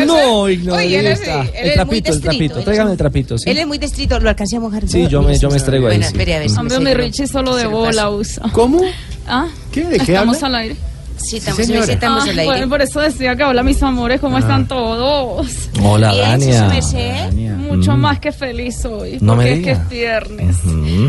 No, 0.07 0.49
ignorita. 0.49 0.75
Oye, 0.77 0.99
él 1.01 1.07
es- 1.07 1.21
él 1.21 1.51
el 1.55 1.73
trapito, 1.75 2.13
el 2.13 2.21
trapito. 2.21 2.59
él 2.59 2.65
Tráigame 2.65 2.91
es- 2.91 2.93
el 2.93 2.99
trapito, 2.99 3.39
sí. 3.39 3.51
Él 3.51 3.59
es 3.59 3.67
muy 3.67 3.79
destrito, 3.79 4.19
lo 4.21 4.29
alcancé 4.29 4.57
a 4.57 4.61
mojar. 4.61 4.89
Sí, 4.89 5.07
yo 5.09 5.23
me, 5.23 5.37
yo 5.39 5.51
me 5.51 5.57
estrego 5.57 5.87
ahí. 5.89 5.97
Bueno, 5.97 6.05
sí. 6.07 6.13
espere 6.13 6.37
a 6.37 6.39
ver 6.41 6.49
si 6.51 6.55
me 6.57 6.61
Hombre, 6.77 6.95
mi. 6.95 7.03
Richie 7.03 7.27
solo 7.27 7.57
de 7.57 7.63
Se 7.63 7.69
bola 7.69 8.11
usa. 8.11 8.43
¿Cómo? 8.53 8.81
¿Ah? 9.27 9.49
¿Qué? 9.73 9.85
¿De 9.85 9.99
qué 9.99 10.13
Estamos 10.13 10.37
habla? 10.43 10.59
al 10.59 10.63
aire. 10.65 10.77
Sí, 11.19 11.37
estamos, 11.39 11.67
sí, 11.67 11.75
estamos 11.75 12.25
Ah, 12.27 12.31
aire. 12.55 12.67
por 12.67 12.81
eso 12.81 13.01
decía 13.01 13.35
que 13.37 13.45
hola 13.45 13.63
mis 13.63 13.83
amores, 13.83 14.21
¿cómo 14.21 14.37
Ah. 14.37 14.41
están 14.41 14.67
todos? 14.69 15.69
Hola, 15.83 16.13
Bien, 16.13 16.41
Dania. 16.41 17.57
Mucho 17.57 17.97
Mm. 17.97 18.01
más 18.01 18.19
que 18.21 18.33
feliz 18.33 18.85
hoy, 18.85 19.19
No 19.21 19.37
me 19.37 19.45
porque 19.45 19.53
es 19.55 19.65
que 19.65 19.71
es 19.73 19.89
viernes. 19.89 20.57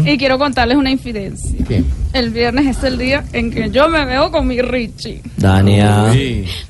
Y 0.06 0.18
quiero 0.18 0.38
contarles 0.38 0.78
una 0.78 0.92
infidencia. 0.92 1.56
El 2.14 2.32
viernes 2.32 2.78
es 2.78 2.84
el 2.84 2.98
día 2.98 3.24
en 3.34 3.52
que 3.52 3.70
yo 3.70 3.88
me 3.88 4.04
veo 4.06 4.32
con 4.32 4.48
mi 4.48 4.62
Richie. 4.62 5.22
Dania. 5.38 6.12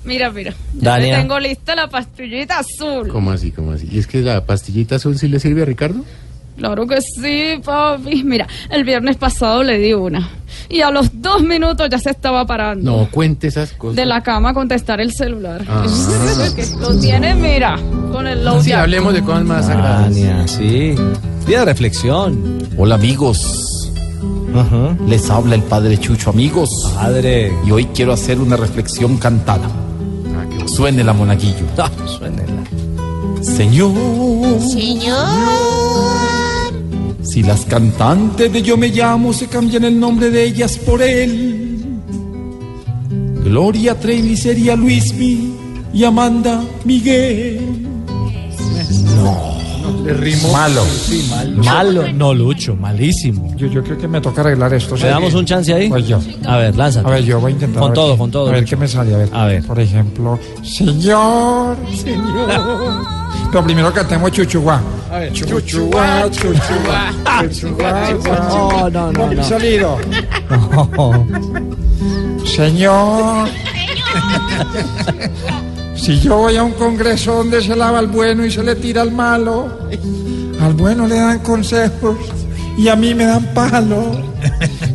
Mira, 0.03 0.29
mira, 0.31 0.51
ya 0.75 0.91
Dania. 0.91 1.17
tengo 1.17 1.39
lista 1.39 1.75
la 1.75 1.87
pastillita 1.89 2.59
azul. 2.59 3.07
¿Cómo 3.07 3.31
así, 3.31 3.51
cómo 3.51 3.71
así? 3.71 3.87
¿Y 3.91 3.99
es 3.99 4.07
que 4.07 4.21
la 4.21 4.45
pastillita 4.45 4.95
azul 4.95 5.17
sí 5.17 5.27
le 5.27 5.39
sirve 5.39 5.61
a 5.61 5.65
Ricardo? 5.65 6.03
Claro 6.57 6.85
que 6.87 6.97
sí, 7.01 7.53
papi. 7.63 8.21
Mira, 8.25 8.45
el 8.69 8.83
viernes 8.83 9.15
pasado 9.15 9.63
le 9.63 9.77
di 9.77 9.93
una. 9.93 10.29
Y 10.69 10.81
a 10.81 10.91
los 10.91 11.09
dos 11.19 11.41
minutos 11.41 11.89
ya 11.89 11.97
se 11.97 12.11
estaba 12.11 12.45
parando. 12.45 12.91
No, 12.91 13.09
cuente 13.09 13.47
esas 13.47 13.73
cosas. 13.73 13.95
De 13.95 14.05
la 14.05 14.21
cama 14.21 14.49
a 14.51 14.53
contestar 14.53 15.01
el 15.01 15.11
celular. 15.11 15.65
Ah. 15.67 15.83
Que 16.55 16.65
lo 16.79 16.95
tiene, 16.99 17.33
mira, 17.33 17.75
con 18.11 18.27
el 18.27 18.45
low 18.45 18.61
Sí, 18.61 18.71
hablemos 18.71 19.13
de 19.13 19.23
cosas 19.23 19.45
más 19.45 19.67
agradables. 19.67 20.23
Dania, 20.23 20.47
sí. 20.47 20.95
Día 21.47 21.59
de 21.59 21.65
reflexión. 21.65 22.59
Hola 22.77 22.95
amigos, 22.95 23.79
les 25.07 25.29
habla 25.29 25.55
el 25.55 25.63
padre 25.63 25.97
Chucho 25.97 26.29
amigos. 26.29 26.69
Padre. 26.95 27.51
Y 27.65 27.71
hoy 27.71 27.85
quiero 27.87 28.13
hacer 28.13 28.39
una 28.39 28.55
reflexión 28.55 29.17
cantada. 29.17 29.67
Suene 30.67 31.03
la 31.03 31.13
monaguillo. 31.13 31.65
Ah, 31.79 31.89
suénela. 32.05 32.63
Señor, 33.41 33.93
Señor. 34.61 35.25
Si 37.23 37.43
las 37.43 37.61
cantantes 37.65 38.51
de 38.51 38.61
Yo 38.61 38.77
me 38.77 38.89
llamo 38.89 39.33
se 39.33 39.47
cambian 39.47 39.83
el 39.83 39.99
nombre 39.99 40.29
de 40.29 40.43
ellas 40.45 40.77
por 40.77 41.01
él. 41.01 41.65
Gloria 43.43 43.99
Trevi 43.99 44.35
sería 44.37 44.75
Luismi 44.75 45.53
y 45.93 46.03
Amanda 46.03 46.61
Miguel. 46.85 47.59
Le 50.05 50.13
rimó. 50.13 50.51
Malo. 50.51 50.83
Sí, 50.85 51.27
malo. 51.29 51.63
Malo, 51.63 52.13
no, 52.13 52.33
Lucho, 52.33 52.75
malísimo. 52.75 53.53
Yo, 53.55 53.67
yo 53.67 53.83
creo 53.83 53.97
que 53.97 54.07
me 54.07 54.21
toca 54.21 54.41
arreglar 54.41 54.73
esto. 54.73 54.95
¿Le 54.95 55.07
damos 55.07 55.33
un 55.33 55.45
chance 55.45 55.73
ahí? 55.73 55.89
Pues 55.89 56.07
yo. 56.07 56.19
A 56.45 56.57
ver, 56.57 56.75
lánzate. 56.75 57.07
A 57.07 57.11
ver, 57.11 57.23
yo 57.23 57.39
voy 57.39 57.51
a 57.51 57.55
intentar. 57.55 57.81
Con 57.81 57.91
a 57.91 57.93
todo, 57.93 58.17
con 58.17 58.31
todo, 58.31 58.47
A 58.49 58.51
ver 58.51 58.61
Lucho. 58.61 58.75
qué 58.75 58.79
me 58.81 58.87
sale. 58.87 59.13
A 59.13 59.17
ver. 59.17 59.29
A 59.33 59.45
ver. 59.45 59.63
Por 59.63 59.79
ejemplo, 59.79 60.39
señor, 60.63 61.77
señor. 61.95 62.49
Lo 63.51 63.63
primero 63.63 63.91
que 63.91 63.99
cantemos 63.99 64.31
chuchuá. 64.31 64.81
Chuchuá, 65.33 66.29
chuchuá, 66.29 67.09
chuchuá. 67.51 68.13
No, 68.49 68.89
no, 68.89 69.11
no, 69.11 69.33
no. 69.33 69.43
salido. 69.43 69.97
Señor. 72.45 73.49
Si 75.95 76.19
yo 76.19 76.37
voy 76.37 76.57
a 76.57 76.63
un 76.63 76.73
congreso 76.73 77.35
donde 77.35 77.61
se 77.61 77.75
lava 77.75 77.99
al 77.99 78.07
bueno 78.07 78.45
y 78.45 78.51
se 78.51 78.63
le 78.63 78.75
tira 78.75 79.01
al 79.01 79.11
malo, 79.11 79.67
al 80.61 80.73
bueno 80.73 81.07
le 81.07 81.15
dan 81.15 81.39
consejos 81.39 82.17
y 82.77 82.87
a 82.87 82.95
mí 82.95 83.13
me 83.13 83.25
dan 83.25 83.45
palo. 83.53 84.11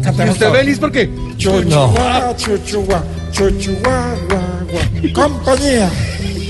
Cantemos 0.02 0.34
usted 0.34 0.52
feliz 0.52 0.78
por 0.78 0.92
qué? 0.92 1.10
Chuchuá, 1.36 2.34
chuchuá, 2.36 3.02
chuchuá, 3.32 4.14
guá. 4.28 5.12
Compañía. 5.12 5.90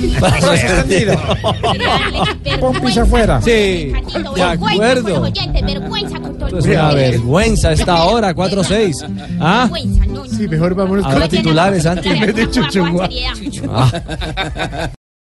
Extendido. 0.04 1.14
pompis 2.60 2.98
afuera. 2.98 3.40
Sí, 3.42 3.92
de 4.34 4.42
acuerdo. 4.42 5.26
Es 5.26 6.66
una 6.66 6.92
vergüenza 6.92 7.72
esta 7.72 8.04
hora, 8.04 8.34
4-6. 8.34 9.38
¿Ah? 9.40 9.68
Sí, 10.30 10.48
mejor 10.48 10.74
vámonos 10.74 11.04
Ahora 11.04 11.28
titulares, 11.28 11.82
Santi. 11.84 12.08
En 12.08 12.20
vez 12.20 12.34
de 12.34 12.50
chuchungua. 12.50 13.08
Ah. 13.70 14.90